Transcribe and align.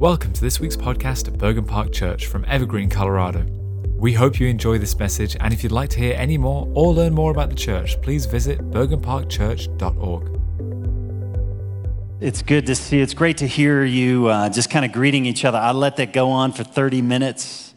Welcome 0.00 0.32
to 0.34 0.40
this 0.40 0.60
week's 0.60 0.76
podcast 0.76 1.26
at 1.26 1.36
Bergen 1.38 1.64
Park 1.64 1.92
Church 1.92 2.26
from 2.26 2.44
Evergreen, 2.44 2.88
Colorado. 2.88 3.44
We 3.96 4.12
hope 4.12 4.38
you 4.38 4.46
enjoy 4.46 4.78
this 4.78 4.96
message, 4.96 5.36
and 5.40 5.52
if 5.52 5.64
you'd 5.64 5.72
like 5.72 5.90
to 5.90 5.98
hear 5.98 6.14
any 6.16 6.38
more 6.38 6.68
or 6.72 6.94
learn 6.94 7.14
more 7.14 7.32
about 7.32 7.48
the 7.48 7.56
church, 7.56 8.00
please 8.00 8.24
visit 8.24 8.60
bergenparkchurch.org. 8.70 10.40
It's 12.20 12.42
good 12.42 12.66
to 12.66 12.76
see. 12.76 13.00
It's 13.00 13.12
great 13.12 13.38
to 13.38 13.48
hear 13.48 13.82
you 13.82 14.28
uh, 14.28 14.50
just 14.50 14.70
kind 14.70 14.84
of 14.84 14.92
greeting 14.92 15.26
each 15.26 15.44
other. 15.44 15.58
I 15.58 15.72
let 15.72 15.96
that 15.96 16.12
go 16.12 16.30
on 16.30 16.52
for 16.52 16.62
30 16.62 17.02
minutes, 17.02 17.74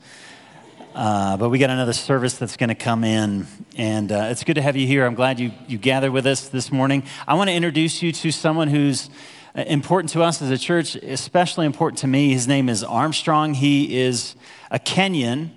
uh, 0.94 1.38
but 1.38 1.50
we 1.50 1.58
got 1.58 1.72
another 1.72 1.94
service 1.94 2.38
that's 2.38 2.56
going 2.56 2.70
to 2.70 2.76
come 2.76 3.04
in, 3.04 3.48
and 3.78 4.12
uh, 4.12 4.28
it's 4.30 4.44
good 4.44 4.58
to 4.58 4.62
have 4.62 4.76
you 4.78 4.86
here. 4.86 5.08
I'm 5.08 5.16
glad 5.16 5.40
you 5.40 5.54
you 5.68 5.80
gathered 5.80 6.12
with 6.12 6.28
us 6.28 6.50
this 6.50 6.72
morning. 6.72 7.02
I 7.28 7.34
want 7.34 7.50
to 7.50 7.56
introduce 7.56 8.04
you 8.04 8.12
to 8.12 8.32
someone 8.32 8.68
who's 8.68 9.10
Uh, 9.54 9.64
important 9.68 10.10
to 10.10 10.24
us 10.24 10.42
as 10.42 10.50
a 10.50 10.58
church, 10.58 10.96
especially 10.96 11.66
important 11.66 11.98
to 12.00 12.08
me. 12.08 12.32
His 12.32 12.48
name 12.48 12.70
is 12.70 12.86
Armstrong. 12.86 13.54
He 13.54 14.00
is 14.00 14.36
a 14.70 14.80
Kenyan 14.80 15.50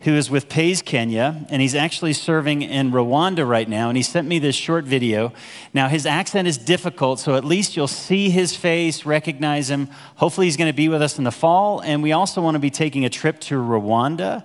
who 0.00 0.14
is 0.14 0.28
with 0.28 0.48
Pays 0.48 0.82
Kenya, 0.82 1.46
and 1.48 1.62
he's 1.62 1.76
actually 1.76 2.12
serving 2.12 2.62
in 2.62 2.90
Rwanda 2.90 3.48
right 3.48 3.68
now. 3.68 3.88
And 3.88 3.96
he 3.96 4.02
sent 4.02 4.26
me 4.26 4.40
this 4.40 4.56
short 4.56 4.84
video. 4.84 5.32
Now, 5.72 5.86
his 5.86 6.06
accent 6.06 6.48
is 6.48 6.58
difficult, 6.58 7.20
so 7.20 7.36
at 7.36 7.44
least 7.44 7.76
you'll 7.76 7.86
see 7.86 8.30
his 8.30 8.56
face, 8.56 9.06
recognize 9.06 9.70
him. 9.70 9.90
Hopefully, 10.16 10.48
he's 10.48 10.56
going 10.56 10.70
to 10.70 10.76
be 10.76 10.88
with 10.88 11.00
us 11.00 11.16
in 11.16 11.22
the 11.22 11.30
fall. 11.30 11.80
And 11.80 12.02
we 12.02 12.10
also 12.10 12.42
want 12.42 12.56
to 12.56 12.60
be 12.60 12.70
taking 12.70 13.04
a 13.04 13.08
trip 13.08 13.38
to 13.42 13.54
Rwanda. 13.54 14.44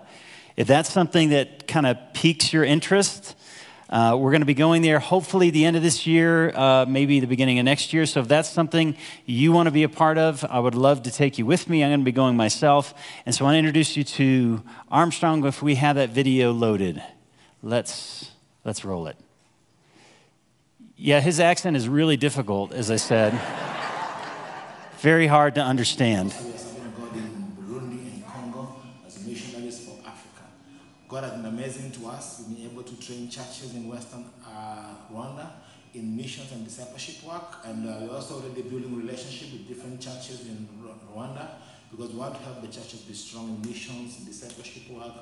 If 0.55 0.68
that's 0.68 0.91
something 0.91 1.30
that 1.30 1.68
kind 1.68 1.88
of 1.88 1.98
piques 2.13 2.54
your 2.54 2.63
interest, 2.63 3.36
uh, 3.91 4.16
we're 4.18 4.31
going 4.31 4.41
to 4.41 4.45
be 4.45 4.54
going 4.54 4.81
there 4.81 5.00
hopefully 5.00 5.50
the 5.50 5.66
end 5.66 5.76
of 5.76 5.84
this 5.84 6.08
year, 6.08 6.55
uh, 6.55 6.86
maybe 6.88 7.20
the 7.20 7.27
beginning 7.27 7.59
of 7.59 7.66
next 7.66 7.91
year. 7.91 8.05
So 8.05 8.22
if 8.22 8.27
that's 8.27 8.49
something 8.49 8.95
you 9.26 9.52
want 9.52 9.68
to 9.68 9.72
be 9.72 9.84
a 9.84 9.90
part 9.90 10.18
of, 10.18 10.45
I 10.49 10.59
would 10.59 10.76
love 10.76 11.04
to 11.04 11.12
take 11.12 11.38
you 11.38 11.45
with 11.45 11.70
me. 11.70 11.84
I'm 11.84 11.90
going 11.90 11.99
to 11.99 12.05
be 12.05 12.13
going 12.13 12.38
myself. 12.38 12.94
And 13.26 13.35
so 13.35 13.44
I 13.44 13.48
want 13.48 13.55
to 13.55 13.59
introduce 13.59 13.98
you 13.98 14.05
to 14.05 14.63
Armstrong 14.90 15.46
if 15.46 15.62
we 15.62 15.76
have 15.76 15.98
that 15.98 16.12
video 16.12 16.54
loaded. 16.54 17.04
Let's, 17.62 18.32
let's 18.63 18.85
roll 18.85 19.07
it. 19.07 19.18
Yeah, 20.96 21.20
his 21.20 21.40
accent 21.40 21.76
is 21.76 21.90
really 21.90 22.16
difficult, 22.16 22.71
as 22.71 22.90
I 22.90 22.96
said. 22.96 23.38
Very 24.99 25.27
hard 25.27 25.55
to 25.55 25.62
understand. 25.62 26.34
Amazing 31.72 31.91
to 32.02 32.08
us. 32.10 32.44
We've 32.50 32.58
been 32.58 32.72
able 32.72 32.84
to 32.84 33.00
train 33.00 33.30
churches 33.30 33.74
in 33.74 33.88
Western 33.88 34.26
uh, 34.46 34.94
Rwanda 35.10 35.52
in 35.94 36.18
missions 36.18 36.52
and 36.52 36.66
discipleship 36.66 37.24
work, 37.24 37.60
and 37.63 37.88
uh, 37.88 37.96
we're 38.02 38.13
also 38.13 38.41
already 38.41 38.63
building 38.63 38.94
relationship 38.98 39.54
with 39.54 39.70
different 39.70 40.02
churches 40.02 40.48
in 40.48 40.68
Rwanda 41.16 41.48
because 41.90 42.12
we 42.12 42.20
want 42.20 42.36
to 42.36 42.41
help 42.41 42.62
the 42.62 42.68
churches 42.68 43.00
be 43.08 43.13
strong 43.13 43.48
in 43.55 43.70
missions 43.70 44.18
and 44.18 44.28
discipleship 44.28 44.91
work 44.91 45.13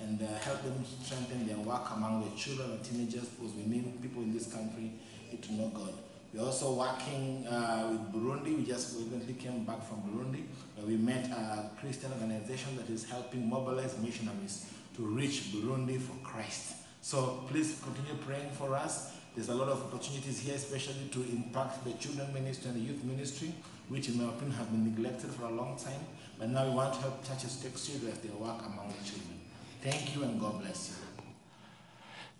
and 0.00 0.22
uh, 0.22 0.26
help 0.38 0.62
them 0.62 0.82
strengthen 1.02 1.46
their 1.46 1.58
work 1.58 1.84
among 1.94 2.24
the 2.24 2.34
children 2.34 2.70
and 2.70 2.82
teenagers 2.82 3.28
because 3.28 3.52
we 3.52 3.64
need 3.64 4.00
people 4.00 4.22
in 4.22 4.32
this 4.32 4.50
country 4.50 4.92
to 5.42 5.52
know 5.52 5.68
God. 5.74 5.92
We're 6.32 6.46
also 6.46 6.72
working 6.72 7.46
uh, 7.46 7.88
with 7.90 8.14
Burundi. 8.14 8.56
We 8.56 8.64
just 8.64 8.96
recently 8.96 9.34
came 9.34 9.64
back 9.64 9.86
from 9.86 9.98
Burundi. 10.08 10.44
Where 10.76 10.86
we 10.86 10.96
met 10.96 11.26
a 11.26 11.70
Christian 11.78 12.12
organization 12.12 12.78
that 12.78 12.88
is 12.88 13.04
helping 13.04 13.46
mobilize 13.46 13.98
missionaries 13.98 14.64
to 14.98 15.06
reach 15.06 15.52
Burundi 15.52 16.00
for 16.00 16.16
Christ. 16.24 16.74
So 17.00 17.44
please 17.48 17.80
continue 17.84 18.20
praying 18.26 18.50
for 18.50 18.74
us. 18.74 19.14
There's 19.36 19.48
a 19.48 19.54
lot 19.54 19.68
of 19.68 19.80
opportunities 19.84 20.40
here, 20.40 20.56
especially 20.56 21.08
to 21.12 21.22
impact 21.30 21.84
the 21.84 21.92
children 21.92 22.34
ministry 22.34 22.70
and 22.70 22.80
the 22.82 22.84
youth 22.84 23.04
ministry, 23.04 23.54
which 23.88 24.08
in 24.08 24.18
my 24.18 24.28
opinion 24.28 24.58
have 24.58 24.70
been 24.72 24.84
neglected 24.84 25.30
for 25.30 25.44
a 25.44 25.50
long 25.50 25.78
time. 25.78 26.00
But 26.36 26.50
now 26.50 26.64
we 26.68 26.74
want 26.74 26.94
to 26.94 27.00
help 27.00 27.26
churches 27.26 27.60
take 27.62 27.78
serious 27.78 28.18
their 28.18 28.32
work 28.32 28.58
among 28.66 28.88
the 28.88 29.08
children. 29.08 29.38
Thank 29.80 30.16
you 30.16 30.24
and 30.24 30.40
God 30.40 30.60
bless 30.60 30.90
you. 30.90 31.07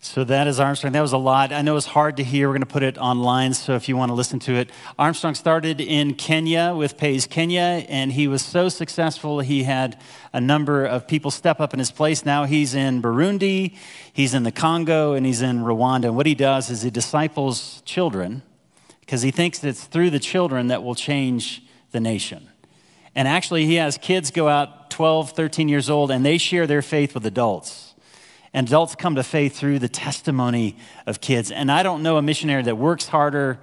So 0.00 0.22
that 0.24 0.46
is 0.46 0.60
Armstrong. 0.60 0.92
That 0.92 1.00
was 1.00 1.12
a 1.12 1.19
lot. 1.19 1.53
I 1.53 1.60
know 1.62 1.76
it's 1.76 1.86
hard 1.86 2.19
to 2.19 2.25
hear. 2.25 2.48
We're 2.48 2.54
going 2.54 2.60
to 2.60 2.66
put 2.66 2.84
it 2.84 2.97
online, 2.98 3.53
so 3.53 3.75
if 3.75 3.88
you 3.88 3.97
want 3.97 4.10
to 4.10 4.14
listen 4.14 4.38
to 4.41 4.54
it. 4.54 4.70
Armstrong 4.97 5.34
started 5.34 5.81
in 5.81 6.14
Kenya 6.14 6.72
with 6.72 6.97
Pays 6.97 7.26
Kenya, 7.26 7.84
and 7.88 8.12
he 8.12 8.28
was 8.28 8.41
so 8.41 8.69
successful, 8.69 9.41
he 9.41 9.64
had 9.64 10.00
a 10.32 10.41
number 10.41 10.84
of 10.84 11.09
people 11.09 11.32
step 11.32 11.59
up 11.59 11.72
in 11.72 11.81
his 11.81 11.91
place. 11.91 12.25
Now 12.25 12.44
he's 12.44 12.76
in 12.76 13.03
Burundi, 13.03 13.76
he's 14.12 14.34
in 14.34 14.44
the 14.44 14.53
Congo, 14.53 15.14
and 15.14 15.26
he's 15.26 15.42
in 15.42 15.64
Rwanda. 15.64 16.04
And 16.04 16.16
what 16.16 16.26
he 16.26 16.36
does 16.36 16.70
is 16.70 16.82
he 16.82 16.91
disciples 16.91 17.82
children 17.84 18.42
because 19.00 19.22
he 19.22 19.32
thinks 19.32 19.65
it's 19.65 19.84
through 19.84 20.10
the 20.10 20.20
children 20.20 20.69
that 20.69 20.84
will 20.84 20.94
change 20.94 21.65
the 21.91 21.98
nation. 21.98 22.48
And 23.16 23.26
actually, 23.26 23.66
he 23.66 23.75
has 23.75 23.98
kids 23.98 24.30
go 24.30 24.48
out 24.48 24.91
12, 24.91 25.32
13 25.32 25.69
years 25.69 25.91
old, 25.91 26.12
and 26.12 26.25
they 26.25 26.38
share 26.38 26.69
their 26.69 26.82
faith 26.82 27.15
with 27.15 27.26
adults. 27.26 27.88
And 28.53 28.66
adults 28.66 28.94
come 28.94 29.14
to 29.16 29.22
faith 29.22 29.56
through 29.56 29.78
the 29.78 29.88
testimony 29.88 30.76
of 31.06 31.20
kids. 31.20 31.50
And 31.50 31.70
I 31.70 31.82
don't 31.82 32.03
know 32.03 32.16
a 32.16 32.22
missionary 32.22 32.62
that 32.62 32.76
works 32.76 33.06
harder 33.06 33.59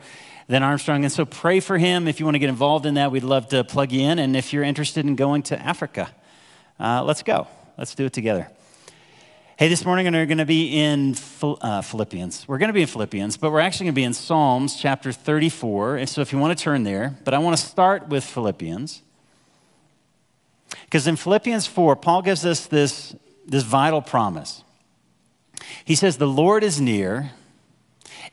than 0.47 0.63
Armstrong. 0.63 1.03
And 1.03 1.12
so 1.12 1.25
pray 1.25 1.59
for 1.59 1.78
him. 1.78 2.07
If 2.07 2.19
you 2.19 2.25
want 2.25 2.35
to 2.35 2.40
get 2.40 2.50
involved 2.50 2.85
in 2.85 2.96
that, 2.96 3.12
we'd 3.12 3.23
love 3.23 3.47
to 3.50 3.63
plug 3.63 3.91
you 3.91 4.01
in. 4.01 4.19
And 4.19 4.35
if 4.35 4.53
you're 4.53 4.63
interested 4.63 5.06
in 5.06 5.16
going 5.16 5.44
to 5.44 5.59
Africa, 5.59 6.09
uh, 6.79 7.03
let's 7.03 7.23
go. 7.23 7.47
Let's 7.78 7.96
do 7.96 8.06
it 8.06 8.13
together. 8.13 8.50
Hey, 9.57 9.69
this 9.69 9.85
morning 9.85 10.12
we're 10.12 10.25
going 10.25 10.38
to 10.40 10.46
be 10.46 10.78
in 10.78 11.16
uh, 11.41 11.81
Philippians. 11.81 12.46
We're 12.46 12.57
going 12.57 12.67
to 12.67 12.73
be 12.73 12.81
in 12.81 12.88
Philippians, 12.88 13.38
but 13.38 13.53
we're 13.53 13.62
actually 13.62 13.85
going 13.85 13.94
to 13.94 14.00
be 14.02 14.03
in 14.03 14.13
Psalms 14.13 14.75
chapter 14.75 15.13
34. 15.13 15.96
And 15.96 16.09
so 16.09 16.19
if 16.19 16.34
you 16.34 16.40
want 16.40 16.57
to 16.57 16.62
turn 16.62 16.84
there, 16.84 17.17
but 17.23 17.34
I 17.34 17.38
want 17.38 17.57
to 17.57 17.66
start 17.66 18.09
with 18.09 18.25
Philippians. 18.25 19.02
Because 20.84 21.07
in 21.07 21.16
Philippians 21.16 21.67
4, 21.67 21.96
Paul 21.96 22.22
gives 22.22 22.46
us 22.46 22.66
this, 22.66 23.16
this 23.46 23.63
vital 23.63 24.02
promise. 24.02 24.65
He 25.84 25.96
says, 25.96 26.18
The 26.18 26.28
Lord 26.28 26.64
is 26.64 26.80
near, 26.80 27.31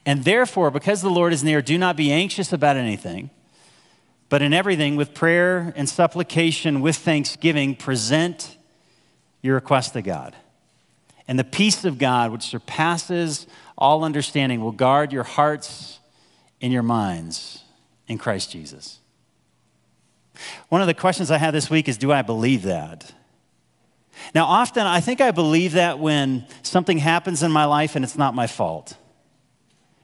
and 0.04 0.24
therefore, 0.24 0.70
because 0.70 1.02
the 1.02 1.10
Lord 1.10 1.32
is 1.32 1.44
near, 1.44 1.62
do 1.62 1.78
not 1.78 1.96
be 1.96 2.12
anxious 2.12 2.52
about 2.52 2.76
anything, 2.76 3.30
but 4.28 4.42
in 4.42 4.52
everything, 4.52 4.96
with 4.96 5.14
prayer 5.14 5.72
and 5.76 5.88
supplication, 5.88 6.80
with 6.80 6.96
thanksgiving, 6.96 7.74
present 7.74 8.56
your 9.42 9.56
request 9.56 9.92
to 9.92 10.02
God. 10.02 10.34
And 11.28 11.38
the 11.38 11.44
peace 11.44 11.84
of 11.84 11.98
God, 11.98 12.32
which 12.32 12.42
surpasses 12.42 13.46
all 13.76 14.04
understanding, 14.04 14.60
will 14.60 14.72
guard 14.72 15.12
your 15.12 15.22
hearts 15.22 16.00
and 16.60 16.72
your 16.72 16.82
minds 16.82 17.62
in 18.08 18.18
Christ 18.18 18.50
Jesus. 18.50 19.00
One 20.68 20.80
of 20.80 20.86
the 20.86 20.94
questions 20.94 21.30
I 21.30 21.38
had 21.38 21.52
this 21.52 21.70
week 21.70 21.88
is 21.88 21.98
Do 21.98 22.12
I 22.12 22.22
believe 22.22 22.62
that? 22.62 23.12
Now, 24.34 24.46
often 24.46 24.86
I 24.86 25.00
think 25.00 25.20
I 25.20 25.30
believe 25.30 25.72
that 25.72 25.98
when 25.98 26.46
something 26.62 26.98
happens 26.98 27.42
in 27.42 27.50
my 27.50 27.64
life 27.64 27.96
and 27.96 28.04
it's 28.04 28.16
not 28.16 28.34
my 28.34 28.46
fault. 28.46 28.96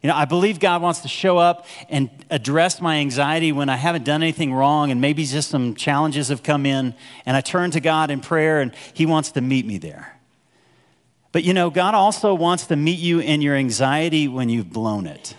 You 0.02 0.08
know, 0.08 0.14
I 0.14 0.26
believe 0.26 0.60
God 0.60 0.80
wants 0.80 1.00
to 1.00 1.08
show 1.08 1.38
up 1.38 1.66
and 1.88 2.08
address 2.30 2.80
my 2.80 2.98
anxiety 2.98 3.50
when 3.50 3.68
I 3.68 3.76
haven't 3.76 4.04
done 4.04 4.22
anything 4.22 4.54
wrong 4.54 4.92
and 4.92 5.00
maybe 5.00 5.24
just 5.24 5.50
some 5.50 5.74
challenges 5.74 6.28
have 6.28 6.42
come 6.42 6.66
in 6.66 6.94
and 7.26 7.36
I 7.36 7.40
turn 7.40 7.72
to 7.72 7.80
God 7.80 8.10
in 8.10 8.20
prayer 8.20 8.60
and 8.60 8.72
He 8.94 9.06
wants 9.06 9.32
to 9.32 9.40
meet 9.40 9.66
me 9.66 9.78
there. 9.78 10.16
But 11.32 11.42
you 11.42 11.52
know, 11.52 11.68
God 11.68 11.94
also 11.94 12.32
wants 12.32 12.66
to 12.66 12.76
meet 12.76 12.98
you 12.98 13.18
in 13.18 13.42
your 13.42 13.56
anxiety 13.56 14.28
when 14.28 14.48
you've 14.48 14.70
blown 14.70 15.06
it. 15.06 15.34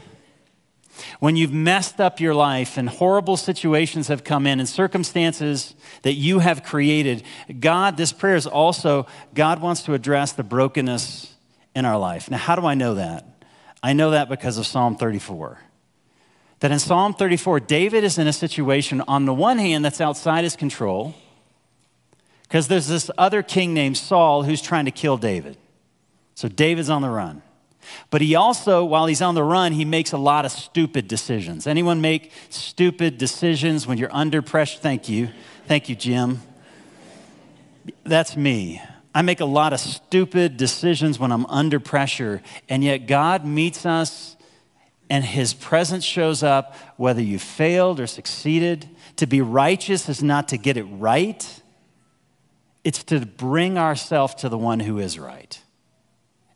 When 1.19 1.35
you've 1.35 1.51
messed 1.53 1.99
up 1.99 2.21
your 2.21 2.33
life 2.33 2.77
and 2.77 2.87
horrible 2.87 3.35
situations 3.35 4.07
have 4.07 4.23
come 4.23 4.47
in 4.47 4.59
and 4.59 4.67
circumstances 4.67 5.75
that 6.03 6.13
you 6.13 6.39
have 6.39 6.63
created, 6.63 7.23
God, 7.59 7.97
this 7.97 8.13
prayer 8.13 8.37
is 8.37 8.47
also, 8.47 9.05
God 9.33 9.61
wants 9.61 9.83
to 9.83 9.93
address 9.93 10.31
the 10.31 10.43
brokenness 10.43 11.33
in 11.75 11.83
our 11.83 11.99
life. 11.99 12.31
Now, 12.31 12.37
how 12.37 12.55
do 12.55 12.65
I 12.65 12.73
know 12.73 12.95
that? 12.95 13.25
I 13.83 13.91
know 13.91 14.11
that 14.11 14.29
because 14.29 14.57
of 14.57 14.65
Psalm 14.65 14.95
34. 14.95 15.59
That 16.61 16.71
in 16.71 16.79
Psalm 16.79 17.13
34, 17.13 17.61
David 17.61 18.05
is 18.05 18.17
in 18.17 18.27
a 18.27 18.33
situation, 18.33 19.01
on 19.07 19.25
the 19.25 19.33
one 19.33 19.57
hand, 19.57 19.83
that's 19.83 20.01
outside 20.01 20.43
his 20.45 20.55
control, 20.55 21.15
because 22.43 22.69
there's 22.69 22.87
this 22.87 23.11
other 23.17 23.43
king 23.43 23.73
named 23.73 23.97
Saul 23.97 24.43
who's 24.43 24.61
trying 24.61 24.85
to 24.85 24.91
kill 24.91 25.17
David. 25.17 25.57
So 26.35 26.47
David's 26.47 26.89
on 26.89 27.01
the 27.01 27.09
run. 27.09 27.41
But 28.09 28.21
he 28.21 28.35
also, 28.35 28.83
while 28.83 29.05
he's 29.05 29.21
on 29.21 29.35
the 29.35 29.43
run, 29.43 29.71
he 29.71 29.85
makes 29.85 30.11
a 30.11 30.17
lot 30.17 30.45
of 30.45 30.51
stupid 30.51 31.07
decisions. 31.07 31.67
Anyone 31.67 32.01
make 32.01 32.31
stupid 32.49 33.17
decisions 33.17 33.87
when 33.87 33.97
you're 33.97 34.13
under 34.13 34.41
pressure? 34.41 34.79
Thank 34.79 35.09
you. 35.09 35.29
Thank 35.67 35.89
you, 35.89 35.95
Jim. 35.95 36.41
That's 38.03 38.35
me. 38.35 38.81
I 39.13 39.21
make 39.21 39.39
a 39.39 39.45
lot 39.45 39.73
of 39.73 39.79
stupid 39.79 40.57
decisions 40.57 41.19
when 41.19 41.31
I'm 41.31 41.45
under 41.47 41.79
pressure, 41.79 42.41
and 42.67 42.83
yet 42.83 43.07
God 43.07 43.45
meets 43.45 43.85
us 43.85 44.35
and 45.09 45.23
his 45.23 45.53
presence 45.53 46.03
shows 46.03 46.43
up 46.43 46.75
whether 46.97 47.21
you 47.21 47.39
failed 47.39 47.99
or 47.99 48.07
succeeded. 48.07 48.87
To 49.17 49.25
be 49.25 49.41
righteous 49.41 50.07
is 50.07 50.21
not 50.21 50.49
to 50.49 50.57
get 50.57 50.77
it 50.77 50.83
right, 50.83 51.61
it's 52.83 53.03
to 53.05 53.25
bring 53.25 53.77
ourselves 53.77 54.35
to 54.35 54.49
the 54.49 54.57
one 54.57 54.79
who 54.79 54.99
is 54.99 55.17
right. 55.19 55.59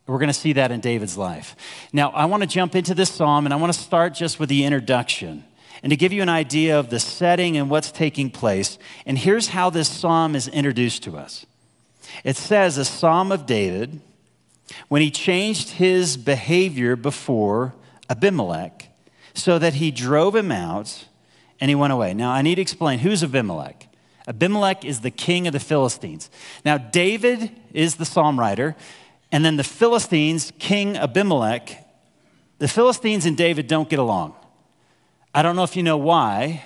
We're 0.05 0.17
going 0.17 0.27
to 0.27 0.33
see 0.33 0.53
that 0.53 0.71
in 0.71 0.81
David's 0.81 1.17
life. 1.17 1.55
Now, 1.94 2.09
I 2.09 2.25
want 2.25 2.44
to 2.44 2.47
jump 2.47 2.75
into 2.75 2.94
this 2.94 3.09
psalm 3.09 3.45
and 3.45 3.53
I 3.53 3.57
want 3.57 3.73
to 3.73 3.79
start 3.79 4.13
just 4.13 4.39
with 4.39 4.50
the 4.50 4.65
introduction. 4.65 5.45
and 5.81 5.89
to 5.89 5.97
give 5.97 6.13
you 6.13 6.21
an 6.21 6.29
idea 6.29 6.79
of 6.79 6.89
the 6.89 7.00
setting 7.00 7.57
and 7.57 7.69
what's 7.69 7.91
taking 7.91 8.29
place. 8.29 8.77
And 9.05 9.17
here's 9.17 9.50
how 9.50 9.69
this 9.69 9.89
psalm 9.89 10.35
is 10.35 10.47
introduced 10.47 11.03
to 11.03 11.17
us 11.17 11.45
it 12.23 12.35
says, 12.35 12.77
A 12.77 12.85
psalm 12.85 13.31
of 13.31 13.45
David 13.45 14.01
when 14.88 15.01
he 15.01 15.11
changed 15.11 15.71
his 15.71 16.17
behavior 16.17 16.95
before 16.95 17.73
Abimelech 18.09 18.89
so 19.33 19.59
that 19.59 19.75
he 19.75 19.91
drove 19.91 20.35
him 20.35 20.51
out 20.51 21.05
and 21.59 21.69
he 21.69 21.75
went 21.75 21.94
away. 21.94 22.13
Now, 22.13 22.31
I 22.31 22.41
need 22.41 22.55
to 22.55 22.61
explain 22.61 23.00
who's 23.00 23.23
Abimelech. 23.23 23.88
Abimelech 24.27 24.85
is 24.85 25.01
the 25.01 25.11
king 25.11 25.47
of 25.47 25.53
the 25.53 25.59
Philistines. 25.59 26.29
Now, 26.63 26.77
David 26.77 27.51
is 27.73 27.95
the 27.95 28.05
psalm 28.05 28.39
writer, 28.39 28.75
and 29.33 29.44
then 29.44 29.57
the 29.57 29.63
Philistines, 29.63 30.53
King 30.59 30.95
Abimelech, 30.95 31.83
the 32.59 32.68
Philistines 32.68 33.25
and 33.25 33.35
David 33.35 33.65
don't 33.65 33.89
get 33.89 33.97
along. 33.97 34.35
I 35.33 35.41
don't 35.41 35.56
know 35.56 35.63
if 35.63 35.75
you 35.75 35.81
know 35.81 35.97
why, 35.97 36.63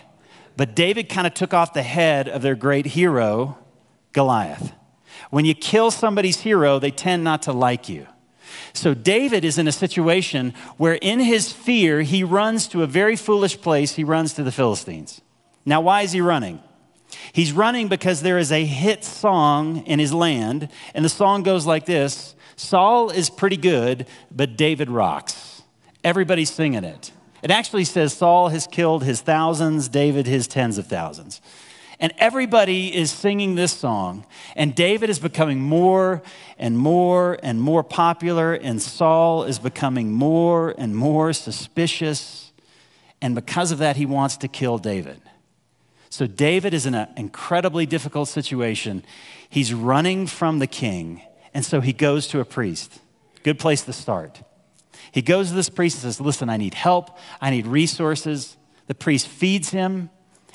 but 0.58 0.76
David 0.76 1.08
kind 1.08 1.26
of 1.26 1.34
took 1.34 1.54
off 1.54 1.72
the 1.72 1.82
head 1.82 2.28
of 2.28 2.42
their 2.42 2.56
great 2.56 2.88
hero, 2.88 3.58
Goliath. 4.12 4.74
When 5.30 5.46
you 5.46 5.56
kill 5.56 5.92
somebody's 5.92 6.42
hero, 6.42 6.78
they 6.78 6.92
tend 6.92 7.24
not 7.24 7.44
to 7.44 7.54
like 7.54 7.88
you. 7.88 8.06
So 8.74 8.94
David 8.94 9.46
is 9.46 9.58
in 9.58 9.70
a 9.70 9.72
situation 9.72 10.54
where, 10.76 10.96
in 10.96 11.22
his 11.22 11.54
fear, 11.54 12.02
he 12.02 12.22
runs 12.26 12.68
to 12.68 12.84
a 12.84 12.88
very 12.88 13.16
foolish 13.16 13.62
place. 13.62 13.96
He 13.96 14.04
runs 14.04 14.34
to 14.34 14.44
the 14.44 14.52
Philistines. 14.52 15.22
Now, 15.66 15.80
why 15.80 16.02
is 16.02 16.12
he 16.12 16.20
running? 16.20 16.62
He's 17.32 17.54
running 17.54 17.88
because 17.88 18.22
there 18.22 18.38
is 18.38 18.52
a 18.52 18.66
hit 18.66 19.06
song 19.06 19.86
in 19.86 20.00
his 20.00 20.14
land, 20.14 20.68
and 20.94 21.06
the 21.06 21.10
song 21.10 21.44
goes 21.44 21.66
like 21.66 21.86
this 21.86 22.36
Saul 22.58 23.12
is 23.12 23.30
pretty 23.30 23.56
good, 23.56 24.08
but 24.30 24.58
David 24.58 24.90
rocks. 24.90 25.62
Everybody's 26.04 26.50
singing 26.50 26.84
it. 26.84 27.12
It 27.42 27.52
actually 27.52 27.86
says 27.86 28.14
Saul 28.14 28.50
has 28.50 28.68
killed 28.68 29.04
his 29.04 29.22
thousands, 29.22 29.88
David 29.88 30.26
his 30.26 30.48
tens 30.48 30.78
of 30.78 30.88
thousands. 30.88 31.40
And 32.00 32.14
everybody 32.18 32.96
is 32.96 33.12
singing 33.12 33.56
this 33.56 33.72
song. 33.72 34.26
And 34.56 34.76
David 34.76 35.10
is 35.10 35.20
becoming 35.20 35.62
more 35.62 36.22
and 36.58 36.78
more 36.78 37.40
and 37.42 37.62
more 37.62 37.84
popular, 37.84 38.54
and 38.54 38.82
Saul 38.82 39.44
is 39.44 39.60
becoming 39.60 40.12
more 40.12 40.74
and 40.78 40.96
more 40.96 41.34
suspicious. 41.34 42.52
And 43.22 43.36
because 43.36 43.72
of 43.72 43.78
that, 43.80 43.98
he 43.98 44.06
wants 44.06 44.38
to 44.38 44.48
kill 44.48 44.78
David. 44.78 45.22
So 46.10 46.26
David 46.26 46.74
is 46.74 46.86
in 46.86 46.96
an 46.96 47.10
incredibly 47.18 47.86
difficult 47.86 48.30
situation. 48.30 49.04
He's 49.50 49.74
running 49.74 50.26
from 50.26 50.60
the 50.60 50.68
king, 50.68 51.22
and 51.54 51.66
so 51.66 51.82
he 51.82 51.94
goes 51.94 52.28
to 52.30 52.40
a 52.40 52.46
priest. 52.46 53.00
Good 53.44 53.60
place 53.60 53.84
to 53.84 53.94
start. 53.94 54.42
He 55.12 55.22
goes 55.22 55.50
to 55.50 55.56
this 55.56 55.70
priest 55.70 55.98
and 55.98 56.02
says, 56.02 56.22
Listen, 56.22 56.50
I 56.50 56.58
need 56.58 56.74
help, 56.74 57.18
I 57.42 57.50
need 57.50 57.68
resources. 57.68 58.58
The 58.88 58.96
priest 58.96 59.28
feeds 59.28 59.70
him 59.70 60.10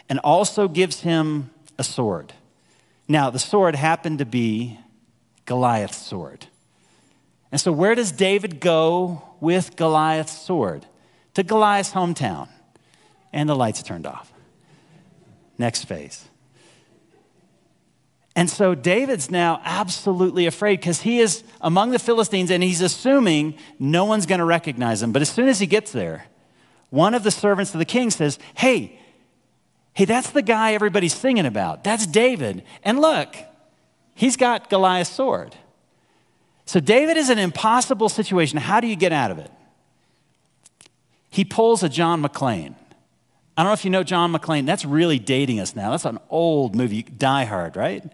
and 0.08 0.18
also 0.20 0.68
gives 0.68 1.00
him 1.00 1.50
a 1.78 1.84
sword. 1.84 2.32
Now, 3.08 3.30
the 3.30 3.38
sword 3.38 3.74
happened 3.74 4.18
to 4.20 4.26
be 4.26 4.78
Goliath's 5.44 5.98
sword. 5.98 6.46
And 7.50 7.60
so, 7.60 7.72
where 7.72 7.94
does 7.94 8.12
David 8.12 8.60
go 8.60 9.22
with 9.40 9.76
Goliath's 9.76 10.38
sword? 10.38 10.86
To 11.34 11.42
Goliath's 11.42 11.92
hometown. 11.92 12.48
And 13.32 13.48
the 13.48 13.56
lights 13.56 13.82
turned 13.82 14.06
off. 14.06 14.32
Next 15.58 15.84
phase. 15.84 16.24
And 18.42 18.50
so 18.50 18.74
David's 18.74 19.30
now 19.30 19.60
absolutely 19.64 20.46
afraid 20.46 20.80
because 20.80 21.02
he 21.02 21.20
is 21.20 21.44
among 21.60 21.92
the 21.92 22.00
Philistines 22.00 22.50
and 22.50 22.60
he's 22.60 22.80
assuming 22.80 23.54
no 23.78 24.04
one's 24.04 24.26
going 24.26 24.40
to 24.40 24.44
recognize 24.44 25.00
him. 25.00 25.12
But 25.12 25.22
as 25.22 25.28
soon 25.28 25.46
as 25.46 25.60
he 25.60 25.66
gets 25.68 25.92
there, 25.92 26.26
one 26.90 27.14
of 27.14 27.22
the 27.22 27.30
servants 27.30 27.72
of 27.72 27.78
the 27.78 27.84
king 27.84 28.10
says, 28.10 28.40
Hey, 28.56 28.98
Hey, 29.94 30.06
that's 30.06 30.30
the 30.30 30.42
guy 30.42 30.74
everybody's 30.74 31.14
singing 31.14 31.46
about. 31.46 31.84
That's 31.84 32.04
David. 32.04 32.64
And 32.82 32.98
look, 32.98 33.36
he's 34.16 34.36
got 34.36 34.68
Goliath's 34.68 35.10
sword. 35.10 35.54
So 36.66 36.80
David 36.80 37.16
is 37.16 37.30
in 37.30 37.38
an 37.38 37.44
impossible 37.44 38.08
situation. 38.08 38.58
How 38.58 38.80
do 38.80 38.88
you 38.88 38.96
get 38.96 39.12
out 39.12 39.30
of 39.30 39.38
it? 39.38 39.52
He 41.30 41.44
pulls 41.44 41.84
a 41.84 41.88
John 41.88 42.20
McClane. 42.20 42.74
I 43.56 43.62
don't 43.62 43.70
know 43.70 43.74
if 43.74 43.84
you 43.84 43.92
know 43.92 44.02
John 44.02 44.32
McClane. 44.32 44.66
That's 44.66 44.84
really 44.84 45.20
dating 45.20 45.60
us 45.60 45.76
now. 45.76 45.92
That's 45.92 46.06
an 46.06 46.18
old 46.28 46.74
movie, 46.74 47.04
Die 47.04 47.44
Hard, 47.44 47.76
right? 47.76 48.12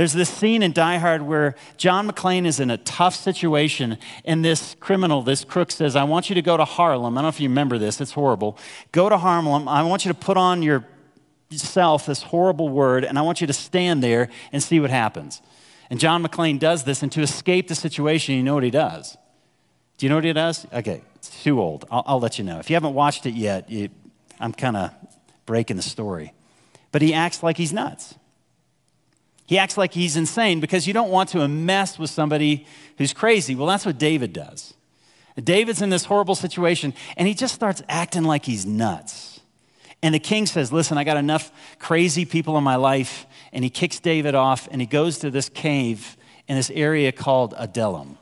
There's 0.00 0.14
this 0.14 0.30
scene 0.30 0.62
in 0.62 0.72
Die 0.72 0.96
Hard 0.96 1.20
where 1.20 1.54
John 1.76 2.08
McClane 2.10 2.46
is 2.46 2.58
in 2.58 2.70
a 2.70 2.78
tough 2.78 3.14
situation, 3.14 3.98
and 4.24 4.42
this 4.42 4.74
criminal, 4.80 5.20
this 5.20 5.44
crook, 5.44 5.70
says, 5.70 5.94
I 5.94 6.04
want 6.04 6.30
you 6.30 6.34
to 6.36 6.40
go 6.40 6.56
to 6.56 6.64
Harlem. 6.64 7.18
I 7.18 7.20
don't 7.20 7.24
know 7.24 7.28
if 7.28 7.38
you 7.38 7.50
remember 7.50 7.76
this, 7.76 8.00
it's 8.00 8.12
horrible. 8.12 8.56
Go 8.92 9.10
to 9.10 9.18
Harlem. 9.18 9.68
I 9.68 9.82
want 9.82 10.06
you 10.06 10.10
to 10.10 10.18
put 10.18 10.38
on 10.38 10.62
yourself 10.62 12.06
this 12.06 12.22
horrible 12.22 12.70
word, 12.70 13.04
and 13.04 13.18
I 13.18 13.20
want 13.20 13.42
you 13.42 13.46
to 13.46 13.52
stand 13.52 14.02
there 14.02 14.30
and 14.52 14.62
see 14.62 14.80
what 14.80 14.88
happens. 14.88 15.42
And 15.90 16.00
John 16.00 16.24
McClane 16.24 16.58
does 16.58 16.84
this, 16.84 17.02
and 17.02 17.12
to 17.12 17.20
escape 17.20 17.68
the 17.68 17.74
situation, 17.74 18.36
you 18.36 18.42
know 18.42 18.54
what 18.54 18.64
he 18.64 18.70
does? 18.70 19.18
Do 19.98 20.06
you 20.06 20.08
know 20.08 20.16
what 20.16 20.24
he 20.24 20.32
does? 20.32 20.66
Okay, 20.72 21.02
it's 21.16 21.42
too 21.42 21.60
old. 21.60 21.84
I'll, 21.90 22.04
I'll 22.06 22.20
let 22.20 22.38
you 22.38 22.44
know. 22.46 22.58
If 22.58 22.70
you 22.70 22.76
haven't 22.76 22.94
watched 22.94 23.26
it 23.26 23.34
yet, 23.34 23.68
you, 23.68 23.90
I'm 24.40 24.54
kind 24.54 24.78
of 24.78 24.92
breaking 25.44 25.76
the 25.76 25.82
story. 25.82 26.32
But 26.90 27.02
he 27.02 27.12
acts 27.12 27.42
like 27.42 27.58
he's 27.58 27.74
nuts. 27.74 28.14
He 29.50 29.58
acts 29.58 29.76
like 29.76 29.92
he's 29.92 30.16
insane 30.16 30.60
because 30.60 30.86
you 30.86 30.92
don't 30.92 31.10
want 31.10 31.30
to 31.30 31.48
mess 31.48 31.98
with 31.98 32.08
somebody 32.08 32.68
who's 32.98 33.12
crazy. 33.12 33.56
Well, 33.56 33.66
that's 33.66 33.84
what 33.84 33.98
David 33.98 34.32
does. 34.32 34.74
David's 35.42 35.82
in 35.82 35.90
this 35.90 36.04
horrible 36.04 36.36
situation 36.36 36.94
and 37.16 37.26
he 37.26 37.34
just 37.34 37.52
starts 37.52 37.82
acting 37.88 38.22
like 38.22 38.44
he's 38.44 38.64
nuts. 38.64 39.40
And 40.04 40.14
the 40.14 40.20
king 40.20 40.46
says, 40.46 40.72
Listen, 40.72 40.98
I 40.98 41.02
got 41.02 41.16
enough 41.16 41.50
crazy 41.80 42.24
people 42.24 42.56
in 42.58 42.62
my 42.62 42.76
life. 42.76 43.26
And 43.52 43.64
he 43.64 43.70
kicks 43.70 43.98
David 43.98 44.36
off 44.36 44.68
and 44.70 44.80
he 44.80 44.86
goes 44.86 45.18
to 45.18 45.32
this 45.32 45.48
cave 45.48 46.16
in 46.46 46.54
this 46.54 46.70
area 46.70 47.10
called 47.10 47.52
Adullam. 47.58 48.18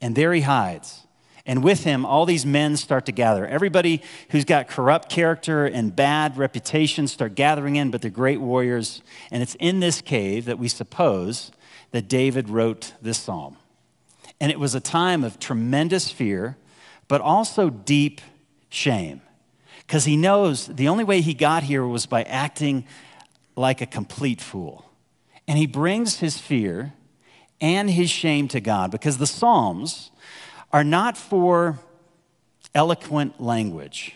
And 0.00 0.16
there 0.16 0.32
he 0.32 0.40
hides. 0.40 1.01
And 1.44 1.64
with 1.64 1.82
him, 1.84 2.06
all 2.06 2.24
these 2.24 2.46
men 2.46 2.76
start 2.76 3.06
to 3.06 3.12
gather. 3.12 3.46
Everybody 3.46 4.02
who's 4.30 4.44
got 4.44 4.68
corrupt 4.68 5.08
character 5.08 5.66
and 5.66 5.94
bad 5.94 6.36
reputation 6.36 7.08
start 7.08 7.34
gathering 7.34 7.76
in, 7.76 7.90
but 7.90 8.00
they're 8.00 8.10
great 8.10 8.40
warriors. 8.40 9.02
And 9.30 9.42
it's 9.42 9.56
in 9.56 9.80
this 9.80 10.00
cave 10.00 10.44
that 10.44 10.58
we 10.58 10.68
suppose 10.68 11.50
that 11.90 12.08
David 12.08 12.48
wrote 12.48 12.92
this 13.02 13.18
psalm. 13.18 13.56
And 14.40 14.52
it 14.52 14.60
was 14.60 14.74
a 14.74 14.80
time 14.80 15.24
of 15.24 15.40
tremendous 15.40 16.10
fear, 16.10 16.56
but 17.08 17.20
also 17.20 17.70
deep 17.70 18.20
shame. 18.68 19.20
Because 19.80 20.04
he 20.04 20.16
knows 20.16 20.66
the 20.66 20.88
only 20.88 21.04
way 21.04 21.20
he 21.20 21.34
got 21.34 21.64
here 21.64 21.84
was 21.84 22.06
by 22.06 22.22
acting 22.22 22.86
like 23.56 23.80
a 23.80 23.86
complete 23.86 24.40
fool. 24.40 24.84
And 25.48 25.58
he 25.58 25.66
brings 25.66 26.20
his 26.20 26.38
fear 26.38 26.92
and 27.60 27.90
his 27.90 28.10
shame 28.10 28.48
to 28.48 28.60
God 28.60 28.90
because 28.90 29.18
the 29.18 29.26
Psalms 29.26 30.11
are 30.72 30.84
not 30.84 31.16
for 31.16 31.78
eloquent 32.74 33.40
language. 33.40 34.14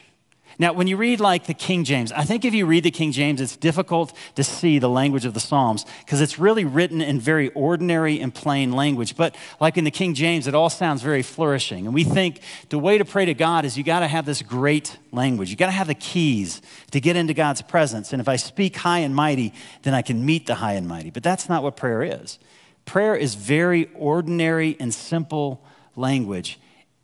Now, 0.59 0.73
when 0.73 0.87
you 0.87 0.97
read 0.97 1.21
like 1.21 1.45
the 1.45 1.55
King 1.55 1.85
James, 1.85 2.13
I 2.13 2.23
think 2.23 2.47
if 2.47 2.55
you 2.55 2.65
read 2.65 2.85
the 2.85 2.91
King 2.91 3.13
James, 3.13 3.43
it's 3.43 3.57
difficult 3.57 4.17
to 4.37 4.45
see 4.45 4.79
the 4.79 4.89
language 4.89 5.27
of 5.27 5.35
the 5.35 5.41
Psalms 5.41 5.85
because 5.99 6.23
it's 6.23 6.39
really 6.39 6.65
written 6.65 7.03
in 7.03 7.21
very 7.21 7.51
ordinary 7.51 8.21
and 8.21 8.35
plain 8.35 8.73
language. 8.73 9.17
But 9.17 9.37
like 9.61 9.77
in 9.77 9.85
the 9.85 9.91
King 9.91 10.15
James, 10.15 10.47
it 10.47 10.55
all 10.55 10.71
sounds 10.71 11.03
very 11.03 11.23
flourishing. 11.23 11.85
And 11.85 11.93
we 11.93 12.05
think 12.05 12.41
the 12.71 12.79
way 12.79 12.97
to 12.97 13.05
pray 13.05 13.27
to 13.27 13.35
God 13.35 13.67
is 13.67 13.77
you 13.77 13.85
got 13.85 14.01
to 14.01 14.09
have 14.09 14.25
this 14.25 14.41
great 14.41 14.97
language. 15.13 15.51
You 15.51 15.57
got 15.57 15.67
to 15.67 15.73
have 15.73 15.89
the 15.89 15.95
keys 15.95 16.63
to 16.91 17.01
get 17.01 17.17
into 17.17 17.35
God's 17.35 17.61
presence. 17.61 18.15
And 18.15 18.21
if 18.23 18.29
I 18.29 18.37
speak 18.37 18.77
high 18.77 19.01
and 19.01 19.15
mighty, 19.15 19.53
then 19.83 19.93
I 19.93 20.01
can 20.01 20.25
meet 20.25 20.47
the 20.47 20.55
high 20.55 20.75
and 20.75 20.89
mighty. 20.89 21.11
But 21.11 21.23
that's 21.23 21.51
not 21.51 21.63
what 21.63 21.77
prayer 21.77 22.03
is. 22.03 22.39
Prayer 22.87 23.15
is 23.15 23.35
very 23.35 23.91
ordinary 23.95 24.75
and 24.81 24.95
simple 24.95 25.63
language, 25.97 26.59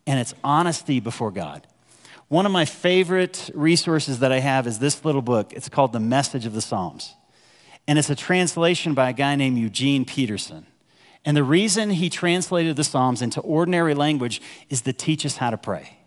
and 0.07 0.21
it's 0.21 0.35
honesty 0.45 1.01
before 1.01 1.31
God. 1.31 1.67
One 2.29 2.47
of 2.47 2.53
my 2.53 2.65
favorite 2.65 3.51
resources 3.55 4.21
that 4.21 4.33
I 4.33 4.41
have 4.41 4.67
is 4.67 4.79
this 4.79 5.05
little 5.05 5.23
book. 5.23 5.53
It's 5.53 5.69
called 5.69 5.93
The 5.93 6.01
Message 6.01 6.47
of 6.47 6.55
the 6.55 6.63
Psalms. 6.63 7.15
And 7.87 7.99
it's 7.99 8.11
a 8.11 8.15
translation 8.15 8.95
by 8.95 9.11
a 9.11 9.13
guy 9.13 9.35
named 9.37 9.59
Eugene 9.59 10.05
Peterson. 10.05 10.67
And 11.25 11.37
the 11.37 11.45
reason 11.45 11.91
he 11.91 12.09
translated 12.09 12.77
the 12.77 12.85
Psalms 12.85 13.23
into 13.23 13.41
ordinary 13.41 13.95
language 13.95 14.41
is 14.71 14.81
to 14.83 14.93
teach 14.93 15.27
us 15.27 15.37
how 15.37 15.51
to 15.51 15.59
pray. 15.59 15.99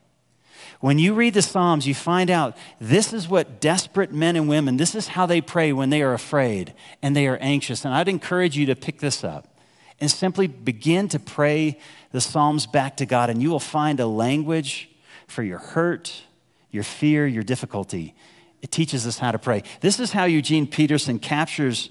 When 0.80 1.00
you 1.00 1.13
read 1.13 1.34
the 1.34 1.42
Psalms, 1.42 1.88
you 1.88 1.96
find 1.96 2.30
out 2.30 2.58
this 2.80 3.13
is 3.13 3.30
what 3.30 3.62
desperate 3.62 4.12
men 4.12 4.36
and 4.36 4.50
women, 4.50 4.77
this 4.77 4.94
is 4.94 5.10
how 5.10 5.25
they 5.25 5.42
pray 5.42 5.72
when 5.74 5.89
they 5.89 6.01
are 6.01 6.13
afraid 6.13 6.74
and 7.01 7.15
they 7.15 7.27
are 7.27 7.38
anxious. 7.38 7.86
And 7.86 7.94
I'd 7.94 8.10
encourage 8.10 8.58
you 8.58 8.65
to 8.68 8.75
pick 8.75 9.00
this 9.00 9.24
up 9.24 9.54
and 9.99 10.11
simply 10.11 10.47
begin 10.47 11.07
to 11.09 11.19
pray 11.19 11.79
the 12.11 12.21
Psalms 12.21 12.65
back 12.65 12.97
to 12.97 13.05
God, 13.05 13.29
and 13.29 13.41
you 13.41 13.49
will 13.49 13.59
find 13.59 13.99
a 13.99 14.07
language 14.07 14.89
for 15.27 15.43
your 15.43 15.57
hurt, 15.57 16.23
your 16.71 16.83
fear, 16.83 17.25
your 17.25 17.43
difficulty. 17.43 18.13
It 18.61 18.71
teaches 18.71 19.07
us 19.07 19.19
how 19.19 19.31
to 19.31 19.39
pray. 19.39 19.63
This 19.81 19.99
is 19.99 20.11
how 20.11 20.25
Eugene 20.25 20.67
Peterson 20.67 21.19
captures, 21.19 21.89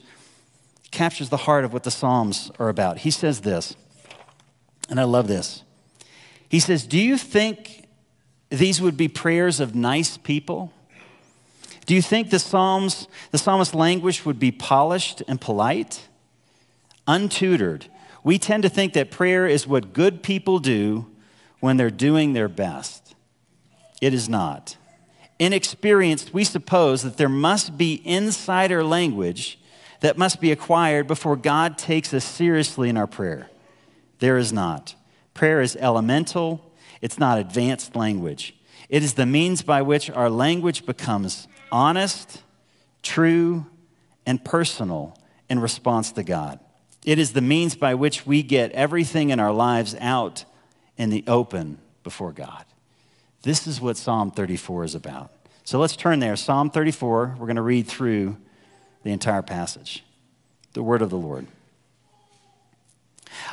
captures 0.90 1.28
the 1.28 1.37
heart 1.38 1.64
of 1.64 1.73
what 1.73 1.84
the 1.84 1.90
Psalms 1.90 2.50
are 2.58 2.68
about. 2.68 2.99
He 2.99 3.11
says 3.11 3.40
this, 3.40 3.75
and 4.88 5.00
I 5.00 5.04
love 5.04 5.28
this. 5.28 5.62
He 6.49 6.61
says, 6.61 6.87
Do 6.87 7.00
you 7.00 7.16
think 7.16 7.87
these 8.50 8.80
would 8.80 8.96
be 8.96 9.08
prayers 9.08 9.61
of 9.61 9.75
nice 9.75 10.16
people? 10.16 10.73
Do 11.87 11.94
you 11.94 12.02
think 12.02 12.30
the 12.30 12.38
Psalms, 12.38 13.08
the 13.30 13.38
psalmist's 13.38 13.75
language 13.75 14.25
would 14.25 14.38
be 14.38 14.50
polished 14.50 15.23
and 15.28 15.40
polite? 15.40 16.08
Untutored. 17.06 17.87
We 18.25 18.38
tend 18.38 18.62
to 18.64 18.69
think 18.69 18.95
that 18.95 19.11
prayer 19.11 19.47
is 19.47 19.66
what 19.66 19.93
good 19.93 20.23
people 20.23 20.59
do 20.59 21.07
when 21.61 21.76
they're 21.76 21.90
doing 21.90 22.33
their 22.33 22.49
best. 22.49 23.14
It 24.00 24.12
is 24.12 24.28
not. 24.28 24.76
Inexperienced, 25.38 26.33
we 26.33 26.43
suppose 26.43 27.02
that 27.02 27.16
there 27.16 27.28
must 27.28 27.76
be 27.76 28.02
insider 28.04 28.83
language 28.83 29.59
that 30.00 30.19
must 30.19 30.40
be 30.40 30.52
acquired 30.52 31.07
before 31.07 31.37
God 31.37 31.78
takes 31.78 32.12
us 32.12 32.25
seriously 32.25 32.88
in 32.88 32.97
our 32.97 33.07
prayer. 33.07 33.49
There 34.19 34.37
is 34.37 34.52
not. 34.52 34.95
Prayer 35.33 35.61
is 35.61 35.76
elemental, 35.76 36.73
it's 37.00 37.19
not 37.19 37.38
advanced 37.38 37.97
language. 37.97 38.54
It 38.88 39.02
is 39.02 39.14
the 39.14 39.26
means 39.26 39.62
by 39.62 39.83
which 39.83 40.11
our 40.11 40.31
language 40.31 40.87
becomes 40.87 41.49
honest, 41.73 42.43
true, 43.02 43.66
and 44.26 44.45
personal 44.45 45.19
in 45.49 45.59
response 45.59 46.12
to 46.12 46.23
God. 46.23 46.61
It 47.04 47.18
is 47.18 47.32
the 47.32 47.40
means 47.40 47.75
by 47.75 47.94
which 47.94 48.26
we 48.26 48.42
get 48.42 48.73
everything 48.73 49.30
in 49.30 49.38
our 49.38 49.52
lives 49.52 49.94
out 50.00 50.44
in 50.96 51.11
the 51.11 51.25
open 51.26 51.78
before 52.02 52.32
God. 52.32 52.64
This 53.42 53.66
is 53.66 53.80
what 53.80 53.96
Psalm 53.96 54.30
34 54.30 54.84
is 54.84 54.94
about. 54.94 55.30
So 55.64 55.78
let's 55.78 55.96
turn 55.96 56.18
there. 56.18 56.37
Psalm 56.37 56.70
34, 56.70 57.37
we're 57.38 57.46
going 57.46 57.56
to 57.56 57.62
read 57.62 57.87
through 57.87 58.37
the 59.02 59.12
entire 59.12 59.42
passage. 59.42 60.02
The 60.73 60.82
word 60.82 61.02
of 61.02 61.11
the 61.11 61.18
Lord. 61.18 61.46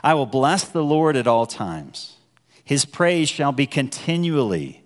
I 0.04 0.14
will 0.14 0.26
bless 0.26 0.64
the 0.64 0.84
Lord 0.84 1.16
at 1.16 1.28
all 1.28 1.46
times. 1.46 2.16
His 2.64 2.86
praise 2.86 3.30
shall 3.30 3.52
be 3.52 3.66
continually 3.66 4.84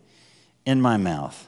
in 0.66 0.82
my 0.82 0.98
mouth. 0.98 1.48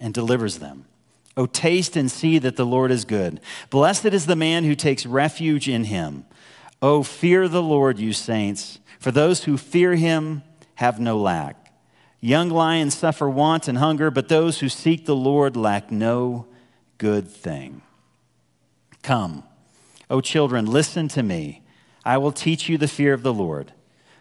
and 0.00 0.12
delivers 0.12 0.58
them. 0.58 0.86
O 1.36 1.46
taste 1.46 1.96
and 1.96 2.10
see 2.10 2.38
that 2.38 2.56
the 2.56 2.66
Lord 2.66 2.90
is 2.90 3.04
good. 3.04 3.40
Blessed 3.70 4.06
is 4.06 4.26
the 4.26 4.36
man 4.36 4.64
who 4.64 4.74
takes 4.74 5.06
refuge 5.06 5.68
in 5.68 5.84
him. 5.84 6.24
O 6.82 7.02
fear 7.02 7.46
the 7.46 7.62
Lord, 7.62 7.98
you 7.98 8.12
saints, 8.12 8.80
for 8.98 9.10
those 9.10 9.44
who 9.44 9.56
fear 9.56 9.94
him 9.94 10.42
have 10.76 10.98
no 10.98 11.18
lack. 11.18 11.72
Young 12.20 12.50
lions 12.50 12.94
suffer 12.96 13.28
want 13.28 13.68
and 13.68 13.78
hunger, 13.78 14.10
but 14.10 14.28
those 14.28 14.60
who 14.60 14.68
seek 14.68 15.06
the 15.06 15.16
Lord 15.16 15.56
lack 15.56 15.90
no 15.90 16.46
good 16.98 17.28
thing. 17.28 17.82
Come, 19.02 19.44
O 20.10 20.20
children, 20.20 20.66
listen 20.66 21.08
to 21.08 21.22
me. 21.22 21.62
I 22.04 22.18
will 22.18 22.32
teach 22.32 22.68
you 22.68 22.76
the 22.76 22.88
fear 22.88 23.14
of 23.14 23.22
the 23.22 23.32
Lord. 23.32 23.72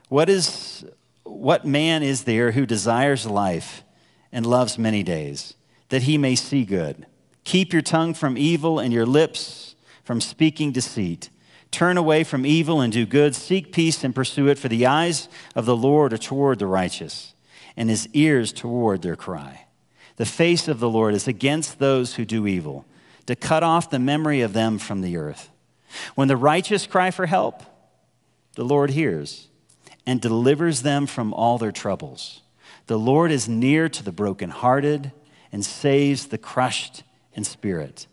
What, 0.07 0.29
is, 0.29 0.85
what 1.23 1.65
man 1.65 2.03
is 2.03 2.23
there 2.23 2.51
who 2.51 2.65
desires 2.65 3.25
life 3.25 3.83
and 4.31 4.45
loves 4.45 4.77
many 4.77 5.03
days? 5.03 5.55
That 5.89 6.03
he 6.03 6.17
may 6.17 6.35
see 6.35 6.63
good. 6.63 7.05
Keep 7.43 7.73
your 7.73 7.81
tongue 7.81 8.13
from 8.13 8.37
evil 8.37 8.79
and 8.79 8.93
your 8.93 9.05
lips 9.05 9.75
from 10.03 10.21
speaking 10.21 10.71
deceit. 10.71 11.29
Turn 11.71 11.97
away 11.97 12.23
from 12.23 12.45
evil 12.45 12.81
and 12.81 12.91
do 12.91 13.05
good. 13.05 13.35
Seek 13.35 13.71
peace 13.71 14.03
and 14.03 14.15
pursue 14.15 14.47
it, 14.47 14.57
for 14.57 14.67
the 14.67 14.85
eyes 14.85 15.29
of 15.55 15.65
the 15.65 15.75
Lord 15.75 16.13
are 16.13 16.17
toward 16.17 16.59
the 16.59 16.67
righteous, 16.67 17.33
and 17.77 17.89
his 17.89 18.07
ears 18.13 18.51
toward 18.51 19.01
their 19.01 19.15
cry. 19.15 19.65
The 20.15 20.25
face 20.25 20.67
of 20.67 20.79
the 20.79 20.89
Lord 20.89 21.13
is 21.13 21.27
against 21.27 21.79
those 21.79 22.15
who 22.15 22.25
do 22.25 22.47
evil, 22.47 22.85
to 23.27 23.35
cut 23.35 23.63
off 23.63 23.89
the 23.89 23.99
memory 23.99 24.41
of 24.41 24.53
them 24.53 24.79
from 24.79 25.01
the 25.01 25.15
earth. 25.15 25.49
When 26.15 26.27
the 26.27 26.37
righteous 26.37 26.87
cry 26.87 27.11
for 27.11 27.27
help, 27.27 27.63
the 28.55 28.65
Lord 28.65 28.89
hears 28.89 29.47
and 30.05 30.19
delivers 30.19 30.81
them 30.81 31.05
from 31.05 31.33
all 31.33 31.57
their 31.57 31.71
troubles. 31.71 32.41
The 32.87 32.97
Lord 32.97 33.31
is 33.31 33.47
near 33.47 33.87
to 33.89 34.03
the 34.03 34.11
brokenhearted 34.11 35.11
and 35.51 35.65
saves 35.65 36.27
the 36.27 36.37
crushed 36.37 37.03
in 37.33 37.43
spirit. 37.43 38.07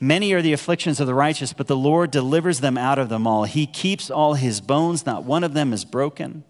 Many 0.00 0.32
are 0.32 0.42
the 0.42 0.52
afflictions 0.52 1.00
of 1.00 1.06
the 1.06 1.14
righteous, 1.14 1.52
but 1.52 1.66
the 1.66 1.76
Lord 1.76 2.10
delivers 2.10 2.60
them 2.60 2.78
out 2.78 2.98
of 2.98 3.08
them 3.08 3.26
all. 3.26 3.44
He 3.44 3.66
keeps 3.66 4.10
all 4.10 4.34
his 4.34 4.60
bones, 4.60 5.04
not 5.04 5.24
one 5.24 5.44
of 5.44 5.54
them 5.54 5.72
is 5.72 5.84
broken. 5.84 6.44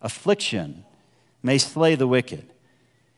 Affliction 0.00 0.84
may 1.42 1.58
slay 1.58 1.94
the 1.94 2.06
wicked, 2.06 2.52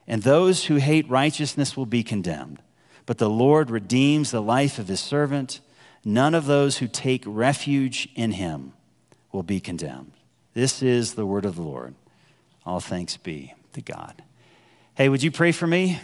and 0.07 0.23
those 0.23 0.65
who 0.65 0.77
hate 0.77 1.09
righteousness 1.09 1.77
will 1.77 1.87
be 1.87 2.03
condemned. 2.03 2.61
But 3.07 3.19
the 3.19 3.31
Lord 3.31 3.71
redeems 3.71 4.31
the 4.31 4.43
life 4.43 4.79
of 4.79 4.89
his 4.89 5.01
servant. 5.01 5.61
None 6.05 6.35
of 6.35 6.47
those 6.47 6.79
who 6.79 6.89
take 6.89 7.23
refuge 7.27 8.09
in 8.15 8.33
him 8.33 8.73
will 9.33 9.43
be 9.43 9.61
condemned. 9.61 10.13
This 10.55 10.83
is 10.83 11.15
the 11.15 11.27
word 11.27 11.45
of 11.45 11.57
the 11.57 11.63
Lord. 11.63 11.95
All 12.67 12.81
thanks 12.81 13.17
be 13.17 13.55
to 13.73 13.81
God. 13.81 14.23
Hey, 14.95 15.09
would 15.09 15.23
you 15.23 15.31
pray 15.31 15.53
for 15.53 15.67
me? 15.67 16.01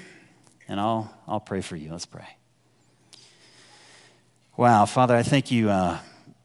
And 0.68 0.78
I'll, 0.78 1.12
I'll 1.26 1.40
pray 1.40 1.60
for 1.60 1.76
you. 1.76 1.90
Let's 1.90 2.06
pray. 2.06 2.28
Wow, 4.56 4.84
Father, 4.84 5.16
I 5.16 5.22
thank 5.22 5.50
you. 5.50 5.70
Uh, 5.70 5.98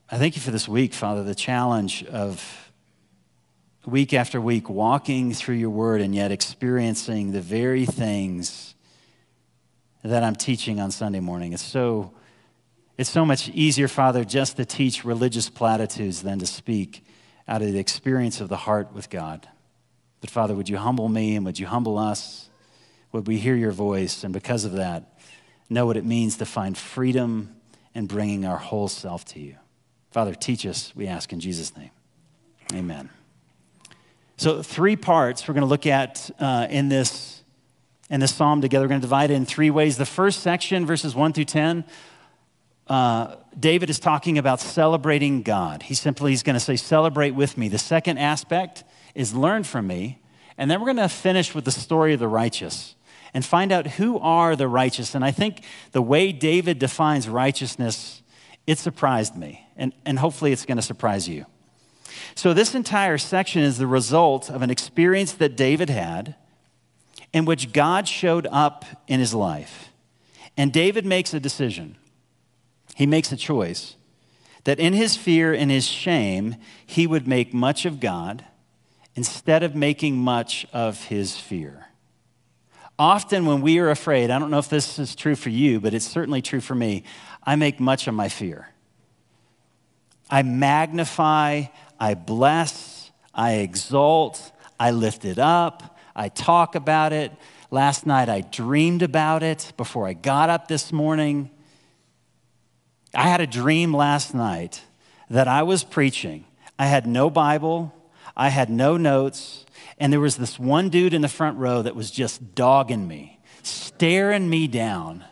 I 0.09 0.17
thank 0.17 0.35
you 0.35 0.41
for 0.41 0.51
this 0.51 0.67
week, 0.67 0.93
Father, 0.93 1.23
the 1.23 1.35
challenge 1.35 2.03
of 2.05 2.71
week 3.85 4.13
after 4.13 4.39
week 4.39 4.69
walking 4.69 5.33
through 5.33 5.55
your 5.55 5.69
word 5.69 5.99
and 5.99 6.15
yet 6.15 6.31
experiencing 6.31 7.31
the 7.31 7.41
very 7.41 7.85
things 7.85 8.75
that 10.03 10.23
I'm 10.23 10.35
teaching 10.35 10.79
on 10.79 10.91
Sunday 10.91 11.19
morning. 11.19 11.53
It's 11.53 11.63
so, 11.63 12.13
it's 12.97 13.09
so 13.09 13.25
much 13.25 13.49
easier, 13.49 13.87
Father, 13.87 14.23
just 14.23 14.57
to 14.57 14.65
teach 14.65 15.03
religious 15.03 15.49
platitudes 15.49 16.21
than 16.21 16.39
to 16.39 16.45
speak 16.45 17.05
out 17.47 17.61
of 17.61 17.73
the 17.73 17.79
experience 17.79 18.39
of 18.39 18.47
the 18.47 18.57
heart 18.57 18.93
with 18.93 19.09
God. 19.09 19.47
But 20.21 20.29
Father, 20.29 20.53
would 20.53 20.69
you 20.69 20.77
humble 20.77 21.09
me 21.09 21.35
and 21.35 21.45
would 21.45 21.59
you 21.59 21.65
humble 21.65 21.97
us? 21.97 22.49
Would 23.13 23.27
we 23.27 23.37
hear 23.37 23.55
your 23.55 23.71
voice 23.71 24.23
and 24.23 24.33
because 24.33 24.65
of 24.65 24.73
that, 24.73 25.19
know 25.69 25.85
what 25.85 25.97
it 25.97 26.03
means 26.03 26.37
to 26.37 26.45
find 26.45 26.75
freedom 26.75 27.55
in 27.93 28.07
bringing 28.07 28.43
our 28.43 28.57
whole 28.57 28.87
self 28.87 29.23
to 29.25 29.39
you? 29.39 29.55
Father, 30.09 30.33
teach 30.33 30.65
us, 30.65 30.91
we 30.95 31.07
ask 31.07 31.31
in 31.31 31.39
Jesus' 31.39 31.77
name. 31.77 31.91
Amen. 32.73 33.09
So, 34.37 34.63
three 34.63 34.95
parts 34.95 35.47
we're 35.47 35.53
going 35.53 35.61
to 35.61 35.67
look 35.67 35.85
at 35.85 36.29
uh, 36.39 36.65
in, 36.71 36.89
this, 36.89 37.43
in 38.09 38.19
this 38.19 38.33
psalm 38.33 38.61
together. 38.61 38.85
We're 38.85 38.89
going 38.89 39.01
to 39.01 39.05
divide 39.05 39.29
it 39.29 39.35
in 39.35 39.45
three 39.45 39.69
ways. 39.69 39.97
The 39.97 40.05
first 40.07 40.39
section, 40.39 40.87
verses 40.87 41.13
1 41.13 41.33
through 41.33 41.45
10, 41.45 41.85
uh, 42.87 43.35
David 43.59 43.91
is 43.91 43.99
talking 43.99 44.39
about 44.39 44.59
celebrating 44.59 45.43
God. 45.43 45.83
He 45.83 45.93
simply 45.93 46.33
is 46.33 46.41
going 46.41 46.55
to 46.55 46.59
say, 46.59 46.75
Celebrate 46.75 47.31
with 47.31 47.59
me. 47.59 47.69
The 47.69 47.77
second 47.77 48.17
aspect 48.17 48.83
is 49.13 49.35
learn 49.35 49.63
from 49.63 49.85
me. 49.85 50.19
And 50.57 50.69
then 50.69 50.79
we're 50.79 50.93
going 50.93 50.97
to 50.97 51.09
finish 51.09 51.53
with 51.53 51.65
the 51.65 51.71
story 51.71 52.13
of 52.13 52.19
the 52.19 52.27
righteous 52.27 52.95
and 53.33 53.43
find 53.43 53.71
out 53.71 53.87
who 53.87 54.19
are 54.19 54.55
the 54.55 54.67
righteous. 54.67 55.15
And 55.15 55.25
I 55.25 55.31
think 55.31 55.63
the 55.91 56.01
way 56.01 56.31
David 56.31 56.79
defines 56.79 57.27
righteousness, 57.27 58.21
it 58.67 58.77
surprised 58.77 59.35
me. 59.35 59.65
And, 59.75 59.93
and 60.05 60.19
hopefully 60.19 60.51
it's 60.51 60.65
going 60.65 60.77
to 60.77 60.83
surprise 60.83 61.27
you. 61.27 61.45
So, 62.35 62.53
this 62.53 62.75
entire 62.75 63.17
section 63.17 63.63
is 63.63 63.77
the 63.77 63.87
result 63.87 64.49
of 64.49 64.61
an 64.61 64.69
experience 64.69 65.33
that 65.33 65.55
David 65.55 65.89
had 65.89 66.35
in 67.31 67.45
which 67.45 67.73
God 67.73 68.07
showed 68.07 68.47
up 68.51 68.85
in 69.07 69.19
his 69.19 69.33
life. 69.33 69.89
And 70.55 70.71
David 70.71 71.05
makes 71.05 71.33
a 71.33 71.39
decision. 71.39 71.97
He 72.95 73.07
makes 73.07 73.31
a 73.31 73.37
choice 73.37 73.95
that 74.63 74.79
in 74.79 74.93
his 74.93 75.17
fear 75.17 75.53
and 75.53 75.71
his 75.71 75.87
shame, 75.87 76.55
he 76.85 77.07
would 77.07 77.27
make 77.27 77.53
much 77.53 77.85
of 77.85 77.99
God 77.99 78.45
instead 79.15 79.63
of 79.63 79.75
making 79.75 80.17
much 80.17 80.65
of 80.71 81.05
his 81.05 81.37
fear. 81.37 81.87
Often, 82.99 83.45
when 83.45 83.61
we 83.61 83.79
are 83.79 83.89
afraid, 83.89 84.29
I 84.29 84.37
don't 84.37 84.51
know 84.51 84.59
if 84.59 84.69
this 84.69 84.99
is 84.99 85.15
true 85.15 85.35
for 85.35 85.49
you, 85.49 85.79
but 85.79 85.93
it's 85.93 86.05
certainly 86.05 86.41
true 86.41 86.61
for 86.61 86.75
me, 86.75 87.03
I 87.43 87.55
make 87.55 87.79
much 87.79 88.07
of 88.07 88.13
my 88.13 88.29
fear. 88.29 88.69
I 90.29 90.43
magnify, 90.43 91.65
I 91.99 92.13
bless, 92.13 93.11
I 93.33 93.53
exalt, 93.55 94.51
I 94.79 94.91
lift 94.91 95.25
it 95.25 95.39
up, 95.39 95.97
I 96.15 96.29
talk 96.29 96.75
about 96.75 97.13
it. 97.13 97.31
Last 97.71 98.05
night 98.05 98.29
I 98.29 98.41
dreamed 98.41 99.01
about 99.01 99.41
it 99.41 99.73
before 99.77 100.07
I 100.07 100.13
got 100.13 100.49
up 100.49 100.67
this 100.67 100.91
morning. 100.91 101.49
I 103.15 103.23
had 103.23 103.41
a 103.41 103.47
dream 103.47 103.95
last 103.95 104.35
night 104.35 104.83
that 105.29 105.47
I 105.47 105.63
was 105.63 105.83
preaching. 105.83 106.45
I 106.77 106.85
had 106.85 107.07
no 107.07 107.29
Bible, 107.29 107.93
I 108.35 108.49
had 108.49 108.69
no 108.69 108.97
notes, 108.97 109.65
and 110.03 110.11
there 110.11 110.19
was 110.19 110.35
this 110.35 110.59
one 110.59 110.89
dude 110.89 111.13
in 111.13 111.21
the 111.21 111.29
front 111.29 111.57
row 111.57 111.81
that 111.81 111.95
was 111.95 112.11
just 112.11 112.55
dogging 112.55 113.07
me, 113.07 113.39
staring 113.61 114.49
me 114.49 114.67
down. 114.67 115.23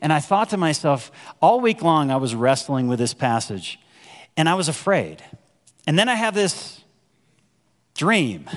And 0.00 0.10
I 0.10 0.20
thought 0.20 0.48
to 0.50 0.56
myself, 0.56 1.12
all 1.42 1.60
week 1.60 1.82
long, 1.82 2.10
I 2.10 2.16
was 2.16 2.34
wrestling 2.34 2.88
with 2.88 2.98
this 2.98 3.12
passage 3.12 3.78
and 4.38 4.48
I 4.48 4.54
was 4.54 4.68
afraid. 4.68 5.22
And 5.86 5.98
then 5.98 6.08
I 6.08 6.14
have 6.14 6.32
this 6.32 6.82
dream 7.94 8.48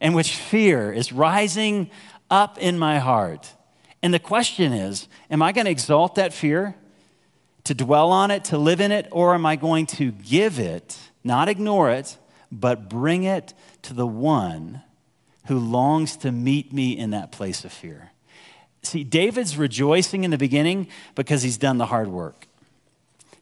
in 0.00 0.12
which 0.12 0.36
fear 0.36 0.92
is 0.92 1.12
rising 1.12 1.90
up 2.30 2.56
in 2.58 2.78
my 2.78 3.00
heart. 3.00 3.52
And 4.00 4.14
the 4.14 4.20
question 4.20 4.72
is 4.72 5.08
Am 5.28 5.42
I 5.42 5.50
going 5.50 5.64
to 5.64 5.72
exalt 5.72 6.14
that 6.14 6.32
fear, 6.32 6.76
to 7.64 7.74
dwell 7.74 8.12
on 8.12 8.30
it, 8.30 8.44
to 8.44 8.58
live 8.58 8.80
in 8.80 8.92
it, 8.92 9.08
or 9.10 9.34
am 9.34 9.44
I 9.44 9.56
going 9.56 9.86
to 9.86 10.12
give 10.12 10.60
it, 10.60 10.96
not 11.24 11.48
ignore 11.48 11.90
it, 11.90 12.16
but 12.50 12.88
bring 12.88 13.24
it 13.24 13.54
to 13.82 13.94
the 13.94 14.06
one 14.06 14.82
who 15.46 15.58
longs 15.58 16.16
to 16.18 16.32
meet 16.32 16.72
me 16.72 16.96
in 16.96 17.10
that 17.10 17.32
place 17.32 17.64
of 17.64 17.72
fear? 17.72 18.10
See, 18.82 19.04
David's 19.04 19.56
rejoicing 19.56 20.24
in 20.24 20.30
the 20.30 20.38
beginning 20.38 20.88
because 21.14 21.42
he's 21.42 21.58
done 21.58 21.78
the 21.78 21.86
hard 21.86 22.08
work. 22.08 22.46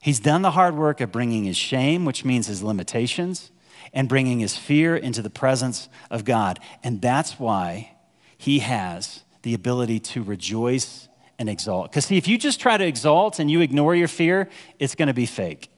He's 0.00 0.20
done 0.20 0.42
the 0.42 0.52
hard 0.52 0.76
work 0.76 1.00
of 1.00 1.12
bringing 1.12 1.44
his 1.44 1.56
shame, 1.56 2.04
which 2.04 2.25
means 2.25 2.46
his 2.46 2.62
limitations, 2.62 3.50
and 3.92 4.08
bringing 4.08 4.40
his 4.40 4.56
fear 4.56 4.96
into 4.96 5.20
the 5.22 5.30
presence 5.30 5.88
of 6.10 6.25
God. 6.25 6.60
And 6.82 7.02
that's 7.02 7.38
why 7.38 7.92
he 8.38 8.60
has 8.60 9.22
the 9.42 9.54
ability 9.54 10.00
to 10.00 10.22
rejoice 10.22 11.08
and 11.38 11.48
exalt. 11.48 11.90
Because, 11.90 12.06
see, 12.06 12.16
if 12.16 12.28
you 12.28 12.38
just 12.38 12.60
try 12.60 12.76
to 12.76 12.86
exalt 12.86 13.38
and 13.38 13.50
you 13.50 13.60
ignore 13.60 13.94
your 13.94 14.08
fear, 14.08 14.48
it's 14.78 14.94
going 14.94 15.08
to 15.08 15.14
be 15.14 15.26
fake. 15.26 15.70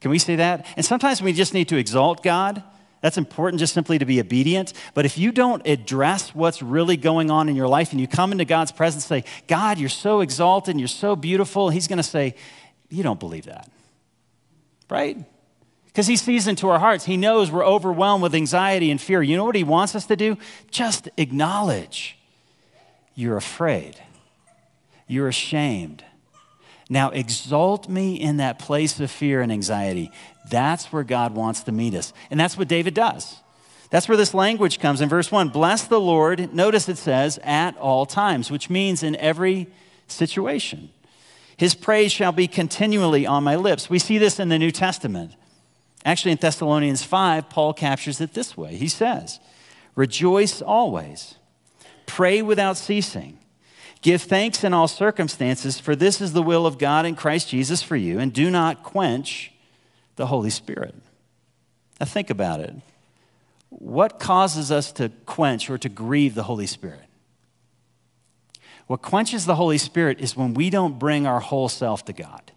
Can 0.00 0.10
we 0.10 0.18
say 0.18 0.36
that? 0.36 0.66
And 0.76 0.84
sometimes 0.84 1.20
we 1.20 1.32
just 1.32 1.54
need 1.54 1.68
to 1.68 1.76
exalt 1.76 2.22
God. 2.22 2.62
That's 3.00 3.16
important 3.16 3.60
just 3.60 3.72
simply 3.72 3.98
to 3.98 4.04
be 4.04 4.20
obedient. 4.20 4.72
But 4.92 5.06
if 5.06 5.16
you 5.16 5.32
don't 5.32 5.66
address 5.66 6.34
what's 6.34 6.62
really 6.62 6.96
going 6.96 7.30
on 7.30 7.48
in 7.48 7.56
your 7.56 7.68
life 7.68 7.92
and 7.92 8.00
you 8.00 8.06
come 8.06 8.32
into 8.32 8.44
God's 8.44 8.72
presence 8.72 9.10
and 9.10 9.24
say, 9.24 9.30
God, 9.46 9.78
you're 9.78 9.88
so 9.88 10.20
exalted 10.20 10.72
and 10.72 10.80
you're 10.80 10.88
so 10.88 11.16
beautiful, 11.16 11.70
He's 11.70 11.88
going 11.88 11.98
to 11.98 12.02
say, 12.02 12.34
You 12.90 13.02
don't 13.02 13.20
believe 13.20 13.46
that. 13.46 13.70
Right? 14.90 15.18
Because 15.86 16.06
He 16.06 16.16
sees 16.16 16.46
into 16.46 16.68
our 16.68 16.78
hearts. 16.78 17.04
He 17.04 17.16
knows 17.16 17.50
we're 17.50 17.64
overwhelmed 17.64 18.22
with 18.22 18.34
anxiety 18.34 18.90
and 18.90 19.00
fear. 19.00 19.22
You 19.22 19.36
know 19.36 19.44
what 19.44 19.56
He 19.56 19.64
wants 19.64 19.94
us 19.94 20.06
to 20.06 20.16
do? 20.16 20.36
Just 20.70 21.08
acknowledge 21.16 22.18
you're 23.14 23.38
afraid, 23.38 23.96
you're 25.06 25.28
ashamed. 25.28 26.04
Now 26.92 27.10
exalt 27.10 27.88
me 27.88 28.16
in 28.16 28.38
that 28.38 28.58
place 28.58 28.98
of 28.98 29.12
fear 29.12 29.40
and 29.40 29.52
anxiety. 29.52 30.10
That's 30.50 30.92
where 30.92 31.04
God 31.04 31.36
wants 31.36 31.62
to 31.62 31.72
meet 31.72 31.94
us. 31.94 32.12
And 32.32 32.38
that's 32.38 32.58
what 32.58 32.66
David 32.66 32.94
does. 32.94 33.36
That's 33.90 34.08
where 34.08 34.16
this 34.16 34.34
language 34.34 34.80
comes 34.80 35.00
in 35.00 35.08
verse 35.08 35.30
1. 35.30 35.50
Bless 35.50 35.86
the 35.86 36.00
Lord, 36.00 36.52
notice 36.52 36.88
it 36.88 36.98
says, 36.98 37.38
at 37.44 37.76
all 37.78 38.06
times, 38.06 38.50
which 38.50 38.68
means 38.68 39.04
in 39.04 39.14
every 39.16 39.68
situation. 40.08 40.90
His 41.56 41.74
praise 41.74 42.10
shall 42.10 42.32
be 42.32 42.48
continually 42.48 43.26
on 43.26 43.44
my 43.44 43.54
lips. 43.54 43.88
We 43.88 43.98
see 43.98 44.18
this 44.18 44.40
in 44.40 44.48
the 44.48 44.58
New 44.58 44.70
Testament. 44.70 45.32
Actually, 46.04 46.32
in 46.32 46.38
Thessalonians 46.38 47.04
5, 47.04 47.50
Paul 47.50 47.72
captures 47.74 48.20
it 48.20 48.32
this 48.32 48.56
way. 48.56 48.76
He 48.76 48.88
says, 48.88 49.38
Rejoice 49.94 50.62
always, 50.62 51.36
pray 52.06 52.42
without 52.42 52.76
ceasing. 52.76 53.39
Give 54.02 54.22
thanks 54.22 54.64
in 54.64 54.72
all 54.72 54.88
circumstances, 54.88 55.78
for 55.78 55.94
this 55.94 56.20
is 56.20 56.32
the 56.32 56.42
will 56.42 56.66
of 56.66 56.78
God 56.78 57.04
in 57.04 57.16
Christ 57.16 57.48
Jesus 57.48 57.82
for 57.82 57.96
you, 57.96 58.18
and 58.18 58.32
do 58.32 58.50
not 58.50 58.82
quench 58.82 59.52
the 60.16 60.26
Holy 60.26 60.50
Spirit. 60.50 60.94
Now, 61.98 62.06
think 62.06 62.30
about 62.30 62.60
it. 62.60 62.74
What 63.68 64.18
causes 64.18 64.72
us 64.72 64.90
to 64.92 65.10
quench 65.26 65.68
or 65.68 65.78
to 65.78 65.88
grieve 65.88 66.34
the 66.34 66.44
Holy 66.44 66.66
Spirit? 66.66 67.04
What 68.86 69.02
quenches 69.02 69.46
the 69.46 69.54
Holy 69.54 69.78
Spirit 69.78 70.20
is 70.20 70.36
when 70.36 70.54
we 70.54 70.70
don't 70.70 70.98
bring 70.98 71.26
our 71.26 71.40
whole 71.40 71.68
self 71.68 72.04
to 72.06 72.12
God, 72.12 72.50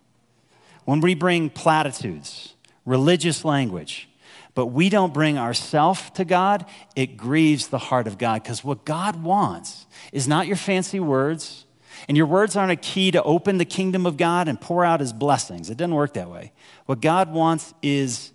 when 0.85 1.01
we 1.01 1.13
bring 1.13 1.49
platitudes, 1.49 2.55
religious 2.85 3.45
language, 3.45 4.09
but 4.55 4.67
we 4.67 4.89
don't 4.89 5.13
bring 5.13 5.37
ourself 5.37 6.13
to 6.15 6.25
God, 6.25 6.65
it 6.95 7.17
grieves 7.17 7.67
the 7.67 7.77
heart 7.77 8.07
of 8.07 8.17
God. 8.17 8.43
Because 8.43 8.63
what 8.63 8.85
God 8.85 9.21
wants 9.23 9.85
is 10.13 10.27
not 10.27 10.47
your 10.47 10.55
fancy 10.55 11.01
words, 11.01 11.65
and 12.07 12.15
your 12.15 12.25
words 12.25 12.55
aren't 12.55 12.71
a 12.71 12.77
key 12.77 13.11
to 13.11 13.21
open 13.23 13.57
the 13.57 13.65
kingdom 13.65 14.05
of 14.05 14.15
God 14.15 14.47
and 14.47 14.61
pour 14.61 14.85
out 14.85 15.01
his 15.01 15.11
blessings. 15.11 15.69
It 15.69 15.77
doesn't 15.77 15.93
work 15.93 16.13
that 16.13 16.29
way. 16.29 16.53
What 16.85 17.01
God 17.01 17.33
wants 17.33 17.73
is 17.81 18.31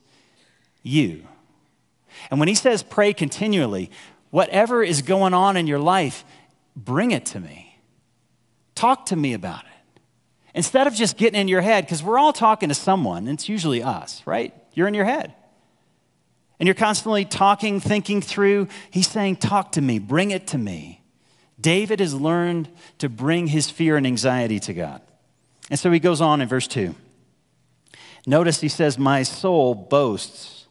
you. 0.83 1.27
And 2.31 2.38
when 2.38 2.49
he 2.49 2.55
says 2.55 2.83
pray 2.83 3.14
continually, 3.14 3.91
whatever 4.31 4.83
is 4.83 5.01
going 5.01 5.33
on 5.33 5.57
in 5.57 5.67
your 5.67 5.79
life, 5.79 6.25
bring 6.77 7.12
it 7.12 7.25
to 7.27 7.41
me. 7.41 7.79
Talk 8.75 9.07
to 9.07 9.17
me 9.17 9.33
about 9.33 9.61
it. 9.61 10.01
Instead 10.55 10.87
of 10.87 10.95
just 10.95 11.17
getting 11.17 11.41
in 11.41 11.47
your 11.49 11.61
head, 11.61 11.85
because 11.85 12.03
we're 12.03 12.19
all 12.19 12.33
talking 12.33 12.69
to 12.69 12.75
someone, 12.75 13.29
and 13.29 13.38
it's 13.38 13.49
usually 13.49 13.83
us, 13.83 14.23
right? 14.27 14.53
You're 14.75 14.88
in 14.88 14.95
your 14.95 15.05
head 15.05 15.35
and 16.59 16.67
you're 16.67 16.75
constantly 16.75 17.25
talking, 17.25 17.81
thinking 17.81 18.21
through, 18.21 18.69
he's 18.91 19.09
saying, 19.09 19.37
Talk 19.37 19.73
to 19.73 19.81
me, 19.81 19.99
bring 19.99 20.31
it 20.31 20.49
to 20.49 20.59
me. 20.59 20.98
David 21.61 22.01
has 22.01 22.14
learned 22.14 22.68
to 22.99 23.09
bring 23.09 23.49
his 23.49 23.71
fear 23.71 23.97
and 23.97 24.07
anxiety 24.07 24.61
to 24.61 24.75
God. 24.75 25.03
And 25.71 25.79
so 25.79 25.90
he 25.90 25.99
goes 25.99 26.21
on 26.21 26.40
in 26.40 26.49
verse 26.49 26.66
2. 26.68 26.94
Notice 28.27 28.61
he 28.61 28.68
says, 28.68 28.99
My 28.99 29.23
soul 29.23 29.75
boasts 29.75 30.66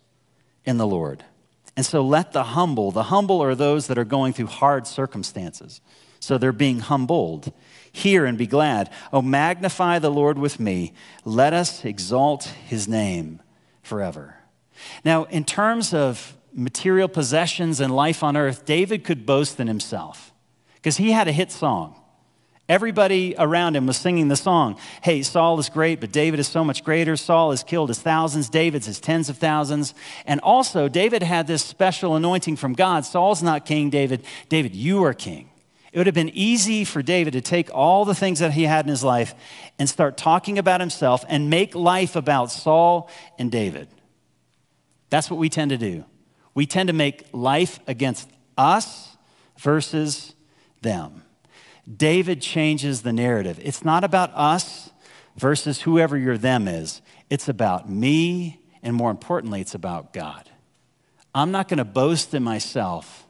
in 0.63 0.78
the 0.78 0.88
Lord. 0.88 1.23
And 1.76 1.86
so 1.86 2.02
let 2.02 2.32
the 2.32 2.43
humble, 2.43 2.91
the 2.91 3.04
humble 3.04 3.43
are 3.43 3.56
those 3.56 3.88
that 3.88 3.97
are 3.97 4.06
going 4.06 4.34
through 4.34 4.47
hard 4.47 4.88
circumstances. 4.88 5.82
So 6.19 6.38
they're 6.38 6.52
being 6.52 6.80
humbled. 6.80 7.52
Hear 7.91 8.26
and 8.26 8.38
be 8.38 8.47
glad. 8.47 8.89
Oh, 9.13 9.21
magnify 9.21 10.00
the 10.00 10.10
Lord 10.10 10.38
with 10.38 10.60
me. 10.60 10.93
Let 11.23 11.54
us 11.54 11.86
exalt 11.86 12.45
his 12.45 12.88
name 12.88 13.41
forever. 13.84 14.36
Now, 15.04 15.26
in 15.26 15.43
terms 15.43 15.93
of 15.93 16.36
material 16.54 17.08
possessions 17.08 17.80
and 17.80 17.95
life 17.95 18.23
on 18.23 18.36
earth, 18.36 18.65
David 18.65 19.04
could 19.04 19.26
boast 19.26 19.60
in 19.60 19.67
himself 19.67 20.32
because 20.88 20.95
he 20.95 21.12
had 21.12 21.28
a 21.28 21.34
hit 21.34 21.52
song. 21.52 21.93
Everybody 22.69 23.36
around 23.38 23.76
him 23.76 23.88
was 23.88 23.97
singing 23.97 24.30
the 24.30 24.38
song. 24.38 24.80
Hey, 25.02 25.21
Saul 25.21 25.60
is 25.60 25.67
great, 25.67 26.00
but 26.00 26.13
David 26.13 26.39
is 26.39 26.47
so 26.47 26.63
much 26.63 26.82
greater. 26.82 27.17
Saul 27.17 27.52
has 27.52 27.62
killed 27.62 27.89
his 27.89 28.00
thousands, 28.00 28.47
David's 28.50 28.86
his 28.86 29.02
tens 29.02 29.28
of 29.28 29.38
thousands. 29.38 29.93
And 30.26 30.39
also, 30.39 30.88
David 30.88 31.23
had 31.23 31.45
this 31.45 31.62
special 31.62 32.15
anointing 32.15 32.56
from 32.56 32.71
God. 32.71 33.04
Saul's 33.04 33.43
not 33.43 33.65
king, 33.65 33.89
David. 33.89 34.23
David, 34.47 34.76
you 34.76 35.04
are 35.04 35.13
king. 35.13 35.50
It 35.91 35.97
would 35.97 36.08
have 36.08 36.15
been 36.15 36.32
easy 36.34 36.86
for 36.86 37.02
David 37.02 37.34
to 37.34 37.41
take 37.41 37.69
all 37.73 38.06
the 38.06 38.15
things 38.15 38.39
that 38.39 38.54
he 38.54 38.63
had 38.63 38.86
in 38.86 38.89
his 38.89 39.04
life 39.04 39.36
and 39.78 39.89
start 39.89 40.15
talking 40.15 40.58
about 40.58 40.80
himself 40.80 41.26
and 41.28 41.50
make 41.50 41.76
life 41.76 42.15
about 42.15 42.50
Saul 42.50 43.10
and 43.38 43.52
David. 43.52 43.89
That's 45.10 45.30
what 45.30 45.38
we 45.38 45.50
tend 45.50 45.71
to 45.71 45.78
do. 45.78 46.06
We 46.54 46.65
tend 46.65 46.88
to 46.88 46.93
make 46.93 47.26
life 47.34 47.82
against 47.88 48.30
us 48.58 49.17
versus 49.58 50.34
them. 50.82 51.24
David 51.96 52.42
changes 52.42 53.02
the 53.02 53.13
narrative. 53.13 53.60
It's 53.63 53.84
not 53.86 54.04
about 54.04 54.32
us 54.34 54.90
versus 55.38 55.82
whoever 55.82 56.18
your 56.18 56.38
them 56.38 56.68
is, 56.68 57.02
it's 57.30 57.48
about 57.48 57.90
me, 57.90 58.60
and 58.82 58.96
more 58.96 59.12
importantly, 59.12 59.62
it's 59.62 59.76
about 59.76 60.12
God. 60.13 60.50
I'm 61.36 61.52
not 61.52 61.68
going 61.68 61.78
to 61.78 61.86
boast 61.86 62.34
in 62.34 62.44
myself. 62.44 63.28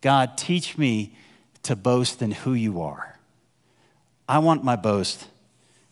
God, 0.00 0.36
teach 0.36 0.76
me 0.76 1.16
to 1.62 1.76
boast 1.76 2.20
in 2.22 2.32
who 2.32 2.52
you 2.52 2.82
are. 2.82 3.18
I 4.28 4.38
want 4.38 4.64
my 4.64 4.76
boast 4.76 5.26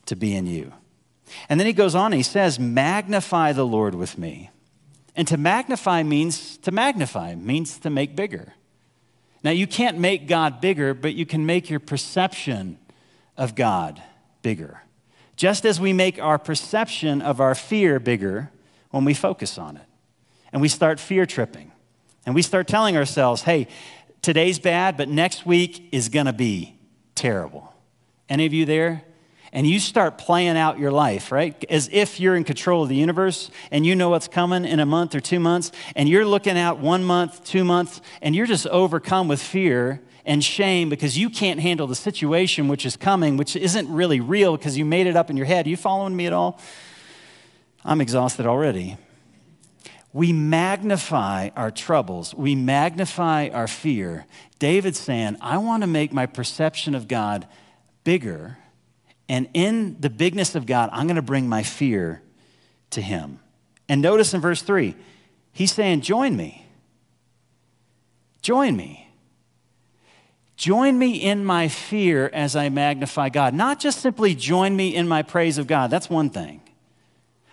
to 0.07 0.17
be 0.17 0.35
in 0.35 0.47
you. 0.47 0.73
And 1.49 1.59
then 1.61 1.67
he 1.67 1.73
goes 1.73 1.95
on, 1.95 2.12
he 2.12 2.23
says, 2.23 2.59
Magnify 2.59 3.53
the 3.53 3.65
Lord 3.65 3.95
with 3.95 4.19
me. 4.19 4.51
And 5.15 5.29
to 5.29 5.37
magnify 5.37 6.03
means 6.03 6.57
to 6.59 6.71
magnify, 6.71 7.35
means 7.35 7.79
to 7.79 7.91
make 7.91 8.17
bigger. 8.17 8.55
Now, 9.44 9.50
you 9.50 9.66
can't 9.66 9.98
make 9.98 10.28
God 10.28 10.61
bigger, 10.61 10.94
but 10.94 11.14
you 11.14 11.26
can 11.26 11.44
make 11.44 11.68
your 11.68 11.81
perception 11.81 12.78
of 13.37 13.55
God 13.55 14.00
bigger. 14.42 14.83
Just 15.37 15.64
as 15.64 15.81
we 15.81 15.92
make 15.92 16.20
our 16.20 16.38
perception 16.38 17.22
of 17.22 17.40
our 17.40 17.55
fear 17.55 17.98
bigger 17.98 18.50
when 18.90 19.05
we 19.05 19.14
focus 19.14 19.59
on 19.59 19.76
it. 19.76 19.87
And 20.52 20.61
we 20.62 20.68
start 20.68 21.00
fear 21.00 21.26
tripping. 21.26 21.72
And 22.24 22.35
we 22.35 22.42
start 22.42 22.68
telling 22.68 22.96
ourselves, 22.96 23.42
hey, 23.42 23.66
today's 24.20 24.59
bad, 24.59 24.96
but 24.96 25.09
next 25.09 25.44
week 25.44 25.88
is 25.90 26.09
going 26.09 26.26
to 26.26 26.33
be 26.33 26.76
terrible. 27.14 27.72
Any 28.28 28.46
of 28.46 28.52
you 28.52 28.64
there? 28.64 29.02
And 29.53 29.67
you 29.67 29.79
start 29.79 30.17
playing 30.17 30.57
out 30.57 30.79
your 30.79 30.91
life, 30.91 31.31
right? 31.31 31.62
As 31.69 31.91
if 31.93 32.19
you're 32.19 32.37
in 32.37 32.45
control 32.45 32.83
of 32.83 32.88
the 32.88 32.97
universe 32.97 33.51
and 33.71 33.85
you 33.85 33.95
know 33.95 34.09
what's 34.09 34.29
coming 34.29 34.65
in 34.65 34.81
a 34.81 34.87
month 34.87 35.15
or 35.15 35.21
two 35.21 35.38
months, 35.38 35.73
and 35.95 36.09
you're 36.09 36.25
looking 36.25 36.57
out 36.57 36.79
one 36.79 37.05
month, 37.05 37.45
two 37.45 37.65
months, 37.65 38.01
and 38.23 38.35
you're 38.35 38.47
just 38.47 38.67
overcome 38.69 39.29
with 39.29 39.43
fear 39.43 40.01
and 40.25 40.43
shame 40.43 40.88
because 40.88 41.19
you 41.19 41.29
can't 41.29 41.61
handle 41.61 41.87
the 41.87 41.95
situation 41.95 42.69
which 42.69 42.87
is 42.87 42.97
coming, 42.97 43.37
which 43.37 43.55
isn't 43.55 43.93
really 43.93 44.21
real 44.21 44.57
because 44.57 44.79
you 44.79 44.85
made 44.85 45.07
it 45.07 45.17
up 45.17 45.29
in 45.29 45.37
your 45.37 45.47
head. 45.47 45.67
Are 45.67 45.71
you 45.71 45.77
following 45.77 46.17
me 46.17 46.27
at 46.27 46.33
all? 46.33 46.59
I'm 47.85 48.01
exhausted 48.01 48.47
already. 48.47 48.97
We 50.15 50.33
magnify 50.33 51.51
our 51.57 51.71
troubles, 51.71 52.35
we 52.35 52.55
magnify 52.55 53.49
our 53.49 53.67
fear. 53.67 54.27
David's 54.59 54.99
saying, 54.99 55.37
I 55.41 55.59
want 55.59 55.83
to 55.83 55.87
make 55.87 56.12
my 56.12 56.27
perception 56.27 56.95
of 56.95 57.09
God 57.09 57.49
bigger 58.05 58.59
And 59.33 59.49
in 59.55 59.97
the 59.99 60.11
bigness 60.11 60.55
of 60.55 60.66
God, 60.66 60.90
I'm 60.92 61.07
going 61.07 61.16
to 61.16 61.23
bring 61.23 61.49
my 61.49 61.62
fear 61.62 62.21
to 62.90 63.01
him. 63.01 63.40
And 63.88 64.03
notice 64.03 64.35
in 64.35 64.42
verse 64.42 64.61
3, 64.61 64.95
he's 65.53 65.73
saying, 65.73 66.03
Join 66.03 66.37
me. 66.37 66.66
Join 68.42 68.77
me. 68.77 69.09
Join 70.57 70.99
me 70.99 71.16
in 71.16 71.47
my 71.47 71.68
fear 71.68 72.29
as 72.35 72.55
I 72.55 72.68
magnify 72.68 73.31
God. 73.31 73.55
Not 73.55 73.81
just 73.81 74.03
simply 74.03 74.35
join 74.35 74.77
me 74.77 74.95
in 74.95 75.09
my 75.09 75.23
praise 75.23 75.57
of 75.57 75.66
God, 75.66 75.90
that's 75.90 76.11
one 76.11 76.29
thing. 76.29 76.61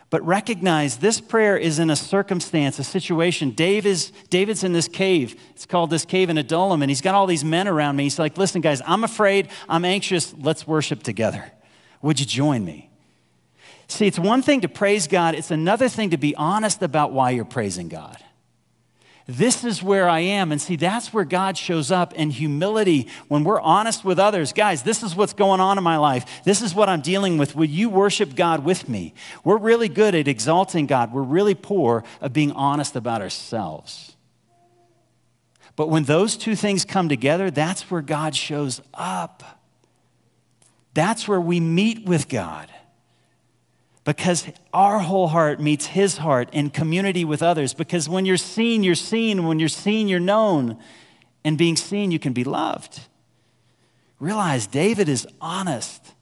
But 0.10 0.22
recognize 0.26 0.98
this 0.98 1.22
prayer 1.22 1.56
is 1.56 1.80
in 1.80 1.90
a 1.90 1.96
circumstance, 1.96 2.78
a 2.80 2.84
situation. 2.84 3.52
Dave 3.52 3.86
is, 3.86 4.12
David's 4.30 4.66
in 4.66 4.74
this 4.74 4.90
cave. 4.90 5.40
It's 5.52 5.66
called 5.66 5.92
this 5.92 6.04
cave 6.04 6.30
in 6.30 6.38
Adullam, 6.38 6.82
and 6.82 6.92
he's 6.92 7.00
got 7.00 7.16
all 7.16 7.26
these 7.26 7.46
men 7.46 7.70
around 7.70 7.96
me. 7.96 8.04
He's 8.04 8.20
like, 8.20 8.38
Listen, 8.38 8.60
guys, 8.60 8.82
I'm 8.86 9.06
afraid, 9.06 9.48
I'm 9.70 9.86
anxious, 9.86 10.36
let's 10.38 10.68
worship 10.68 11.04
together. 11.04 11.54
Would 12.02 12.20
you 12.20 12.26
join 12.26 12.64
me? 12.64 12.90
See, 13.88 14.06
it's 14.06 14.20
one 14.20 14.42
thing 14.42 14.62
to 14.62 14.70
praise 14.70 15.08
God, 15.08 15.36
it's 15.36 15.52
another 15.52 15.90
thing 15.90 16.12
to 16.12 16.18
be 16.18 16.36
honest 16.36 16.82
about 16.82 17.12
why 17.12 17.32
you're 17.32 17.46
praising 17.46 17.90
God. 17.90 18.18
This 19.30 19.64
is 19.64 19.84
where 19.84 20.10
I 20.10 20.22
am. 20.22 20.52
And 20.52 20.60
see, 20.60 20.76
that's 20.76 21.14
where 21.14 21.24
God 21.24 21.56
shows 21.56 21.92
up 21.92 22.16
in 22.16 22.32
humility 22.32 23.08
when 23.28 23.44
we're 23.44 23.62
honest 23.62 24.04
with 24.04 24.18
others. 24.18 24.54
Guys, 24.54 24.82
this 24.82 25.04
is 25.04 25.16
what's 25.16 25.34
going 25.34 25.60
on 25.60 25.78
in 25.78 25.84
my 25.84 25.98
life. 25.98 26.42
This 26.46 26.64
is 26.64 26.74
what 26.74 26.90
I'm 26.90 27.02
dealing 27.02 27.38
with. 27.38 27.56
Would 27.56 27.70
you 27.70 27.92
worship 27.92 28.36
God 28.36 28.66
with 28.66 28.90
me? 28.90 29.14
We're 29.44 29.60
really 29.60 29.88
good 29.88 30.16
at 30.16 30.28
exalting 30.28 30.88
God, 30.88 31.14
we're 31.14 31.22
really 31.22 31.54
poor 31.54 32.04
at 32.22 32.34
being 32.34 32.52
honest 32.54 32.96
about 32.96 33.22
ourselves. 33.22 34.16
But 35.76 35.90
when 35.90 36.06
those 36.06 36.36
two 36.36 36.56
things 36.56 36.84
come 36.84 37.08
together, 37.08 37.52
that's 37.52 37.90
where 37.92 38.02
God 38.02 38.36
shows 38.36 38.82
up. 38.96 39.59
That's 41.00 41.30
where 41.30 41.40
we 41.40 41.62
meet 41.62 42.04
with 42.04 42.28
God 42.28 42.70
because 44.04 44.46
our 44.74 45.00
whole 45.00 45.30
heart 45.30 45.62
meets 45.62 45.86
his 45.86 46.18
heart 46.18 46.50
in 46.52 46.70
community 46.70 47.24
with 47.24 47.42
others. 47.42 47.74
Because 47.74 48.10
when 48.10 48.26
you're 48.26 48.36
seen, 48.36 48.84
you're 48.84 48.96
seen. 48.96 49.48
When 49.48 49.60
you're 49.62 49.70
seen, 49.70 50.10
you're 50.10 50.20
known. 50.20 50.78
And 51.46 51.58
being 51.58 51.78
seen, 51.78 52.12
you 52.12 52.20
can 52.20 52.34
be 52.34 52.44
loved. 52.44 53.00
Realize 54.20 54.68
David 54.68 55.08
is 55.08 55.26
honest 55.40 56.16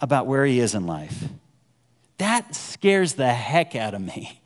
about 0.00 0.26
where 0.26 0.46
he 0.46 0.60
is 0.60 0.74
in 0.74 0.86
life. 0.86 1.24
That 2.16 2.54
scares 2.54 3.12
the 3.12 3.34
heck 3.34 3.76
out 3.76 3.92
of 3.92 4.00
me. 4.00 4.40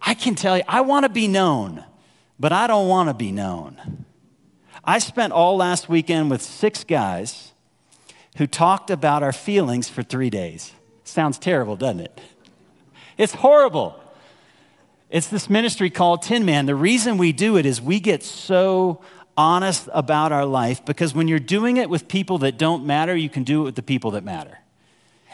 I 0.00 0.14
can 0.14 0.34
tell 0.34 0.56
you, 0.56 0.64
I 0.66 0.80
want 0.80 1.04
to 1.04 1.10
be 1.10 1.28
known, 1.28 1.84
but 2.40 2.52
I 2.52 2.68
don't 2.68 2.88
want 2.88 3.10
to 3.10 3.14
be 3.14 3.32
known. 3.32 4.06
I 4.82 4.98
spent 4.98 5.34
all 5.34 5.58
last 5.58 5.90
weekend 5.90 6.30
with 6.30 6.40
six 6.40 6.84
guys 6.84 7.47
who 8.38 8.46
talked 8.46 8.88
about 8.90 9.22
our 9.22 9.32
feelings 9.32 9.88
for 9.88 10.02
three 10.02 10.30
days. 10.30 10.72
Sounds 11.04 11.38
terrible, 11.38 11.76
doesn't 11.76 12.00
it? 12.00 12.20
It's 13.16 13.34
horrible. 13.34 14.00
It's 15.10 15.26
this 15.26 15.50
ministry 15.50 15.90
called 15.90 16.22
Tin 16.22 16.44
Man. 16.44 16.66
The 16.66 16.74
reason 16.74 17.18
we 17.18 17.32
do 17.32 17.56
it 17.56 17.66
is 17.66 17.82
we 17.82 17.98
get 17.98 18.22
so 18.22 19.00
honest 19.36 19.88
about 19.92 20.30
our 20.30 20.44
life 20.44 20.84
because 20.84 21.14
when 21.14 21.26
you're 21.26 21.38
doing 21.38 21.78
it 21.78 21.90
with 21.90 22.06
people 22.06 22.38
that 22.38 22.58
don't 22.58 22.86
matter, 22.86 23.16
you 23.16 23.28
can 23.28 23.42
do 23.42 23.62
it 23.62 23.64
with 23.64 23.74
the 23.74 23.82
people 23.82 24.12
that 24.12 24.22
matter. 24.22 24.58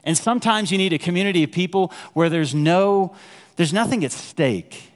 And 0.03 0.17
sometimes 0.17 0.73
you 0.73 0.79
need 0.79 0.93
a 0.95 0.99
community 0.99 1.45
of 1.45 1.53
people 1.53 1.93
where 2.15 2.31
there's 2.31 2.55
no 2.55 3.15
there's 3.57 3.73
nothing 3.73 4.05
at 4.05 4.13
stake. 4.13 4.91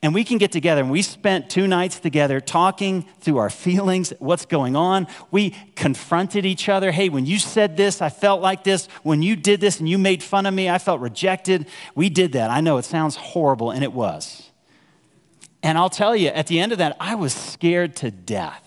And 0.00 0.14
we 0.14 0.22
can 0.22 0.38
get 0.38 0.52
together, 0.52 0.80
and 0.80 0.92
we 0.92 1.02
spent 1.02 1.50
two 1.50 1.66
nights 1.66 1.98
together 1.98 2.40
talking 2.40 3.04
through 3.18 3.38
our 3.38 3.50
feelings, 3.50 4.12
what's 4.20 4.46
going 4.46 4.76
on. 4.76 5.08
We 5.32 5.56
confronted 5.74 6.46
each 6.46 6.68
other. 6.68 6.92
Hey, 6.92 7.08
when 7.08 7.26
you 7.26 7.40
said 7.40 7.76
this, 7.76 8.00
I 8.00 8.08
felt 8.08 8.40
like 8.40 8.62
this. 8.62 8.86
When 9.02 9.22
you 9.22 9.34
did 9.34 9.60
this 9.60 9.80
and 9.80 9.88
you 9.88 9.98
made 9.98 10.22
fun 10.22 10.46
of 10.46 10.54
me, 10.54 10.70
I 10.70 10.78
felt 10.78 11.00
rejected. 11.00 11.66
We 11.96 12.10
did 12.10 12.32
that. 12.32 12.48
I 12.48 12.60
know 12.60 12.76
it 12.76 12.84
sounds 12.84 13.16
horrible, 13.16 13.72
and 13.72 13.82
it 13.82 13.92
was. 13.92 14.50
And 15.64 15.76
I'll 15.76 15.90
tell 15.90 16.14
you, 16.14 16.28
at 16.28 16.46
the 16.46 16.60
end 16.60 16.70
of 16.70 16.78
that, 16.78 16.96
I 17.00 17.16
was 17.16 17.34
scared 17.34 17.96
to 17.96 18.12
death. 18.12 18.64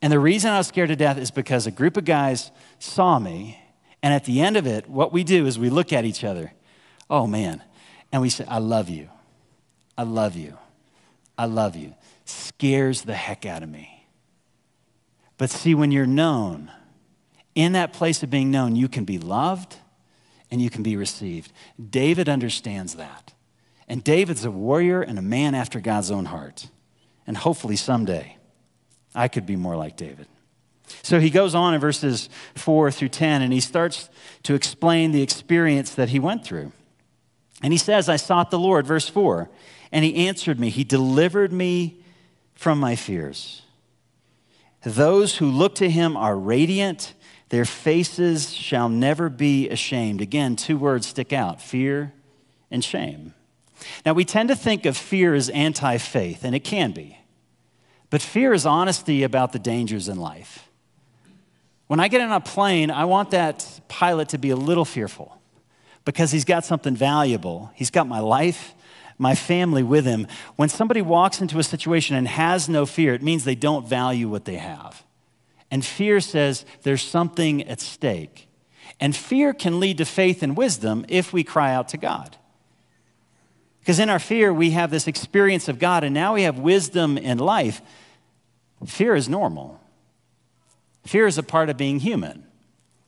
And 0.00 0.12
the 0.12 0.20
reason 0.20 0.52
I 0.52 0.58
was 0.58 0.68
scared 0.68 0.90
to 0.90 0.96
death 0.96 1.18
is 1.18 1.32
because 1.32 1.66
a 1.66 1.72
group 1.72 1.96
of 1.96 2.04
guys 2.04 2.52
saw 2.78 3.18
me, 3.18 3.60
and 4.04 4.14
at 4.14 4.24
the 4.24 4.40
end 4.40 4.56
of 4.56 4.68
it, 4.68 4.88
what 4.88 5.12
we 5.12 5.24
do 5.24 5.46
is 5.46 5.58
we 5.58 5.68
look 5.68 5.92
at 5.92 6.04
each 6.04 6.22
other. 6.22 6.52
Oh, 7.10 7.26
man. 7.26 7.60
And 8.12 8.22
we 8.22 8.30
say, 8.30 8.44
I 8.46 8.58
love 8.58 8.88
you. 8.88 9.08
I 9.98 10.04
love 10.04 10.36
you. 10.36 10.56
I 11.36 11.46
love 11.46 11.76
you. 11.76 11.94
Scares 12.24 13.02
the 13.02 13.14
heck 13.14 13.44
out 13.44 13.62
of 13.62 13.68
me. 13.68 14.06
But 15.36 15.50
see, 15.50 15.74
when 15.74 15.92
you're 15.92 16.06
known, 16.06 16.70
in 17.54 17.72
that 17.72 17.92
place 17.92 18.22
of 18.22 18.30
being 18.30 18.50
known, 18.50 18.76
you 18.76 18.88
can 18.88 19.04
be 19.04 19.18
loved 19.18 19.76
and 20.50 20.62
you 20.62 20.70
can 20.70 20.84
be 20.84 20.96
received. 20.96 21.52
David 21.90 22.28
understands 22.28 22.94
that. 22.94 23.34
And 23.88 24.04
David's 24.04 24.44
a 24.44 24.50
warrior 24.50 25.02
and 25.02 25.18
a 25.18 25.22
man 25.22 25.54
after 25.54 25.80
God's 25.80 26.10
own 26.10 26.26
heart. 26.26 26.68
And 27.26 27.36
hopefully 27.36 27.76
someday 27.76 28.36
I 29.14 29.28
could 29.28 29.46
be 29.46 29.56
more 29.56 29.76
like 29.76 29.96
David. 29.96 30.28
So 31.02 31.20
he 31.20 31.30
goes 31.30 31.54
on 31.54 31.74
in 31.74 31.80
verses 31.80 32.28
4 32.54 32.90
through 32.90 33.08
10 33.08 33.42
and 33.42 33.52
he 33.52 33.60
starts 33.60 34.08
to 34.44 34.54
explain 34.54 35.12
the 35.12 35.22
experience 35.22 35.94
that 35.94 36.10
he 36.10 36.18
went 36.18 36.44
through. 36.44 36.72
And 37.62 37.72
he 37.72 37.78
says, 37.78 38.08
I 38.08 38.16
sought 38.16 38.50
the 38.50 38.58
Lord, 38.58 38.86
verse 38.86 39.08
4, 39.08 39.50
and 39.92 40.04
he 40.04 40.26
answered 40.26 40.58
me. 40.58 40.70
He 40.70 40.84
delivered 40.84 41.52
me 41.52 42.02
from 42.54 42.78
my 42.78 42.96
fears. 42.96 43.62
Those 44.82 45.36
who 45.36 45.46
look 45.46 45.74
to 45.76 45.90
him 45.90 46.16
are 46.16 46.36
radiant, 46.36 47.14
their 47.48 47.64
faces 47.64 48.52
shall 48.52 48.88
never 48.88 49.28
be 49.28 49.68
ashamed. 49.68 50.20
Again, 50.20 50.56
two 50.56 50.76
words 50.76 51.06
stick 51.06 51.32
out 51.32 51.60
fear 51.60 52.12
and 52.70 52.84
shame. 52.84 53.34
Now, 54.04 54.12
we 54.12 54.24
tend 54.24 54.48
to 54.48 54.56
think 54.56 54.86
of 54.86 54.96
fear 54.96 55.34
as 55.34 55.48
anti 55.50 55.98
faith, 55.98 56.44
and 56.44 56.54
it 56.54 56.64
can 56.64 56.92
be. 56.92 57.18
But 58.10 58.22
fear 58.22 58.52
is 58.52 58.66
honesty 58.66 59.22
about 59.22 59.52
the 59.52 59.58
dangers 59.58 60.08
in 60.08 60.18
life. 60.18 60.68
When 61.86 62.00
I 62.00 62.08
get 62.08 62.20
on 62.20 62.32
a 62.32 62.40
plane, 62.40 62.90
I 62.90 63.04
want 63.04 63.30
that 63.30 63.80
pilot 63.88 64.30
to 64.30 64.38
be 64.38 64.50
a 64.50 64.56
little 64.56 64.84
fearful 64.84 65.40
because 66.04 66.30
he's 66.30 66.44
got 66.44 66.64
something 66.64 66.94
valuable. 66.94 67.70
He's 67.74 67.90
got 67.90 68.06
my 68.06 68.20
life, 68.20 68.74
my 69.18 69.34
family 69.34 69.82
with 69.82 70.06
him. 70.06 70.26
When 70.56 70.68
somebody 70.68 71.02
walks 71.02 71.40
into 71.40 71.58
a 71.58 71.64
situation 71.64 72.16
and 72.16 72.28
has 72.28 72.68
no 72.68 72.86
fear, 72.86 73.14
it 73.14 73.22
means 73.22 73.44
they 73.44 73.54
don't 73.54 73.86
value 73.86 74.28
what 74.28 74.44
they 74.44 74.56
have. 74.56 75.04
And 75.70 75.84
fear 75.84 76.20
says 76.20 76.64
there's 76.82 77.02
something 77.02 77.64
at 77.64 77.80
stake. 77.80 78.48
And 79.00 79.14
fear 79.14 79.52
can 79.52 79.80
lead 79.80 79.98
to 79.98 80.04
faith 80.04 80.42
and 80.42 80.56
wisdom 80.56 81.04
if 81.08 81.32
we 81.32 81.44
cry 81.44 81.74
out 81.74 81.88
to 81.88 81.96
God. 81.96 82.36
Because 83.80 83.98
in 83.98 84.10
our 84.10 84.18
fear, 84.18 84.52
we 84.52 84.70
have 84.70 84.90
this 84.90 85.06
experience 85.06 85.68
of 85.68 85.78
God, 85.78 86.04
and 86.04 86.12
now 86.12 86.34
we 86.34 86.42
have 86.42 86.58
wisdom 86.58 87.16
in 87.16 87.38
life. 87.38 87.80
Fear 88.84 89.16
is 89.16 89.28
normal, 89.28 89.80
fear 91.04 91.26
is 91.26 91.38
a 91.38 91.42
part 91.42 91.70
of 91.70 91.76
being 91.76 92.00
human. 92.00 92.44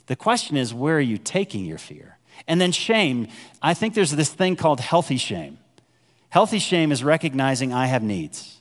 The 0.07 0.16
question 0.16 0.57
is, 0.57 0.75
where 0.75 0.96
are 0.96 1.01
you 1.01 1.18
taking 1.18 1.64
your 1.64 1.79
fear? 1.79 2.18
And 2.49 2.61
then 2.61 2.73
shame. 2.73 3.29
I 3.62 3.75
think 3.75 3.94
there's 3.94 4.11
this 4.11 4.33
thing 4.33 4.57
called 4.57 4.81
healthy 4.81 5.18
shame. 5.18 5.59
Healthy 6.31 6.61
shame 6.61 6.93
is 6.93 7.05
recognizing 7.05 7.73
I 7.73 7.87
have 7.87 8.03
needs. 8.03 8.61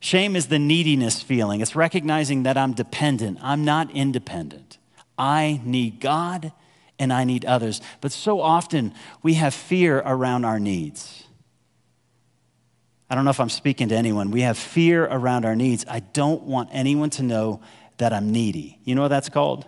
Shame 0.00 0.34
is 0.34 0.46
the 0.46 0.58
neediness 0.58 1.20
feeling. 1.22 1.60
It's 1.60 1.76
recognizing 1.76 2.44
that 2.44 2.56
I'm 2.56 2.72
dependent. 2.72 3.38
I'm 3.42 3.64
not 3.64 3.90
independent. 3.90 4.78
I 5.18 5.60
need 5.64 6.00
God 6.00 6.52
and 6.98 7.12
I 7.12 7.24
need 7.24 7.44
others. 7.44 7.82
But 8.00 8.10
so 8.10 8.40
often 8.40 8.94
we 9.22 9.34
have 9.34 9.52
fear 9.52 9.98
around 9.98 10.46
our 10.46 10.58
needs. 10.58 11.24
I 13.10 13.14
don't 13.14 13.24
know 13.24 13.30
if 13.30 13.40
I'm 13.40 13.50
speaking 13.50 13.88
to 13.88 13.96
anyone. 13.96 14.30
We 14.30 14.42
have 14.42 14.56
fear 14.56 15.04
around 15.04 15.44
our 15.44 15.56
needs. 15.56 15.84
I 15.88 16.00
don't 16.00 16.44
want 16.44 16.70
anyone 16.72 17.10
to 17.10 17.22
know 17.22 17.60
that 17.98 18.14
I'm 18.14 18.32
needy. 18.32 18.78
You 18.84 18.94
know 18.94 19.02
what 19.02 19.08
that's 19.08 19.28
called? 19.28 19.66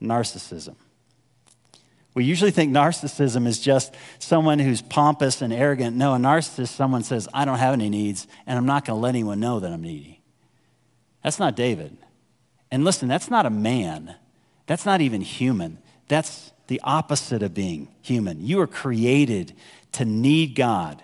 Narcissism. 0.00 0.74
We 2.14 2.24
usually 2.24 2.50
think 2.50 2.72
narcissism 2.72 3.46
is 3.46 3.58
just 3.58 3.94
someone 4.18 4.58
who's 4.58 4.82
pompous 4.82 5.40
and 5.40 5.52
arrogant. 5.52 5.96
No, 5.96 6.14
a 6.14 6.18
narcissist, 6.18 6.68
someone 6.68 7.02
says, 7.02 7.28
I 7.32 7.44
don't 7.44 7.58
have 7.58 7.72
any 7.72 7.88
needs, 7.88 8.26
and 8.46 8.58
I'm 8.58 8.66
not 8.66 8.84
going 8.84 8.98
to 8.98 9.00
let 9.00 9.10
anyone 9.10 9.40
know 9.40 9.60
that 9.60 9.72
I'm 9.72 9.82
needy. 9.82 10.20
That's 11.24 11.38
not 11.38 11.56
David. 11.56 11.96
And 12.70 12.84
listen, 12.84 13.08
that's 13.08 13.30
not 13.30 13.46
a 13.46 13.50
man. 13.50 14.14
That's 14.66 14.84
not 14.84 15.00
even 15.00 15.22
human. 15.22 15.78
That's 16.08 16.52
the 16.66 16.80
opposite 16.84 17.42
of 17.42 17.54
being 17.54 17.88
human. 18.02 18.44
You 18.44 18.60
are 18.60 18.66
created 18.66 19.54
to 19.92 20.04
need 20.04 20.54
God 20.54 21.02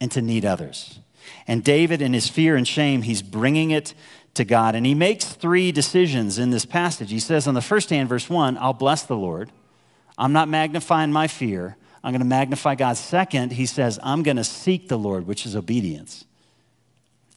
and 0.00 0.10
to 0.12 0.22
need 0.22 0.44
others. 0.44 1.00
And 1.46 1.64
David, 1.64 2.00
in 2.00 2.12
his 2.12 2.28
fear 2.28 2.56
and 2.56 2.66
shame, 2.66 3.02
he's 3.02 3.22
bringing 3.22 3.72
it 3.72 3.92
to 4.34 4.44
God. 4.44 4.74
And 4.74 4.86
he 4.86 4.94
makes 4.94 5.24
three 5.24 5.72
decisions 5.72 6.38
in 6.38 6.50
this 6.50 6.64
passage. 6.64 7.10
He 7.10 7.18
says, 7.18 7.46
on 7.46 7.54
the 7.54 7.62
first 7.62 7.90
hand, 7.90 8.08
verse 8.08 8.30
one, 8.30 8.56
I'll 8.58 8.72
bless 8.72 9.02
the 9.02 9.16
Lord. 9.16 9.50
I'm 10.18 10.32
not 10.32 10.48
magnifying 10.48 11.12
my 11.12 11.26
fear. 11.26 11.76
I'm 12.02 12.12
going 12.12 12.20
to 12.20 12.26
magnify 12.26 12.76
God. 12.76 12.96
Second, 12.96 13.52
he 13.52 13.66
says, 13.66 13.98
I'm 14.02 14.22
going 14.22 14.36
to 14.36 14.44
seek 14.44 14.88
the 14.88 14.98
Lord, 14.98 15.26
which 15.26 15.44
is 15.44 15.56
obedience. 15.56 16.24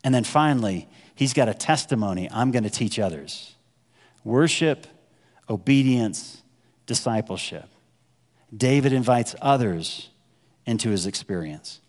And 0.03 0.13
then 0.13 0.23
finally, 0.23 0.87
he's 1.15 1.33
got 1.33 1.49
a 1.49 1.53
testimony 1.53 2.29
I'm 2.31 2.51
going 2.51 2.63
to 2.63 2.69
teach 2.69 2.99
others. 2.99 3.55
Worship, 4.23 4.87
obedience, 5.49 6.41
discipleship. 6.85 7.67
David 8.55 8.93
invites 8.93 9.35
others 9.41 10.09
into 10.65 10.89
his 10.89 11.05
experience. 11.05 11.81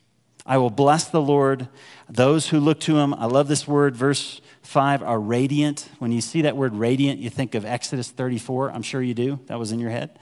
I 0.47 0.57
will 0.59 0.71
bless 0.71 1.07
the 1.07 1.21
Lord. 1.21 1.69
Those 2.09 2.49
who 2.49 2.59
look 2.59 2.81
to 2.81 2.99
him, 2.99 3.15
I 3.15 3.27
love 3.27 3.47
this 3.47 3.69
word, 3.69 3.95
verse 3.95 4.41
5, 4.63 5.03
are 5.03 5.21
radiant. 5.21 5.89
When 5.99 6.13
you 6.13 6.21
see 6.21 6.43
that 6.43 6.57
word 6.57 6.75
radiant, 6.75 7.21
you 7.21 7.31
think 7.31 7.55
of 7.55 7.65
Exodus 7.65 8.11
34. 8.11 8.73
I'm 8.73 8.83
sure 8.83 9.03
you 9.03 9.15
do. 9.15 9.39
That 9.47 9.59
was 9.59 9.71
in 9.71 9.81
your 9.81 9.91
head. 9.91 10.19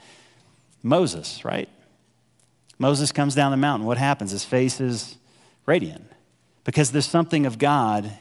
Moses, 0.81 1.43
right? 1.43 1.69
Moses 2.77 3.11
comes 3.11 3.35
down 3.35 3.51
the 3.51 3.57
mountain. 3.57 3.85
What 3.85 3.97
happens? 3.97 4.31
His 4.31 4.45
face 4.45 4.79
is 4.79 5.17
radiant 5.65 6.09
because 6.63 6.91
there's 6.91 7.07
something 7.07 7.45
of 7.45 7.57
God 7.57 8.11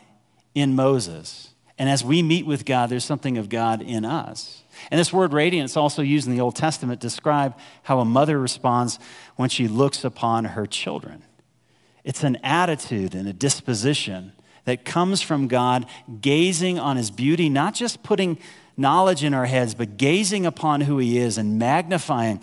in 0.54 0.74
Moses. 0.74 1.50
And 1.78 1.88
as 1.88 2.04
we 2.04 2.22
meet 2.22 2.44
with 2.44 2.64
God, 2.64 2.90
there's 2.90 3.04
something 3.04 3.38
of 3.38 3.48
God 3.48 3.80
in 3.80 4.04
us. 4.04 4.64
And 4.90 4.98
this 4.98 5.12
word 5.12 5.32
radiant 5.32 5.70
is 5.70 5.76
also 5.76 6.02
used 6.02 6.26
in 6.26 6.34
the 6.34 6.40
Old 6.40 6.56
Testament 6.56 7.00
to 7.00 7.06
describe 7.06 7.56
how 7.84 8.00
a 8.00 8.04
mother 8.04 8.38
responds 8.38 8.98
when 9.36 9.48
she 9.48 9.68
looks 9.68 10.04
upon 10.04 10.44
her 10.44 10.66
children. 10.66 11.22
It's 12.02 12.24
an 12.24 12.36
attitude 12.42 13.14
and 13.14 13.28
a 13.28 13.32
disposition 13.32 14.32
that 14.64 14.84
comes 14.84 15.22
from 15.22 15.46
God, 15.46 15.86
gazing 16.20 16.78
on 16.78 16.96
his 16.96 17.10
beauty, 17.10 17.48
not 17.48 17.74
just 17.74 18.02
putting 18.02 18.38
knowledge 18.78 19.24
in 19.24 19.34
our 19.34 19.46
heads, 19.46 19.74
but 19.74 19.96
gazing 19.96 20.46
upon 20.46 20.82
who 20.82 20.98
he 20.98 21.18
is 21.18 21.36
and 21.36 21.58
magnifying. 21.58 22.42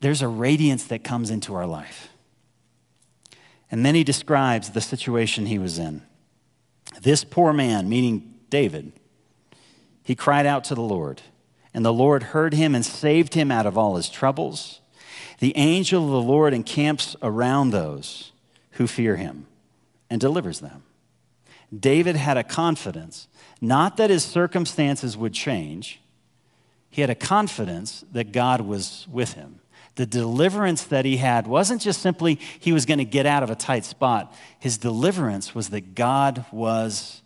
There's 0.00 0.22
a 0.22 0.28
radiance 0.28 0.84
that 0.84 1.04
comes 1.04 1.30
into 1.30 1.54
our 1.54 1.66
life. 1.66 2.08
And 3.70 3.84
then 3.84 3.94
he 3.94 4.04
describes 4.04 4.70
the 4.70 4.80
situation 4.80 5.46
he 5.46 5.58
was 5.58 5.78
in. 5.78 6.02
This 7.02 7.24
poor 7.24 7.52
man, 7.52 7.88
meaning 7.88 8.34
David, 8.50 8.92
he 10.02 10.14
cried 10.14 10.46
out 10.46 10.64
to 10.64 10.74
the 10.74 10.80
Lord, 10.80 11.22
and 11.74 11.84
the 11.84 11.92
Lord 11.92 12.22
heard 12.24 12.54
him 12.54 12.74
and 12.74 12.84
saved 12.84 13.34
him 13.34 13.50
out 13.50 13.66
of 13.66 13.76
all 13.76 13.96
his 13.96 14.08
troubles. 14.08 14.80
The 15.38 15.56
angel 15.56 16.04
of 16.04 16.10
the 16.10 16.22
Lord 16.22 16.54
encamps 16.54 17.14
around 17.22 17.70
those 17.70 18.32
who 18.72 18.86
fear 18.86 19.16
him 19.16 19.46
and 20.08 20.20
delivers 20.20 20.60
them. 20.60 20.82
David 21.76 22.16
had 22.16 22.38
a 22.38 22.42
confidence, 22.42 23.28
not 23.60 23.96
that 23.96 24.10
his 24.10 24.24
circumstances 24.24 25.16
would 25.16 25.32
change, 25.32 26.00
he 26.90 27.00
had 27.00 27.10
a 27.10 27.14
confidence 27.14 28.04
that 28.12 28.32
God 28.32 28.60
was 28.60 29.06
with 29.10 29.34
him. 29.34 29.60
The 29.96 30.06
deliverance 30.06 30.84
that 30.84 31.04
he 31.04 31.16
had 31.16 31.46
wasn't 31.46 31.82
just 31.82 32.00
simply 32.00 32.38
he 32.60 32.72
was 32.72 32.86
going 32.86 32.98
to 32.98 33.04
get 33.04 33.26
out 33.26 33.42
of 33.42 33.50
a 33.50 33.56
tight 33.56 33.84
spot, 33.84 34.32
his 34.60 34.78
deliverance 34.78 35.54
was 35.54 35.70
that 35.70 35.94
God 35.94 36.44
was 36.52 37.22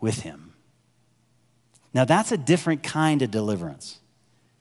with 0.00 0.20
him. 0.20 0.52
Now, 1.92 2.04
that's 2.04 2.30
a 2.30 2.36
different 2.36 2.82
kind 2.82 3.22
of 3.22 3.30
deliverance. 3.30 3.98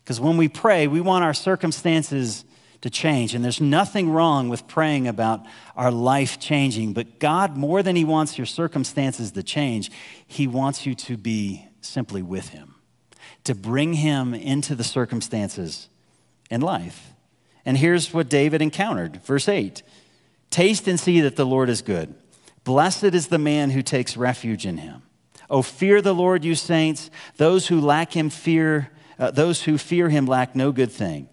Because 0.03 0.19
when 0.19 0.37
we 0.37 0.47
pray, 0.47 0.87
we 0.87 1.01
want 1.01 1.23
our 1.23 1.33
circumstances 1.33 2.43
to 2.81 2.89
change. 2.89 3.35
And 3.35 3.43
there's 3.43 3.61
nothing 3.61 4.11
wrong 4.11 4.49
with 4.49 4.67
praying 4.67 5.07
about 5.07 5.45
our 5.75 5.91
life 5.91 6.39
changing. 6.39 6.93
But 6.93 7.19
God, 7.19 7.57
more 7.57 7.83
than 7.83 7.95
He 7.95 8.05
wants 8.05 8.37
your 8.37 8.45
circumstances 8.45 9.31
to 9.31 9.43
change, 9.43 9.91
He 10.27 10.47
wants 10.47 10.85
you 10.85 10.95
to 10.95 11.17
be 11.17 11.65
simply 11.81 12.21
with 12.21 12.49
Him, 12.49 12.75
to 13.43 13.55
bring 13.55 13.93
Him 13.93 14.33
into 14.33 14.75
the 14.75 14.83
circumstances 14.83 15.89
in 16.49 16.61
life. 16.61 17.13
And 17.65 17.77
here's 17.77 18.13
what 18.13 18.29
David 18.29 18.61
encountered 18.61 19.21
verse 19.23 19.49
8 19.49 19.83
Taste 20.49 20.87
and 20.87 20.99
see 20.99 21.21
that 21.21 21.35
the 21.35 21.45
Lord 21.45 21.69
is 21.69 21.81
good. 21.81 22.15
Blessed 22.63 23.03
is 23.03 23.27
the 23.27 23.37
man 23.37 23.71
who 23.71 23.81
takes 23.81 24.17
refuge 24.17 24.65
in 24.65 24.77
Him. 24.77 25.03
Oh, 25.49 25.61
fear 25.61 26.01
the 26.01 26.13
Lord, 26.13 26.43
you 26.43 26.55
saints. 26.55 27.09
Those 27.37 27.67
who 27.67 27.81
lack 27.81 28.15
Him 28.15 28.29
fear. 28.29 28.91
Uh, 29.19 29.31
those 29.31 29.63
who 29.63 29.77
fear 29.77 30.07
him 30.07 30.25
lack 30.25 30.55
no 30.55 30.71
good 30.71 30.91
thing. 30.91 31.27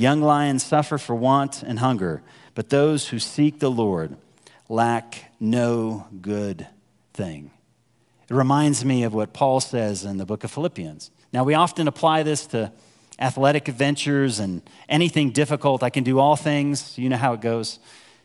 Young 0.00 0.22
lions 0.22 0.62
suffer 0.62 0.96
for 0.96 1.14
want 1.14 1.62
and 1.62 1.78
hunger, 1.78 2.22
but 2.54 2.70
those 2.70 3.08
who 3.08 3.18
seek 3.18 3.60
the 3.60 3.70
Lord 3.70 4.16
lack 4.66 5.30
no 5.38 6.06
good 6.22 6.66
thing. 7.12 7.50
It 8.26 8.34
reminds 8.34 8.82
me 8.82 9.02
of 9.02 9.12
what 9.12 9.34
Paul 9.34 9.60
says 9.60 10.06
in 10.06 10.16
the 10.16 10.24
book 10.24 10.42
of 10.42 10.50
Philippians. 10.50 11.10
Now, 11.34 11.44
we 11.44 11.52
often 11.52 11.86
apply 11.86 12.22
this 12.22 12.46
to 12.46 12.72
athletic 13.18 13.68
adventures 13.68 14.38
and 14.38 14.62
anything 14.88 15.32
difficult. 15.32 15.82
I 15.82 15.90
can 15.90 16.02
do 16.02 16.18
all 16.18 16.34
things, 16.34 16.96
you 16.96 17.10
know 17.10 17.18
how 17.18 17.34
it 17.34 17.42
goes, 17.42 17.78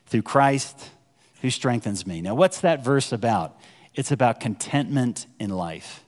through 0.05 0.21
Christ 0.21 0.91
who 1.41 1.49
strengthens 1.49 2.07
me. 2.07 2.21
Now, 2.21 2.35
what's 2.35 2.61
that 2.61 2.85
verse 2.85 3.11
about? 3.11 3.59
It's 3.93 4.13
about 4.13 4.39
contentment 4.39 5.27
in 5.41 5.49
life. 5.49 6.05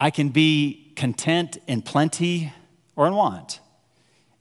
I 0.00 0.10
can 0.10 0.30
be 0.30 0.94
content 0.96 1.58
in 1.66 1.82
plenty 1.82 2.54
or 2.96 3.06
in 3.06 3.12
want 3.12 3.60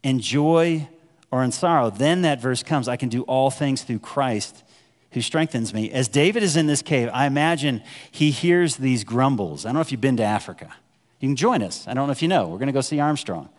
in 0.05 0.19
joy 0.19 0.87
or 1.31 1.43
in 1.43 1.51
sorrow. 1.51 1.89
Then 1.89 2.21
that 2.21 2.39
verse 2.39 2.61
comes 2.61 2.87
I 2.87 2.95
can 2.95 3.09
do 3.09 3.23
all 3.23 3.49
things 3.49 3.81
through 3.81 3.99
Christ 3.99 4.63
who 5.11 5.21
strengthens 5.21 5.73
me. 5.73 5.91
As 5.91 6.07
David 6.07 6.43
is 6.43 6.55
in 6.55 6.67
this 6.67 6.83
cave, 6.83 7.09
I 7.11 7.25
imagine 7.25 7.81
he 8.11 8.29
hears 8.29 8.77
these 8.77 9.03
grumbles. 9.03 9.65
I 9.65 9.69
don't 9.69 9.75
know 9.75 9.81
if 9.81 9.91
you've 9.91 9.99
been 9.99 10.17
to 10.17 10.23
Africa. 10.23 10.71
You 11.19 11.29
can 11.29 11.35
join 11.35 11.63
us. 11.63 11.87
I 11.87 11.95
don't 11.95 12.05
know 12.05 12.11
if 12.11 12.21
you 12.21 12.27
know. 12.27 12.47
We're 12.47 12.59
going 12.59 12.67
to 12.67 12.73
go 12.73 12.81
see 12.81 12.99
Armstrong. 12.99 13.49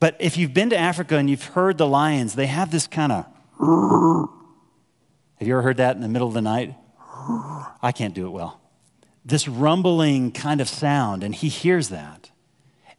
But 0.00 0.16
if 0.18 0.36
you've 0.36 0.52
been 0.52 0.70
to 0.70 0.76
Africa 0.76 1.16
and 1.16 1.30
you've 1.30 1.44
heard 1.44 1.78
the 1.78 1.86
lions, 1.86 2.34
they 2.34 2.46
have 2.46 2.72
this 2.72 2.88
kind 2.88 3.12
of. 3.12 3.26
Have 5.38 5.48
you 5.48 5.54
ever 5.54 5.62
heard 5.62 5.76
that 5.76 5.94
in 5.94 6.02
the 6.02 6.08
middle 6.08 6.28
of 6.28 6.34
the 6.34 6.42
night? 6.42 6.74
I 7.82 7.92
can't 7.94 8.14
do 8.14 8.26
it 8.26 8.30
well. 8.30 8.60
This 9.24 9.46
rumbling 9.46 10.32
kind 10.32 10.60
of 10.60 10.68
sound, 10.68 11.22
and 11.22 11.34
he 11.34 11.48
hears 11.48 11.88
that. 11.88 12.31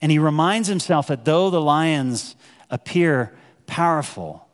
And 0.04 0.12
he 0.12 0.20
reminds 0.20 0.68
himself 0.68 1.08
that 1.08 1.24
though 1.24 1.50
the 1.50 1.62
lions 1.62 2.36
appear 2.70 3.34
powerful, 3.68 4.46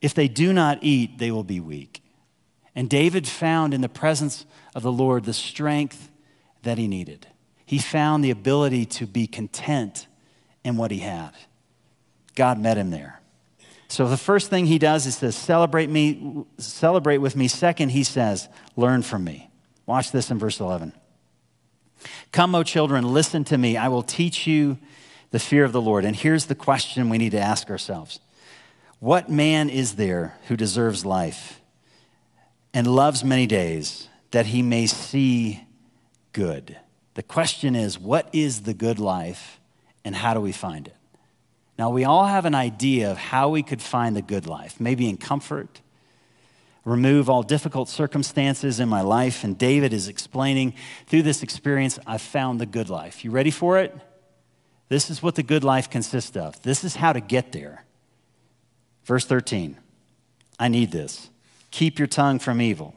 if 0.00 0.14
they 0.14 0.28
do 0.28 0.52
not 0.52 0.78
eat, 0.80 1.18
they 1.18 1.32
will 1.32 1.42
be 1.42 1.58
weak. 1.58 2.04
And 2.76 2.88
David 2.88 3.26
found 3.26 3.74
in 3.74 3.80
the 3.80 3.88
presence 3.88 4.46
of 4.76 4.84
the 4.84 4.92
Lord 4.92 5.24
the 5.24 5.32
strength 5.32 6.08
that 6.62 6.78
he 6.78 6.86
needed. 6.86 7.26
He 7.66 7.78
found 7.78 8.22
the 8.22 8.30
ability 8.30 8.86
to 8.86 9.08
be 9.08 9.26
content 9.26 10.06
in 10.62 10.76
what 10.76 10.92
he 10.92 11.00
had. 11.00 11.32
God 12.36 12.60
met 12.60 12.78
him 12.78 12.90
there. 12.90 13.20
So 13.88 14.08
the 14.08 14.16
first 14.16 14.50
thing 14.50 14.66
he 14.66 14.78
does 14.78 15.04
is 15.06 15.18
to 15.18 15.32
celebrate 15.32 15.90
me, 15.90 16.44
celebrate 16.58 17.18
with 17.18 17.34
me. 17.34 17.48
Second, 17.48 17.88
he 17.88 18.04
says, 18.04 18.48
learn 18.76 19.02
from 19.02 19.24
me. 19.24 19.50
Watch 19.84 20.12
this 20.12 20.30
in 20.30 20.38
verse 20.38 20.60
11. 20.60 20.92
Come, 22.32 22.54
O 22.54 22.62
children, 22.62 23.12
listen 23.12 23.44
to 23.44 23.58
me. 23.58 23.76
I 23.76 23.88
will 23.88 24.02
teach 24.02 24.46
you 24.46 24.78
the 25.32 25.38
fear 25.38 25.64
of 25.64 25.72
the 25.72 25.82
Lord. 25.82 26.06
And 26.06 26.16
here's 26.16 26.46
the 26.46 26.54
question 26.54 27.10
we 27.10 27.18
need 27.18 27.32
to 27.32 27.40
ask 27.40 27.68
ourselves 27.68 28.20
What 29.00 29.28
man 29.28 29.68
is 29.68 29.96
there 29.96 30.38
who 30.48 30.56
deserves 30.56 31.04
life 31.04 31.60
and 32.72 32.86
loves 32.86 33.22
many 33.22 33.46
days 33.46 34.08
that 34.30 34.46
he 34.46 34.62
may 34.62 34.86
see 34.86 35.62
good? 36.32 36.78
The 37.14 37.22
question 37.22 37.76
is, 37.76 37.98
what 37.98 38.30
is 38.32 38.62
the 38.62 38.72
good 38.72 38.98
life 38.98 39.60
and 40.02 40.16
how 40.16 40.32
do 40.32 40.40
we 40.40 40.52
find 40.52 40.86
it? 40.86 40.96
Now, 41.78 41.90
we 41.90 42.04
all 42.04 42.24
have 42.24 42.46
an 42.46 42.54
idea 42.54 43.10
of 43.10 43.18
how 43.18 43.50
we 43.50 43.62
could 43.62 43.82
find 43.82 44.16
the 44.16 44.22
good 44.22 44.46
life, 44.46 44.80
maybe 44.80 45.06
in 45.06 45.18
comfort, 45.18 45.81
remove 46.84 47.30
all 47.30 47.42
difficult 47.42 47.88
circumstances 47.88 48.80
in 48.80 48.88
my 48.88 49.00
life. 49.00 49.44
And 49.44 49.56
David 49.56 49.92
is 49.92 50.08
explaining 50.08 50.74
through 51.06 51.22
this 51.22 51.42
experience, 51.42 51.98
I've 52.06 52.22
found 52.22 52.60
the 52.60 52.66
good 52.66 52.88
life. 52.88 53.24
You 53.24 53.30
ready 53.30 53.50
for 53.50 53.78
it? 53.78 53.96
This 54.88 55.08
is 55.08 55.22
what 55.22 55.36
the 55.36 55.42
good 55.42 55.64
life 55.64 55.88
consists 55.88 56.36
of. 56.36 56.60
This 56.62 56.84
is 56.84 56.96
how 56.96 57.12
to 57.12 57.20
get 57.20 57.52
there. 57.52 57.84
Verse 59.04 59.24
13 59.24 59.76
I 60.58 60.68
need 60.68 60.90
this. 60.90 61.30
Keep 61.70 61.98
your 61.98 62.08
tongue 62.08 62.38
from 62.38 62.60
evil 62.60 62.94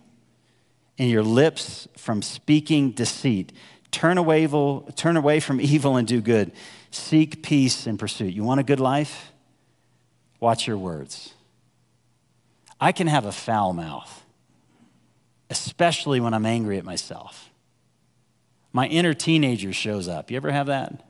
and 0.97 1.09
your 1.09 1.23
lips 1.23 1.87
from 1.97 2.21
speaking 2.21 2.91
deceit. 2.91 3.53
Turn 3.91 4.17
away, 4.17 4.45
turn 4.95 5.15
away 5.15 5.39
from 5.39 5.61
evil 5.61 5.95
and 5.95 6.07
do 6.07 6.21
good. 6.21 6.51
Seek 6.91 7.43
peace 7.43 7.87
and 7.87 7.97
pursue. 7.97 8.25
You 8.25 8.43
want 8.43 8.59
a 8.59 8.63
good 8.63 8.79
life? 8.79 9.31
Watch 10.39 10.67
your 10.67 10.77
words. 10.77 11.34
I 12.79 12.91
can 12.91 13.07
have 13.07 13.25
a 13.25 13.31
foul 13.31 13.73
mouth, 13.73 14.23
especially 15.49 16.19
when 16.19 16.33
I'm 16.33 16.45
angry 16.45 16.77
at 16.77 16.85
myself. 16.85 17.49
My 18.73 18.87
inner 18.87 19.13
teenager 19.13 19.71
shows 19.71 20.07
up. 20.07 20.29
You 20.29 20.37
ever 20.37 20.51
have 20.51 20.67
that? 20.67 21.01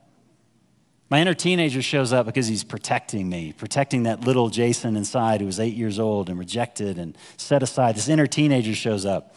My 1.08 1.20
inner 1.20 1.34
teenager 1.34 1.82
shows 1.82 2.12
up 2.12 2.26
because 2.26 2.48
he's 2.48 2.64
protecting 2.64 3.28
me, 3.28 3.52
protecting 3.52 4.04
that 4.04 4.22
little 4.22 4.48
Jason 4.48 4.96
inside 4.96 5.40
who 5.40 5.46
was 5.46 5.60
eight 5.60 5.74
years 5.74 5.98
old 5.98 6.28
and 6.28 6.38
rejected 6.38 6.98
and 6.98 7.16
set 7.36 7.62
aside. 7.62 7.96
This 7.96 8.08
inner 8.08 8.26
teenager 8.26 8.74
shows 8.74 9.06
up. 9.06 9.34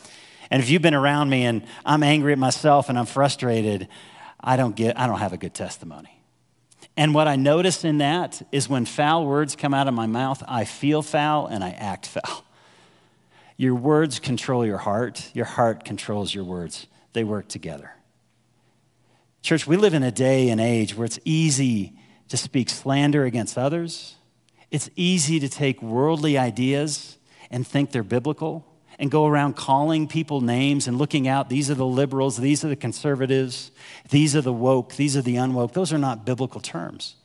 And 0.50 0.64
if 0.64 0.70
you've 0.70 0.82
been 0.82 0.96
around 0.96 1.30
me 1.30 1.46
and 1.46 1.64
I'm 1.86 2.02
angry 2.02 2.34
at 2.34 2.40
myself 2.40 2.90
and 2.90 2.98
I'm 2.98 3.06
frustrated, 3.06 3.88
I 4.40 4.58
don't 4.58 4.76
get 4.76 4.98
I 4.98 5.06
don't 5.06 5.20
have 5.20 5.34
a 5.34 5.38
good 5.38 5.54
testimony. 5.54 6.19
And 7.00 7.14
what 7.14 7.30
I 7.30 7.38
notice 7.38 7.86
in 7.86 8.00
that 8.00 8.42
is 8.52 8.68
when 8.68 8.84
foul 8.84 9.26
words 9.26 9.56
come 9.56 9.74
out 9.74 9.88
of 9.88 9.94
my 9.94 10.06
mouth, 10.06 10.44
I 10.46 10.66
feel 10.66 11.02
foul 11.02 11.48
and 11.48 11.64
I 11.64 11.70
act 11.70 12.06
foul. 12.06 12.44
Your 13.56 13.74
words 13.74 14.20
control 14.20 14.66
your 14.66 14.80
heart, 14.80 15.32
your 15.34 15.46
heart 15.46 15.86
controls 15.86 16.36
your 16.36 16.44
words. 16.44 16.88
They 17.14 17.24
work 17.24 17.48
together. 17.48 17.94
Church, 19.42 19.66
we 19.66 19.78
live 19.78 19.94
in 19.94 20.04
a 20.04 20.12
day 20.12 20.50
and 20.50 20.60
age 20.60 20.94
where 20.94 21.06
it's 21.06 21.20
easy 21.24 21.94
to 22.28 22.36
speak 22.36 22.70
slander 22.70 23.24
against 23.24 23.58
others. 23.58 24.16
It's 24.70 24.90
easy 24.98 25.40
to 25.40 25.48
take 25.48 25.82
worldly 25.82 26.38
ideas 26.38 27.18
and 27.50 27.66
think 27.66 27.94
they're 27.94 28.04
biblical 28.04 28.66
and 29.00 29.10
go 29.10 29.26
around 29.26 29.56
calling 29.56 30.08
people 30.08 30.42
names 30.42 30.88
and 30.88 30.98
looking 30.98 31.28
out. 31.28 31.50
These 31.50 31.72
are 31.72 31.76
the 31.76 31.86
liberals, 31.86 32.38
these 32.38 32.66
are 32.66 32.68
the 32.68 32.76
conservatives, 32.76 33.72
these 34.10 34.36
are 34.36 34.42
the 34.42 34.54
woke, 34.54 34.96
these 34.98 35.16
are 35.16 35.22
the 35.22 35.36
unwoke. 35.36 35.72
Those 35.72 35.94
are 35.94 35.98
not 35.98 36.26
biblical 36.26 36.60
terms. 36.60 37.16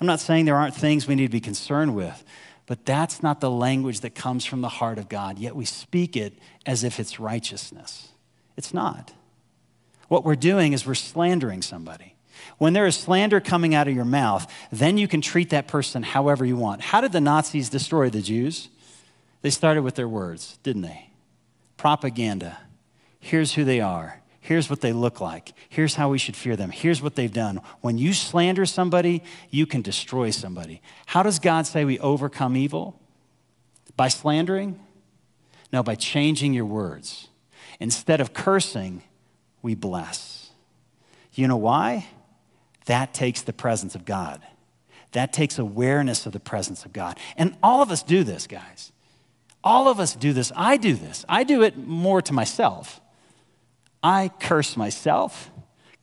I'm 0.00 0.06
not 0.06 0.20
saying 0.20 0.46
there 0.46 0.56
aren't 0.56 0.74
things 0.74 1.06
we 1.06 1.14
need 1.14 1.26
to 1.26 1.32
be 1.32 1.40
concerned 1.40 1.94
with, 1.94 2.24
but 2.64 2.86
that's 2.86 3.22
not 3.22 3.40
the 3.40 3.50
language 3.50 4.00
that 4.00 4.14
comes 4.14 4.46
from 4.46 4.62
the 4.62 4.68
heart 4.68 4.98
of 4.98 5.08
God, 5.08 5.38
yet 5.38 5.54
we 5.54 5.66
speak 5.66 6.16
it 6.16 6.34
as 6.64 6.82
if 6.82 6.98
it's 6.98 7.20
righteousness. 7.20 8.08
It's 8.56 8.72
not. 8.72 9.12
What 10.08 10.24
we're 10.24 10.34
doing 10.34 10.72
is 10.72 10.86
we're 10.86 10.94
slandering 10.94 11.60
somebody. 11.60 12.14
When 12.58 12.72
there 12.72 12.86
is 12.86 12.96
slander 12.96 13.40
coming 13.40 13.74
out 13.74 13.88
of 13.88 13.94
your 13.94 14.04
mouth, 14.04 14.50
then 14.72 14.96
you 14.96 15.08
can 15.08 15.20
treat 15.20 15.50
that 15.50 15.68
person 15.68 16.02
however 16.02 16.44
you 16.44 16.56
want. 16.56 16.80
How 16.80 17.02
did 17.02 17.12
the 17.12 17.20
Nazis 17.20 17.68
destroy 17.68 18.08
the 18.08 18.22
Jews? 18.22 18.68
They 19.46 19.50
started 19.50 19.82
with 19.82 19.94
their 19.94 20.08
words, 20.08 20.58
didn't 20.64 20.82
they? 20.82 21.08
Propaganda. 21.76 22.58
Here's 23.20 23.54
who 23.54 23.62
they 23.62 23.80
are. 23.80 24.20
Here's 24.40 24.68
what 24.68 24.80
they 24.80 24.92
look 24.92 25.20
like. 25.20 25.52
Here's 25.68 25.94
how 25.94 26.08
we 26.08 26.18
should 26.18 26.34
fear 26.34 26.56
them. 26.56 26.70
Here's 26.70 27.00
what 27.00 27.14
they've 27.14 27.32
done. 27.32 27.60
When 27.80 27.96
you 27.96 28.12
slander 28.12 28.66
somebody, 28.66 29.22
you 29.48 29.64
can 29.64 29.82
destroy 29.82 30.30
somebody. 30.30 30.82
How 31.06 31.22
does 31.22 31.38
God 31.38 31.64
say 31.64 31.84
we 31.84 31.96
overcome 32.00 32.56
evil? 32.56 33.00
By 33.96 34.08
slandering? 34.08 34.80
No, 35.72 35.84
by 35.84 35.94
changing 35.94 36.52
your 36.52 36.66
words. 36.66 37.28
Instead 37.78 38.20
of 38.20 38.34
cursing, 38.34 39.04
we 39.62 39.76
bless. 39.76 40.50
You 41.34 41.46
know 41.46 41.56
why? 41.56 42.08
That 42.86 43.14
takes 43.14 43.42
the 43.42 43.52
presence 43.52 43.94
of 43.94 44.04
God. 44.04 44.42
That 45.12 45.32
takes 45.32 45.56
awareness 45.56 46.26
of 46.26 46.32
the 46.32 46.40
presence 46.40 46.84
of 46.84 46.92
God. 46.92 47.16
And 47.36 47.56
all 47.62 47.80
of 47.80 47.92
us 47.92 48.02
do 48.02 48.24
this, 48.24 48.48
guys. 48.48 48.90
All 49.66 49.88
of 49.88 49.98
us 49.98 50.14
do 50.14 50.32
this. 50.32 50.52
I 50.54 50.76
do 50.76 50.94
this. 50.94 51.24
I 51.28 51.42
do 51.42 51.64
it 51.64 51.76
more 51.76 52.22
to 52.22 52.32
myself. 52.32 53.00
I 54.00 54.30
curse 54.38 54.76
myself, 54.76 55.50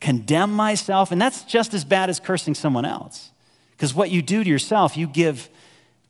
condemn 0.01 0.51
myself, 0.51 1.13
and 1.13 1.21
that's 1.21 1.43
just 1.45 1.73
as 1.73 1.85
bad 1.85 2.09
as 2.09 2.19
cursing 2.19 2.55
someone 2.55 2.83
else. 2.83 3.31
Because 3.71 3.93
what 3.93 4.11
you 4.11 4.21
do 4.21 4.43
to 4.43 4.49
yourself, 4.49 4.97
you 4.97 5.07
give 5.07 5.49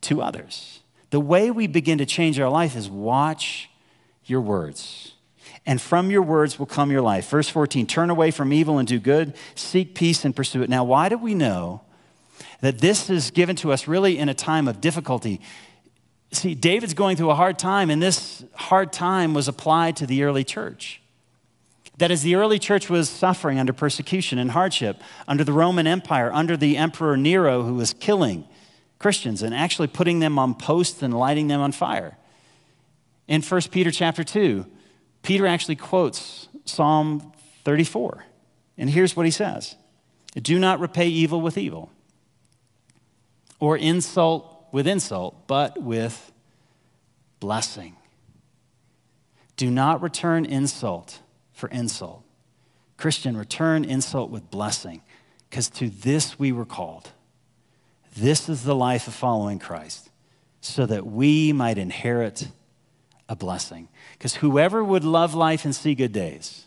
to 0.02 0.20
others. 0.20 0.80
The 1.12 1.20
way 1.20 1.52
we 1.52 1.68
begin 1.68 2.00
to 2.00 2.08
change 2.08 2.40
our 2.40 2.50
life 2.50 2.76
is 2.76 2.90
watch 2.90 3.70
your 4.26 4.42
words. 4.42 5.14
And 5.64 5.80
from 5.80 6.10
your 6.10 6.24
words 6.24 6.58
will 6.58 6.66
come 6.66 6.90
your 6.90 7.04
life. 7.04 7.30
Verse 7.30 7.50
14 7.50 7.86
turn 7.86 8.10
away 8.10 8.32
from 8.32 8.52
evil 8.52 8.80
and 8.80 8.88
do 8.88 8.98
good, 8.98 9.36
seek 9.54 9.94
peace 9.94 10.26
and 10.26 10.36
pursue 10.36 10.64
it. 10.64 10.72
Now, 10.72 10.84
why 10.84 11.08
do 11.08 11.20
we 11.20 11.36
know 11.36 11.82
that 12.62 12.80
this 12.80 13.12
is 13.12 13.30
given 13.30 13.56
to 13.58 13.72
us 13.72 13.88
really 13.88 14.18
in 14.18 14.28
a 14.28 14.34
time 14.34 14.68
of 14.68 14.82
difficulty? 14.82 15.40
See, 16.34 16.56
David's 16.56 16.96
going 16.96 17.16
through 17.16 17.30
a 17.30 17.36
hard 17.36 17.60
time, 17.60 17.90
and 17.90 18.02
this 18.02 18.44
hard 18.56 18.92
time 18.92 19.36
was 19.36 19.48
applied 19.48 19.96
to 19.98 20.08
the 20.08 20.24
early 20.24 20.44
church. 20.44 21.00
That 22.00 22.10
as 22.10 22.24
the 22.24 22.36
early 22.36 22.58
church 22.58 22.90
was 22.90 23.08
suffering 23.08 23.60
under 23.60 23.72
persecution 23.72 24.40
and 24.40 24.50
hardship, 24.50 25.00
under 25.28 25.44
the 25.44 25.54
Roman 25.54 25.86
Empire, 25.86 26.34
under 26.34 26.58
the 26.58 26.76
Emperor 26.76 27.18
Nero, 27.18 27.62
who 27.62 27.76
was 27.76 27.94
killing 27.94 28.48
Christians 28.98 29.44
and 29.44 29.54
actually 29.54 29.88
putting 29.88 30.20
them 30.20 30.40
on 30.40 30.56
posts 30.56 31.04
and 31.04 31.14
lighting 31.14 31.50
them 31.50 31.62
on 31.62 31.72
fire. 31.72 32.18
In 33.28 33.44
1 33.44 33.62
Peter 33.70 33.92
chapter 33.92 34.24
2, 34.24 34.66
Peter 35.22 35.46
actually 35.46 35.76
quotes 35.76 36.48
Psalm 36.66 37.32
34. 37.64 38.26
And 38.78 38.90
here's 38.90 39.16
what 39.16 39.26
he 39.26 39.32
says 39.32 39.76
Do 40.42 40.58
not 40.58 40.80
repay 40.80 41.08
evil 41.08 41.42
with 41.42 41.60
evil, 41.60 41.92
or 43.60 43.78
insult 43.78 44.53
with 44.74 44.88
insult, 44.88 45.48
but 45.48 45.82
with 45.82 46.34
blessing. 47.40 47.96
Do 49.56 49.70
not 49.70 50.02
return 50.02 50.46
insult 50.46 51.20
for 51.54 51.70
insult. 51.70 52.24
Christian, 52.98 53.38
return 53.38 53.86
insult 53.86 54.32
with 54.32 54.50
blessing, 54.50 55.04
because 55.48 55.70
to 55.70 55.90
this 55.90 56.40
we 56.40 56.52
were 56.52 56.66
called. 56.66 57.12
This 58.18 58.50
is 58.50 58.64
the 58.64 58.76
life 58.76 59.08
of 59.08 59.14
following 59.14 59.60
Christ, 59.60 60.10
so 60.60 60.88
that 60.88 61.06
we 61.06 61.54
might 61.54 61.78
inherit 61.78 62.48
a 63.30 63.36
blessing. 63.36 63.90
Because 64.14 64.36
whoever 64.36 64.84
would 64.84 65.04
love 65.04 65.36
life 65.36 65.66
and 65.66 65.76
see 65.76 65.94
good 65.94 66.14
days, 66.14 66.66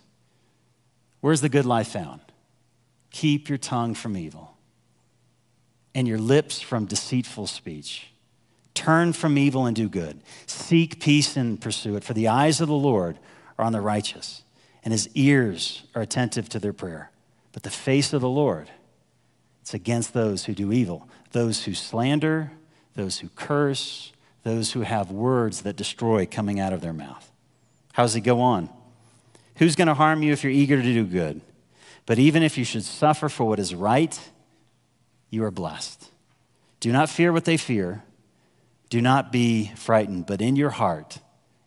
where's 1.21 1.41
the 1.41 1.49
good 1.49 1.67
life 1.67 1.89
found? 1.89 2.21
Keep 3.11 3.49
your 3.49 3.59
tongue 3.59 3.95
from 3.95 4.17
evil 4.17 4.56
and 5.97 6.07
your 6.07 6.19
lips 6.19 6.61
from 6.61 6.85
deceitful 6.85 7.47
speech. 7.47 8.09
Turn 8.75 9.15
from 9.15 9.39
evil 9.39 9.65
and 9.65 9.75
do 9.75 9.89
good. 9.89 10.21
Seek 10.45 11.01
peace 11.01 11.39
and 11.39 11.59
pursue 11.59 11.97
it, 11.97 12.05
for 12.05 12.13
the 12.13 12.29
eyes 12.29 12.61
of 12.61 12.69
the 12.69 12.75
Lord 12.75 13.19
are 13.57 13.65
on 13.65 13.73
the 13.73 13.81
righteous 13.81 14.43
and 14.85 14.93
his 14.93 15.09
ears 15.15 15.85
are 15.95 16.03
attentive 16.03 16.51
to 16.51 16.61
their 16.61 16.75
prayer. 16.75 17.11
But 17.53 17.63
the 17.63 17.71
face 17.71 18.13
of 18.13 18.21
the 18.21 18.29
Lord, 18.29 18.71
it's 19.63 19.73
against 19.73 20.13
those 20.13 20.45
who 20.45 20.55
do 20.55 20.71
evil, 20.71 21.09
those 21.33 21.65
who 21.65 21.73
slander, 21.73 22.53
those 22.95 23.21
who 23.21 23.31
curse, 23.31 24.13
those 24.45 24.73
who 24.73 24.83
have 24.83 25.11
words 25.11 25.63
that 25.63 25.77
destroy 25.77 26.27
coming 26.27 26.61
out 26.61 26.75
of 26.75 26.83
their 26.83 26.93
mouth. 26.93 27.33
How 27.95 28.03
does 28.03 28.13
he 28.13 28.21
go 28.21 28.43
on? 28.43 28.69
Who's 29.57 29.75
going 29.75 29.89
to 29.89 29.95
harm 29.95 30.23
you 30.23 30.33
if 30.33 30.45
you're 30.45 30.53
eager 30.53 30.77
to 30.77 30.83
do 30.83 31.05
good? 31.05 31.41
But 32.05 32.19
even 32.19 32.43
if 32.43 32.59
you 32.59 32.65
should 32.65 32.85
suffer 32.85 33.31
for 33.31 33.45
what 33.49 33.59
is 33.59 33.75
right, 33.75 34.21
you 35.31 35.45
are 35.45 35.51
blessed. 35.51 36.11
Do 36.81 36.93
not 36.93 37.09
fear 37.09 37.33
what 37.33 37.45
they 37.45 37.57
fear. 37.57 38.03
Do 38.89 39.01
not 39.01 39.33
be 39.33 39.73
frightened, 39.75 40.27
but 40.27 40.41
in 40.41 40.57
your 40.57 40.71
heart, 40.71 41.19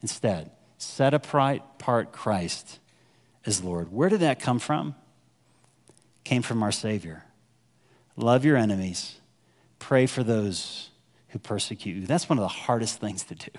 instead, 0.01 0.51
set 0.77 1.13
apart 1.13 2.11
Christ 2.11 2.79
as 3.45 3.63
Lord. 3.63 3.91
Where 3.91 4.09
did 4.09 4.21
that 4.21 4.39
come 4.39 4.59
from? 4.59 4.95
Came 6.23 6.41
from 6.41 6.63
our 6.63 6.71
Savior. 6.71 7.23
Love 8.15 8.45
your 8.45 8.57
enemies, 8.57 9.15
pray 9.79 10.05
for 10.05 10.23
those 10.23 10.89
who 11.29 11.39
persecute 11.39 11.95
you. 11.95 12.05
That's 12.05 12.27
one 12.27 12.37
of 12.37 12.43
the 12.43 12.47
hardest 12.47 12.99
things 12.99 13.23
to 13.23 13.35
do. 13.35 13.51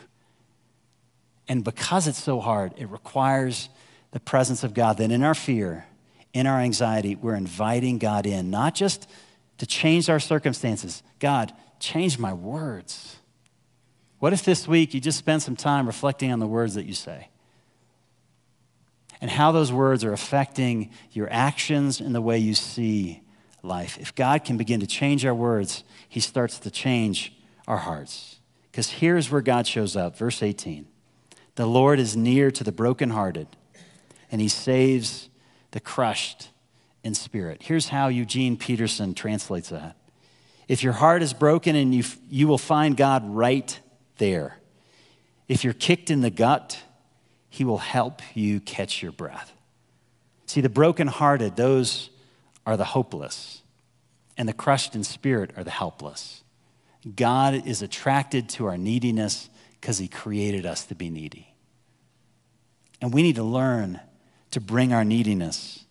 And 1.48 1.64
because 1.64 2.06
it's 2.06 2.22
so 2.22 2.40
hard, 2.40 2.72
it 2.76 2.88
requires 2.88 3.68
the 4.12 4.20
presence 4.20 4.62
of 4.62 4.74
God. 4.74 4.98
That 4.98 5.10
in 5.10 5.22
our 5.22 5.34
fear, 5.34 5.86
in 6.32 6.46
our 6.46 6.60
anxiety, 6.60 7.16
we're 7.16 7.34
inviting 7.34 7.98
God 7.98 8.26
in, 8.26 8.50
not 8.50 8.74
just 8.74 9.08
to 9.60 9.66
change 9.66 10.10
our 10.10 10.20
circumstances. 10.20 11.02
God, 11.20 11.54
change 11.78 12.18
my 12.18 12.34
words. 12.34 13.16
What 14.18 14.34
if 14.34 14.44
this 14.44 14.68
week 14.68 14.92
you 14.92 15.00
just 15.00 15.18
spend 15.18 15.42
some 15.42 15.56
time 15.56 15.86
reflecting 15.86 16.32
on 16.32 16.40
the 16.40 16.46
words 16.46 16.74
that 16.74 16.84
you 16.84 16.92
say? 16.92 17.30
and 19.20 19.30
how 19.30 19.52
those 19.52 19.72
words 19.72 20.02
are 20.04 20.12
affecting 20.12 20.90
your 21.12 21.28
actions 21.30 22.00
and 22.00 22.14
the 22.14 22.20
way 22.20 22.38
you 22.38 22.54
see 22.54 23.22
life. 23.62 23.98
If 23.98 24.14
God 24.14 24.44
can 24.44 24.56
begin 24.56 24.80
to 24.80 24.86
change 24.86 25.26
our 25.26 25.34
words, 25.34 25.84
He 26.08 26.20
starts 26.20 26.58
to 26.60 26.70
change 26.70 27.34
our 27.68 27.76
hearts. 27.76 28.40
Because 28.70 28.88
here's 28.88 29.30
where 29.30 29.42
God 29.42 29.66
shows 29.66 29.96
up. 29.96 30.16
Verse 30.16 30.42
18 30.42 30.86
The 31.56 31.66
Lord 31.66 31.98
is 31.98 32.16
near 32.16 32.50
to 32.50 32.64
the 32.64 32.72
brokenhearted, 32.72 33.48
and 34.32 34.40
He 34.40 34.48
saves 34.48 35.28
the 35.72 35.80
crushed 35.80 36.49
in 37.02 37.14
spirit. 37.14 37.62
Here's 37.62 37.88
how 37.88 38.08
Eugene 38.08 38.56
Peterson 38.56 39.14
translates 39.14 39.70
that 39.70 39.96
If 40.68 40.82
your 40.82 40.92
heart 40.92 41.22
is 41.22 41.32
broken, 41.32 41.76
and 41.76 41.94
you, 41.94 42.04
you 42.28 42.46
will 42.46 42.58
find 42.58 42.96
God 42.96 43.28
right 43.28 43.78
there. 44.18 44.56
If 45.48 45.64
you're 45.64 45.72
kicked 45.72 46.10
in 46.10 46.20
the 46.20 46.30
gut, 46.30 46.78
he 47.48 47.64
will 47.64 47.78
help 47.78 48.22
you 48.34 48.60
catch 48.60 49.02
your 49.02 49.12
breath. 49.12 49.52
See, 50.46 50.60
the 50.60 50.68
brokenhearted, 50.68 51.56
those 51.56 52.10
are 52.64 52.76
the 52.76 52.84
hopeless, 52.84 53.62
and 54.36 54.48
the 54.48 54.52
crushed 54.52 54.94
in 54.94 55.04
spirit 55.04 55.50
are 55.56 55.64
the 55.64 55.70
helpless. 55.70 56.44
God 57.16 57.66
is 57.66 57.82
attracted 57.82 58.48
to 58.50 58.66
our 58.66 58.76
neediness 58.76 59.48
because 59.80 59.98
He 59.98 60.08
created 60.08 60.66
us 60.66 60.84
to 60.86 60.94
be 60.94 61.08
needy. 61.08 61.54
And 63.00 63.14
we 63.14 63.22
need 63.22 63.36
to 63.36 63.42
learn 63.42 64.00
to 64.50 64.60
bring 64.60 64.92
our 64.92 65.04
neediness 65.04 65.84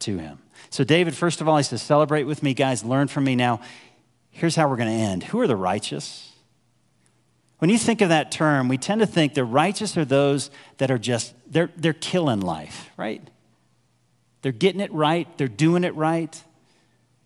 to 0.00 0.18
Him. 0.18 0.38
So, 0.70 0.84
David, 0.84 1.14
first 1.14 1.40
of 1.40 1.48
all, 1.48 1.56
he 1.56 1.62
says, 1.62 1.82
Celebrate 1.82 2.24
with 2.24 2.42
me, 2.42 2.54
guys, 2.54 2.84
learn 2.84 3.08
from 3.08 3.24
me. 3.24 3.36
Now, 3.36 3.60
here's 4.30 4.56
how 4.56 4.68
we're 4.68 4.76
going 4.76 4.88
to 4.88 5.04
end. 5.04 5.24
Who 5.24 5.40
are 5.40 5.46
the 5.46 5.56
righteous? 5.56 6.32
When 7.58 7.70
you 7.70 7.78
think 7.78 8.00
of 8.00 8.10
that 8.10 8.30
term, 8.30 8.68
we 8.68 8.78
tend 8.78 9.00
to 9.00 9.06
think 9.06 9.34
the 9.34 9.44
righteous 9.44 9.96
are 9.96 10.04
those 10.04 10.50
that 10.76 10.90
are 10.90 10.98
just, 10.98 11.34
they're, 11.50 11.70
they're 11.76 11.92
killing 11.92 12.40
life, 12.40 12.88
right? 12.96 13.22
They're 14.42 14.52
getting 14.52 14.80
it 14.80 14.92
right, 14.92 15.26
they're 15.38 15.48
doing 15.48 15.82
it 15.82 15.94
right, 15.96 16.40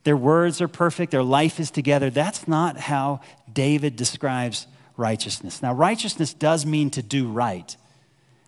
their 0.05 0.17
words 0.17 0.61
are 0.61 0.69
perfect, 0.69 1.13
their 1.13 1.23
life 1.23 1.61
is 1.61 1.71
together. 1.71 2.09
That's 2.09 2.49
not 2.49 2.79
how 2.79 3.21
David 3.53 3.97
describes 3.97 4.67
righteousness. 4.97 5.63
Now, 5.63 5.75
righteousness 5.75 6.33
does 6.33 6.65
mean 6.65 6.91
to 6.91 7.03
do 7.03 7.29
right, 7.29 7.77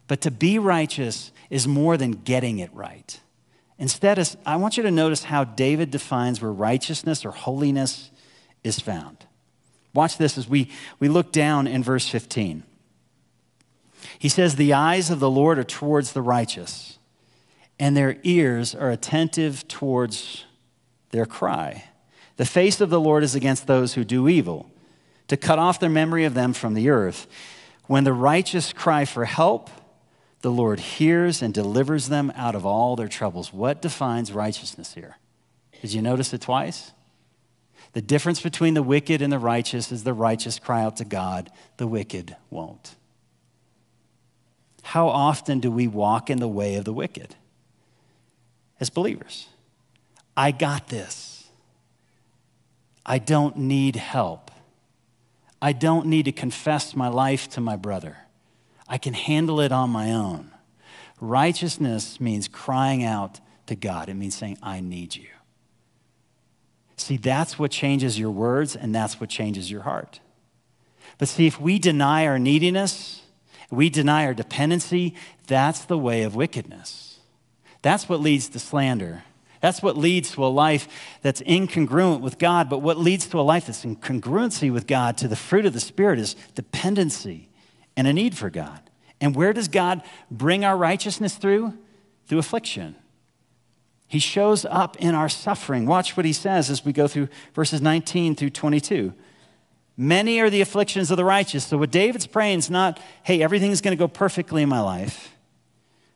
but 0.08 0.22
to 0.22 0.30
be 0.30 0.58
righteous 0.58 1.32
is 1.50 1.68
more 1.68 1.98
than 1.98 2.12
getting 2.12 2.58
it 2.58 2.72
right. 2.72 3.20
Instead, 3.78 4.36
I 4.46 4.56
want 4.56 4.76
you 4.76 4.82
to 4.84 4.90
notice 4.90 5.24
how 5.24 5.44
David 5.44 5.90
defines 5.90 6.40
where 6.40 6.52
righteousness 6.52 7.24
or 7.24 7.32
holiness 7.32 8.10
is 8.62 8.78
found. 8.80 9.26
Watch 9.92 10.16
this 10.16 10.38
as 10.38 10.48
we, 10.48 10.70
we 10.98 11.08
look 11.08 11.32
down 11.32 11.66
in 11.66 11.82
verse 11.82 12.08
15. 12.08 12.64
He 14.18 14.28
says, 14.28 14.56
The 14.56 14.72
eyes 14.72 15.10
of 15.10 15.20
the 15.20 15.30
Lord 15.30 15.58
are 15.58 15.64
towards 15.64 16.12
the 16.12 16.22
righteous, 16.22 16.98
and 17.78 17.96
their 17.96 18.18
ears 18.22 18.74
are 18.74 18.90
attentive 18.90 19.66
towards 19.68 20.44
their 21.10 21.26
cry. 21.26 21.84
The 22.36 22.44
face 22.44 22.80
of 22.80 22.90
the 22.90 23.00
Lord 23.00 23.22
is 23.22 23.34
against 23.34 23.66
those 23.66 23.94
who 23.94 24.04
do 24.04 24.28
evil, 24.28 24.70
to 25.28 25.36
cut 25.36 25.58
off 25.58 25.80
their 25.80 25.90
memory 25.90 26.24
of 26.24 26.34
them 26.34 26.52
from 26.52 26.74
the 26.74 26.90
earth. 26.90 27.26
When 27.86 28.04
the 28.04 28.12
righteous 28.12 28.72
cry 28.72 29.04
for 29.04 29.24
help, 29.24 29.70
the 30.44 30.50
Lord 30.50 30.78
hears 30.78 31.40
and 31.40 31.54
delivers 31.54 32.10
them 32.10 32.30
out 32.36 32.54
of 32.54 32.66
all 32.66 32.96
their 32.96 33.08
troubles. 33.08 33.50
What 33.50 33.80
defines 33.80 34.30
righteousness 34.30 34.92
here? 34.92 35.16
Did 35.80 35.94
you 35.94 36.02
notice 36.02 36.34
it 36.34 36.42
twice? 36.42 36.92
The 37.94 38.02
difference 38.02 38.42
between 38.42 38.74
the 38.74 38.82
wicked 38.82 39.22
and 39.22 39.32
the 39.32 39.38
righteous 39.38 39.90
is 39.90 40.04
the 40.04 40.12
righteous 40.12 40.58
cry 40.58 40.82
out 40.82 40.98
to 40.98 41.06
God, 41.06 41.50
the 41.78 41.86
wicked 41.86 42.36
won't. 42.50 42.94
How 44.82 45.08
often 45.08 45.60
do 45.60 45.70
we 45.70 45.88
walk 45.88 46.28
in 46.28 46.40
the 46.40 46.46
way 46.46 46.74
of 46.74 46.84
the 46.84 46.92
wicked 46.92 47.36
as 48.78 48.90
believers? 48.90 49.48
I 50.36 50.50
got 50.50 50.88
this. 50.88 51.48
I 53.06 53.16
don't 53.16 53.56
need 53.56 53.96
help. 53.96 54.50
I 55.62 55.72
don't 55.72 56.04
need 56.04 56.26
to 56.26 56.32
confess 56.32 56.94
my 56.94 57.08
life 57.08 57.48
to 57.52 57.62
my 57.62 57.76
brother. 57.76 58.18
I 58.88 58.98
can 58.98 59.14
handle 59.14 59.60
it 59.60 59.72
on 59.72 59.90
my 59.90 60.12
own. 60.12 60.50
Righteousness 61.20 62.20
means 62.20 62.48
crying 62.48 63.02
out 63.04 63.40
to 63.66 63.74
God, 63.74 64.08
it 64.08 64.14
means 64.14 64.34
saying, 64.34 64.58
I 64.62 64.80
need 64.80 65.16
you. 65.16 65.26
See, 66.96 67.16
that's 67.16 67.58
what 67.58 67.70
changes 67.70 68.18
your 68.18 68.30
words 68.30 68.76
and 68.76 68.94
that's 68.94 69.20
what 69.20 69.30
changes 69.30 69.70
your 69.70 69.82
heart. 69.82 70.20
But 71.18 71.28
see, 71.28 71.46
if 71.46 71.60
we 71.60 71.78
deny 71.78 72.26
our 72.26 72.38
neediness, 72.38 73.22
we 73.70 73.88
deny 73.88 74.26
our 74.26 74.34
dependency, 74.34 75.14
that's 75.46 75.84
the 75.84 75.98
way 75.98 76.22
of 76.22 76.34
wickedness. 76.34 77.18
That's 77.82 78.08
what 78.08 78.20
leads 78.20 78.48
to 78.50 78.58
slander. 78.58 79.24
That's 79.60 79.82
what 79.82 79.96
leads 79.96 80.32
to 80.32 80.44
a 80.44 80.48
life 80.48 80.88
that's 81.22 81.40
incongruent 81.42 82.20
with 82.20 82.38
God. 82.38 82.68
But 82.68 82.78
what 82.78 82.98
leads 82.98 83.26
to 83.28 83.40
a 83.40 83.42
life 83.42 83.66
that's 83.66 83.84
in 83.84 83.96
congruency 83.96 84.70
with 84.72 84.86
God, 84.86 85.16
to 85.18 85.28
the 85.28 85.36
fruit 85.36 85.66
of 85.66 85.72
the 85.72 85.80
Spirit, 85.80 86.18
is 86.18 86.36
dependency 86.54 87.48
and 87.96 88.06
a 88.06 88.12
need 88.12 88.36
for 88.36 88.50
God. 88.50 88.80
And 89.20 89.34
where 89.34 89.52
does 89.52 89.68
God 89.68 90.02
bring 90.30 90.64
our 90.64 90.76
righteousness 90.76 91.36
through? 91.36 91.74
Through 92.26 92.38
affliction. 92.38 92.96
He 94.06 94.18
shows 94.18 94.64
up 94.64 94.96
in 94.96 95.14
our 95.14 95.28
suffering. 95.28 95.86
Watch 95.86 96.16
what 96.16 96.26
he 96.26 96.32
says 96.32 96.70
as 96.70 96.84
we 96.84 96.92
go 96.92 97.08
through 97.08 97.28
verses 97.54 97.80
19 97.80 98.36
through 98.36 98.50
22. 98.50 99.12
Many 99.96 100.40
are 100.40 100.50
the 100.50 100.60
afflictions 100.60 101.10
of 101.10 101.16
the 101.16 101.24
righteous. 101.24 101.66
So, 101.66 101.78
what 101.78 101.90
David's 101.90 102.26
praying 102.26 102.60
is 102.60 102.70
not, 102.70 102.98
hey, 103.22 103.42
everything's 103.42 103.80
going 103.80 103.96
to 103.96 103.98
go 103.98 104.08
perfectly 104.08 104.62
in 104.62 104.68
my 104.68 104.80
life, 104.80 105.34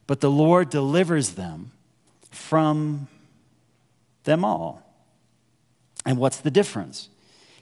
but 0.07 0.21
the 0.21 0.31
Lord 0.31 0.71
delivers 0.71 1.31
them 1.31 1.71
from 2.31 3.09
them 4.25 4.45
all. 4.45 4.83
And 6.05 6.19
what's 6.19 6.39
the 6.39 6.51
difference? 6.51 7.09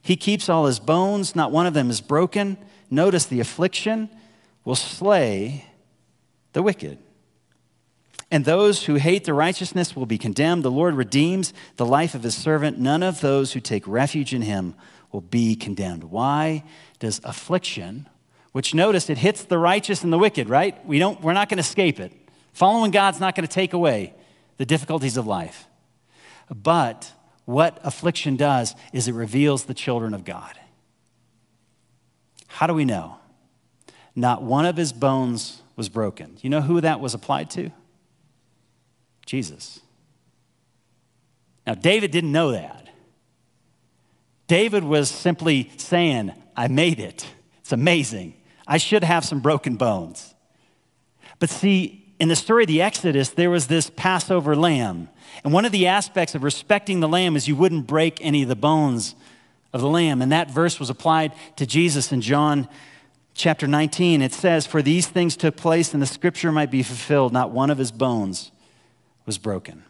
He 0.06 0.14
keeps 0.14 0.48
all 0.48 0.66
his 0.66 0.78
bones, 0.78 1.34
not 1.34 1.50
one 1.50 1.66
of 1.66 1.74
them 1.74 1.90
is 1.90 2.00
broken. 2.00 2.58
Notice 2.88 3.24
the 3.24 3.40
affliction 3.40 4.08
will 4.64 4.76
slay 4.76 5.64
the 6.52 6.62
wicked. 6.62 6.98
And 8.30 8.44
those 8.44 8.84
who 8.84 8.94
hate 8.94 9.24
the 9.24 9.34
righteousness 9.34 9.96
will 9.96 10.06
be 10.06 10.16
condemned. 10.16 10.62
The 10.62 10.70
Lord 10.70 10.94
redeems 10.94 11.52
the 11.74 11.84
life 11.84 12.14
of 12.14 12.22
his 12.22 12.36
servant. 12.36 12.78
None 12.78 13.02
of 13.02 13.20
those 13.20 13.54
who 13.54 13.58
take 13.58 13.82
refuge 13.88 14.32
in 14.32 14.42
him 14.42 14.76
will 15.10 15.22
be 15.22 15.56
condemned. 15.56 16.04
Why 16.04 16.62
does 17.00 17.20
affliction, 17.24 18.08
which 18.52 18.74
notice 18.74 19.10
it 19.10 19.18
hits 19.18 19.42
the 19.42 19.58
righteous 19.58 20.04
and 20.04 20.12
the 20.12 20.18
wicked, 20.18 20.48
right? 20.48 20.86
We 20.86 21.00
don't, 21.00 21.20
we're 21.20 21.32
not 21.32 21.48
going 21.48 21.58
to 21.58 21.62
escape 21.62 21.98
it. 21.98 22.12
Following 22.52 22.92
God's 22.92 23.18
not 23.18 23.34
going 23.34 23.46
to 23.46 23.52
take 23.52 23.72
away 23.72 24.14
the 24.56 24.66
difficulties 24.66 25.16
of 25.16 25.26
life. 25.26 25.66
But 26.48 27.10
what 27.46 27.78
affliction 27.82 28.36
does 28.36 28.74
is 28.92 29.08
it 29.08 29.14
reveals 29.14 29.64
the 29.64 29.74
children 29.74 30.12
of 30.12 30.24
God. 30.24 30.58
How 32.48 32.66
do 32.66 32.74
we 32.74 32.84
know? 32.84 33.16
Not 34.14 34.42
one 34.42 34.66
of 34.66 34.76
his 34.76 34.92
bones 34.92 35.62
was 35.76 35.88
broken. 35.88 36.36
You 36.42 36.50
know 36.50 36.60
who 36.60 36.80
that 36.80 37.00
was 37.00 37.14
applied 37.14 37.50
to? 37.50 37.70
Jesus. 39.24 39.80
Now, 41.66 41.74
David 41.74 42.10
didn't 42.10 42.32
know 42.32 42.52
that. 42.52 42.88
David 44.46 44.84
was 44.84 45.10
simply 45.10 45.70
saying, 45.76 46.32
I 46.56 46.68
made 46.68 47.00
it. 47.00 47.26
It's 47.60 47.72
amazing. 47.72 48.34
I 48.66 48.78
should 48.78 49.04
have 49.04 49.24
some 49.24 49.40
broken 49.40 49.76
bones. 49.76 50.34
But 51.38 51.50
see, 51.50 52.05
in 52.18 52.28
the 52.28 52.36
story 52.36 52.64
of 52.64 52.68
the 52.68 52.82
Exodus, 52.82 53.30
there 53.30 53.50
was 53.50 53.66
this 53.66 53.90
Passover 53.90 54.56
lamb. 54.56 55.08
And 55.44 55.52
one 55.52 55.64
of 55.64 55.72
the 55.72 55.86
aspects 55.86 56.34
of 56.34 56.42
respecting 56.42 57.00
the 57.00 57.08
lamb 57.08 57.36
is 57.36 57.46
you 57.46 57.56
wouldn't 57.56 57.86
break 57.86 58.18
any 58.20 58.42
of 58.42 58.48
the 58.48 58.56
bones 58.56 59.14
of 59.72 59.80
the 59.80 59.88
lamb. 59.88 60.22
And 60.22 60.32
that 60.32 60.50
verse 60.50 60.80
was 60.80 60.90
applied 60.90 61.32
to 61.56 61.66
Jesus 61.66 62.12
in 62.12 62.22
John 62.22 62.68
chapter 63.34 63.66
19. 63.66 64.22
It 64.22 64.32
says, 64.32 64.66
For 64.66 64.80
these 64.80 65.06
things 65.06 65.36
took 65.36 65.56
place, 65.56 65.92
and 65.92 66.02
the 66.02 66.06
scripture 66.06 66.50
might 66.50 66.70
be 66.70 66.82
fulfilled. 66.82 67.32
Not 67.32 67.50
one 67.50 67.70
of 67.70 67.78
his 67.78 67.92
bones 67.92 68.50
was 69.26 69.36
broken. 69.36 69.84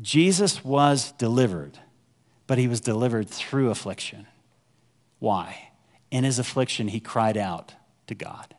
Jesus 0.00 0.64
was 0.64 1.12
delivered, 1.12 1.78
but 2.46 2.58
he 2.58 2.68
was 2.68 2.80
delivered 2.80 3.28
through 3.28 3.70
affliction. 3.70 4.26
Why? 5.18 5.70
In 6.10 6.24
his 6.24 6.38
affliction, 6.38 6.88
he 6.88 7.00
cried 7.00 7.36
out 7.36 7.74
to 8.06 8.14
God. 8.14 8.54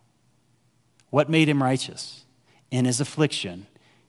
What 1.09 1.29
made 1.29 1.47
him 1.47 1.61
righteous? 1.61 2.22
In 2.73 2.85
his 2.85 2.99
affliction, 2.99 3.67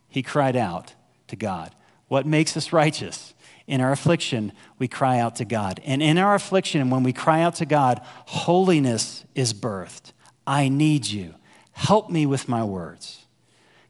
he 0.08 0.22
cried 0.22 0.56
out 0.56 0.94
to 1.26 1.36
God. 1.36 1.74
What 2.08 2.24
makes 2.24 2.56
us 2.56 2.72
righteous? 2.72 3.34
In 3.66 3.82
our 3.82 3.92
affliction, 3.92 4.52
we 4.78 4.88
cry 4.88 5.18
out 5.18 5.36
to 5.36 5.44
God. 5.44 5.82
And 5.84 6.02
in 6.02 6.16
our 6.16 6.34
affliction, 6.34 6.88
when 6.88 7.02
we 7.02 7.12
cry 7.12 7.42
out 7.42 7.56
to 7.56 7.66
God, 7.66 8.00
holiness 8.24 9.26
is 9.34 9.52
birthed. 9.52 10.12
I 10.46 10.68
need 10.68 11.06
you. 11.06 11.34
Help 11.72 12.08
me 12.08 12.24
with 12.24 12.48
my 12.48 12.64
words. 12.64 13.26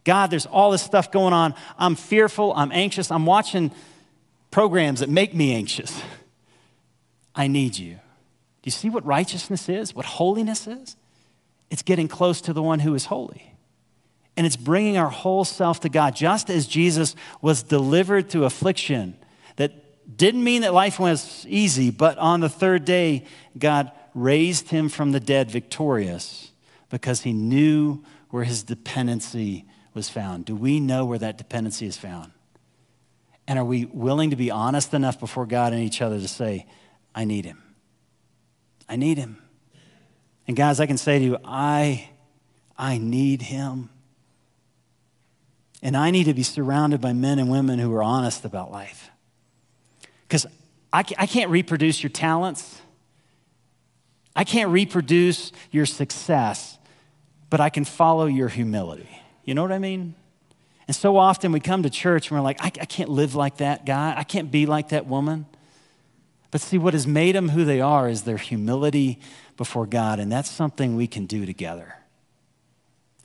God, 0.03 0.33
there's 0.33 0.45
all 0.47 0.73
this 0.73 0.83
stuff 0.83 1.13
going 1.13 1.33
on. 1.33 1.55
I'm 1.79 1.95
fearful. 1.95 2.53
I'm 2.57 2.73
anxious. 2.73 3.13
I'm 3.13 3.27
watching 3.27 3.71
programs 4.51 4.99
that 5.01 5.09
make 5.09 5.35
me 5.35 5.55
anxious. 5.55 6.03
I 7.37 7.47
need 7.47 7.79
you. 7.79 7.95
Do 7.95 8.65
you 8.65 8.73
see 8.73 8.91
what 8.91 9.07
righteousness 9.07 9.69
is? 9.69 9.95
What 9.95 10.05
holiness 10.05 10.67
is? 10.67 10.97
It's 11.71 11.83
getting 11.83 12.09
close 12.09 12.41
to 12.41 12.53
the 12.53 12.63
one 12.63 12.81
who 12.81 12.93
is 12.97 13.05
holy. 13.05 13.54
And 14.37 14.47
it's 14.47 14.57
bringing 14.57 14.97
our 14.97 15.11
whole 15.11 15.45
self 15.45 15.81
to 15.81 15.89
God, 15.89 16.17
just 16.17 16.51
as 16.51 16.67
Jesus 16.67 17.15
was 17.41 17.63
delivered 17.63 18.29
through 18.29 18.45
affliction 18.45 19.17
that 19.57 20.17
didn't 20.17 20.43
mean 20.43 20.63
that 20.63 20.75
life 20.75 20.99
was 20.99 21.47
easy, 21.49 21.91
but 21.91 22.19
on 22.19 22.41
the 22.41 22.49
third 22.49 22.85
day, 22.85 23.25
God 23.57 23.93
raised 24.15 24.69
him 24.69 24.89
from 24.89 25.13
the 25.13 25.21
dead 25.21 25.51
victorious 25.51 26.51
because 26.91 27.23
he 27.23 27.33
knew 27.33 28.03
where 28.31 28.45
his 28.45 28.63
dependency 28.63 29.65
was 29.95 30.09
found. 30.09 30.45
Do 30.45 30.57
we 30.57 30.81
know 30.81 31.05
where 31.05 31.19
that 31.19 31.39
dependency 31.39 31.87
is 31.87 31.97
found? 31.97 32.33
And 33.47 33.59
are 33.59 33.65
we 33.65 33.85
willing 33.87 34.31
to 34.31 34.37
be 34.37 34.51
honest 34.51 34.95
enough 34.95 35.21
before 35.21 35.47
God 35.47 35.73
and 35.73 35.83
each 35.83 36.01
other 36.03 36.19
to 36.19 36.29
say, 36.29 36.67
I 37.15 37.25
need 37.25 37.45
him? 37.45 37.63
I 38.89 38.97
need 38.97 39.19
him. 39.19 39.39
And 40.47 40.57
guys, 40.57 40.81
I 40.81 40.87
can 40.87 40.99
say 40.99 41.19
to 41.19 41.25
you, 41.25 41.39
I, 41.45 42.11
I 42.77 42.99
need 42.99 43.43
him. 43.43 43.91
And 45.85 45.99
I 45.99 46.11
need 46.11 46.25
to 46.25 46.35
be 46.35 46.43
surrounded 46.43 47.03
by 47.03 47.13
men 47.13 47.39
and 47.39 47.51
women 47.51 47.79
who 47.79 47.95
are 47.95 48.03
honest 48.03 48.47
about 48.47 48.73
life. 48.73 49.11
Because 50.27 50.47
I, 50.91 51.03
can't 51.03 51.51
reproduce 51.51 52.03
your 52.03 52.11
talents, 52.11 52.81
I 54.35 54.45
can't 54.45 54.71
reproduce 54.71 55.53
your 55.71 55.87
success, 55.87 56.79
but 57.51 57.61
I 57.61 57.69
can 57.69 57.85
follow 57.85 58.25
your 58.27 58.49
humility. 58.49 59.09
You 59.45 59.55
know 59.55 59.63
what 59.63 59.73
I 59.73 59.79
mean? 59.79 60.15
And 60.89 60.97
so 60.97 61.19
often 61.19 61.53
we 61.53 61.61
come 61.61 61.83
to 61.83 61.91
church 61.91 62.31
and 62.31 62.39
we're 62.39 62.45
like, 62.45 62.61
I, 62.63 62.67
I 62.69 62.87
can't 62.87 63.11
live 63.11 63.35
like 63.35 63.59
that 63.59 63.85
guy, 63.85 64.15
I 64.17 64.25
can't 64.25 64.51
be 64.51 64.65
like 64.65 64.89
that 64.89 65.07
woman. 65.07 65.47
But 66.51 66.61
see, 66.61 66.79
what 66.79 66.95
has 66.95 67.07
made 67.07 67.35
them 67.35 67.51
who 67.51 67.65
they 67.65 67.81
are 67.81 68.09
is 68.09 68.23
their 68.23 68.37
humility 68.37 69.19
before 69.57 69.87
God, 69.87 70.19
and 70.21 70.31
that's 70.33 70.51
something 70.51 70.97
we 70.97 71.09
can 71.09 71.27
do 71.27 71.45
together. 71.45 71.97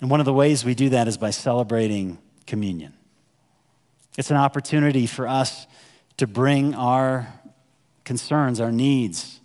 And 0.01 0.09
one 0.09 0.19
of 0.19 0.25
the 0.25 0.33
ways 0.33 0.65
we 0.65 0.73
do 0.73 0.89
that 0.89 1.07
is 1.07 1.17
by 1.17 1.29
celebrating 1.29 2.17
communion. 2.49 2.93
It's 4.17 4.31
an 4.31 4.37
opportunity 4.37 5.05
for 5.05 5.27
us 5.27 5.67
to 6.17 6.27
bring 6.27 6.75
our 6.75 7.33
concerns, 8.03 8.59
our 8.59 8.71
needs 8.71 9.39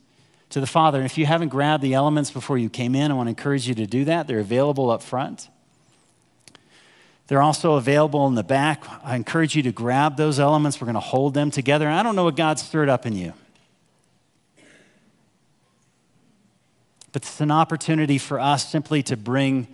to 0.50 0.60
the 0.60 0.66
Father. 0.66 0.98
And 0.98 1.06
if 1.06 1.16
you 1.16 1.26
haven't 1.26 1.50
grabbed 1.50 1.82
the 1.82 1.94
elements 1.94 2.32
before 2.32 2.58
you 2.58 2.68
came 2.68 2.94
in, 2.94 3.12
I 3.12 3.14
want 3.14 3.28
to 3.28 3.30
encourage 3.30 3.68
you 3.68 3.74
to 3.76 3.86
do 3.86 4.04
that. 4.06 4.26
They're 4.26 4.40
available 4.40 4.90
up 4.90 5.02
front. 5.02 5.48
They're 7.26 7.42
also 7.42 7.74
available 7.74 8.26
in 8.26 8.34
the 8.34 8.42
back. 8.42 8.84
I 9.04 9.16
encourage 9.16 9.54
you 9.54 9.62
to 9.62 9.72
grab 9.72 10.16
those 10.16 10.40
elements. 10.40 10.80
We're 10.80 10.86
going 10.86 10.94
to 10.94 11.00
hold 11.00 11.34
them 11.34 11.50
together. 11.50 11.86
And 11.86 11.94
I 11.94 12.02
don't 12.02 12.16
know 12.16 12.24
what 12.24 12.36
God 12.36 12.58
stirred 12.58 12.88
up 12.88 13.06
in 13.06 13.14
you. 13.16 13.32
But 17.12 17.22
it's 17.22 17.40
an 17.40 17.50
opportunity 17.50 18.18
for 18.18 18.40
us 18.40 18.68
simply 18.68 19.02
to 19.04 19.16
bring 19.16 19.68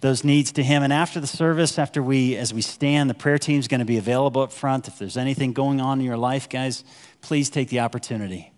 those 0.00 0.24
needs 0.24 0.52
to 0.52 0.62
him. 0.62 0.82
And 0.82 0.92
after 0.92 1.20
the 1.20 1.26
service 1.26 1.78
after 1.78 2.02
we 2.02 2.36
as 2.36 2.52
we 2.52 2.62
stand 2.62 3.08
the 3.08 3.14
prayer 3.14 3.38
team 3.38 3.58
is 3.58 3.68
going 3.68 3.80
to 3.80 3.86
be 3.86 3.98
available 3.98 4.42
up 4.42 4.52
front. 4.52 4.88
If 4.88 4.98
there's 4.98 5.16
anything 5.16 5.52
going 5.52 5.80
on 5.80 6.00
in 6.00 6.06
your 6.06 6.16
life 6.16 6.48
guys 6.48 6.84
please 7.22 7.50
take 7.50 7.68
the 7.68 7.80
opportunity 7.80 8.52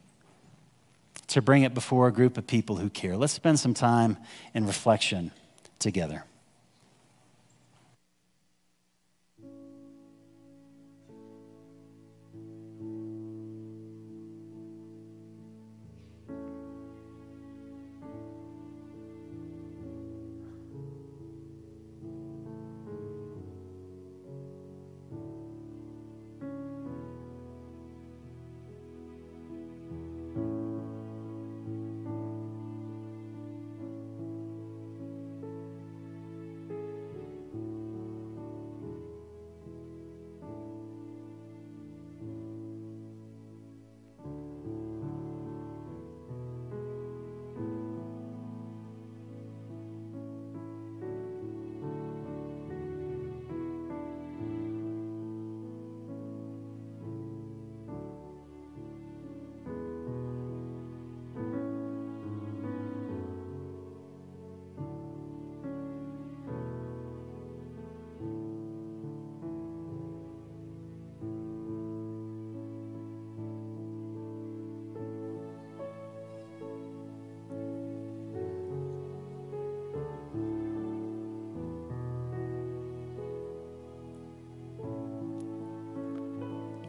to 1.28 1.42
bring 1.42 1.62
it 1.62 1.74
before 1.74 2.08
a 2.08 2.12
group 2.12 2.38
of 2.38 2.46
people 2.46 2.76
who 2.76 2.90
care. 2.90 3.16
Let's 3.16 3.32
spend 3.32 3.58
some 3.60 3.74
time 3.74 4.16
in 4.54 4.66
reflection 4.66 5.30
together 5.78 6.24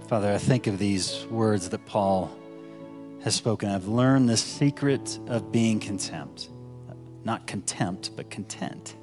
Father, 0.10 0.34
I 0.34 0.39
think 0.39 0.66
of 0.66 0.80
these 0.80 1.28
words 1.30 1.70
that 1.70 1.86
Paul 1.86 2.36
has 3.22 3.36
spoken. 3.36 3.70
I've 3.70 3.88
learned 3.88 4.28
the 4.28 4.38
secret 4.38 5.20
of 5.28 5.51
being 5.51 5.80
content. 5.80 6.49
Not 7.24 7.45
contempt, 7.45 8.10
but 8.16 8.32
content. 8.32 8.95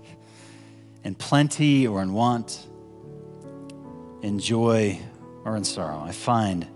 In 1.04 1.14
plenty 1.14 1.86
or 1.86 2.02
in 2.02 2.12
want, 2.12 2.66
in 4.22 4.40
joy 4.40 4.98
or 5.44 5.57
in 5.57 5.62
sorrow. 5.62 6.00
I 6.00 6.11
find 6.11 6.66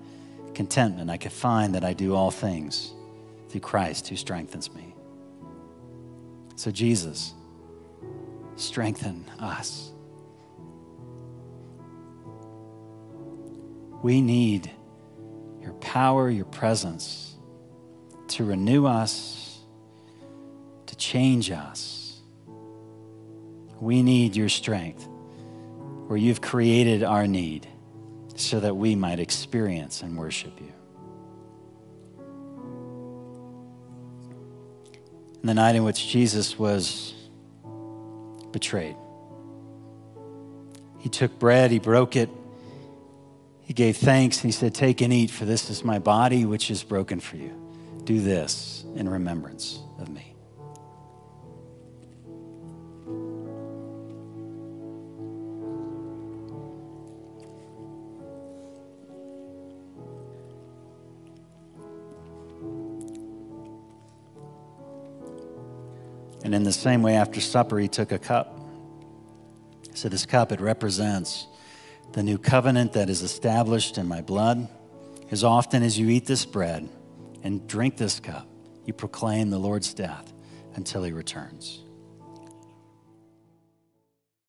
contentment. 0.55 1.11
I 1.11 1.17
can 1.17 1.33
find 1.33 1.75
that 1.75 1.83
I 1.83 1.93
do 1.93 2.15
all 2.15 2.31
things 2.31 2.93
through 3.49 3.63
Christ 3.63 4.07
who 4.07 4.15
strengthens 4.15 4.73
me. 4.73 4.95
So, 6.55 6.71
Jesus, 6.71 7.35
strengthen 8.55 9.29
us. 9.41 9.91
We 14.03 14.23
need 14.23 14.71
your 15.61 15.73
power, 15.75 16.31
your 16.31 16.47
presence 16.47 17.35
to 18.29 18.45
renew 18.45 18.87
us, 18.87 19.59
to 20.87 20.97
change 20.97 21.51
us. 21.51 22.21
We 23.81 24.03
need 24.03 24.37
your 24.37 24.49
strength 24.49 25.07
where 26.07 26.17
you've 26.17 26.41
created 26.41 27.03
our 27.03 27.27
need 27.27 27.67
so 28.37 28.61
that 28.61 28.75
we 28.75 28.95
might 28.95 29.21
experience 29.21 30.03
and 30.03 30.17
worship 30.17 30.59
you. 30.61 30.73
And 35.41 35.49
the 35.49 35.55
night 35.55 35.77
in 35.77 35.85
which 35.85 36.09
Jesus 36.09 36.59
was 36.59 37.15
betrayed, 38.53 38.97
he 40.99 41.09
took 41.09 41.39
bread, 41.39 41.71
he 41.71 41.79
broke 41.79 42.17
it, 42.17 42.29
he 43.71 43.75
gave 43.75 43.99
thanks. 43.99 44.41
He 44.41 44.51
said, 44.51 44.75
Take 44.75 45.01
and 45.01 45.13
eat, 45.13 45.31
for 45.31 45.45
this 45.45 45.71
is 45.71 45.85
my 45.85 46.01
body, 46.01 46.45
which 46.45 46.73
is 46.73 46.83
broken 46.83 47.21
for 47.21 47.37
you. 47.37 47.55
Do 48.03 48.21
this 48.21 48.85
in 48.97 49.09
remembrance 49.09 49.79
of 50.01 50.09
me. 50.09 50.35
And 66.43 66.57
in 66.57 66.65
the 66.65 66.73
same 66.73 67.03
way, 67.03 67.15
after 67.15 67.41
supper, 67.41 67.79
he 67.79 67.87
took 67.87 68.11
a 68.11 68.19
cup. 68.19 68.59
Said, 69.95 70.11
This 70.11 70.27
cup, 70.27 70.51
it 70.51 70.61
represents 70.61 71.47
the 72.13 72.23
new 72.23 72.39
covenant 72.39 72.93
that 72.95 73.09
is 73.09 73.23
established 73.23 73.99
in 73.99 74.09
my 74.09 74.21
blood. 74.21 74.69
As 75.31 75.45
often 75.45 75.83
as 75.83 75.99
you 75.99 76.09
eat 76.09 76.27
this 76.27 76.45
bread 76.45 76.89
and 77.43 77.67
drink 77.69 77.97
this 77.97 78.19
cup, 78.19 78.49
you 78.85 78.93
proclaim 78.93 79.51
the 79.51 79.59
Lord's 79.59 79.95
death 79.95 80.33
until 80.75 81.05
he 81.05 81.13
returns. 81.13 81.85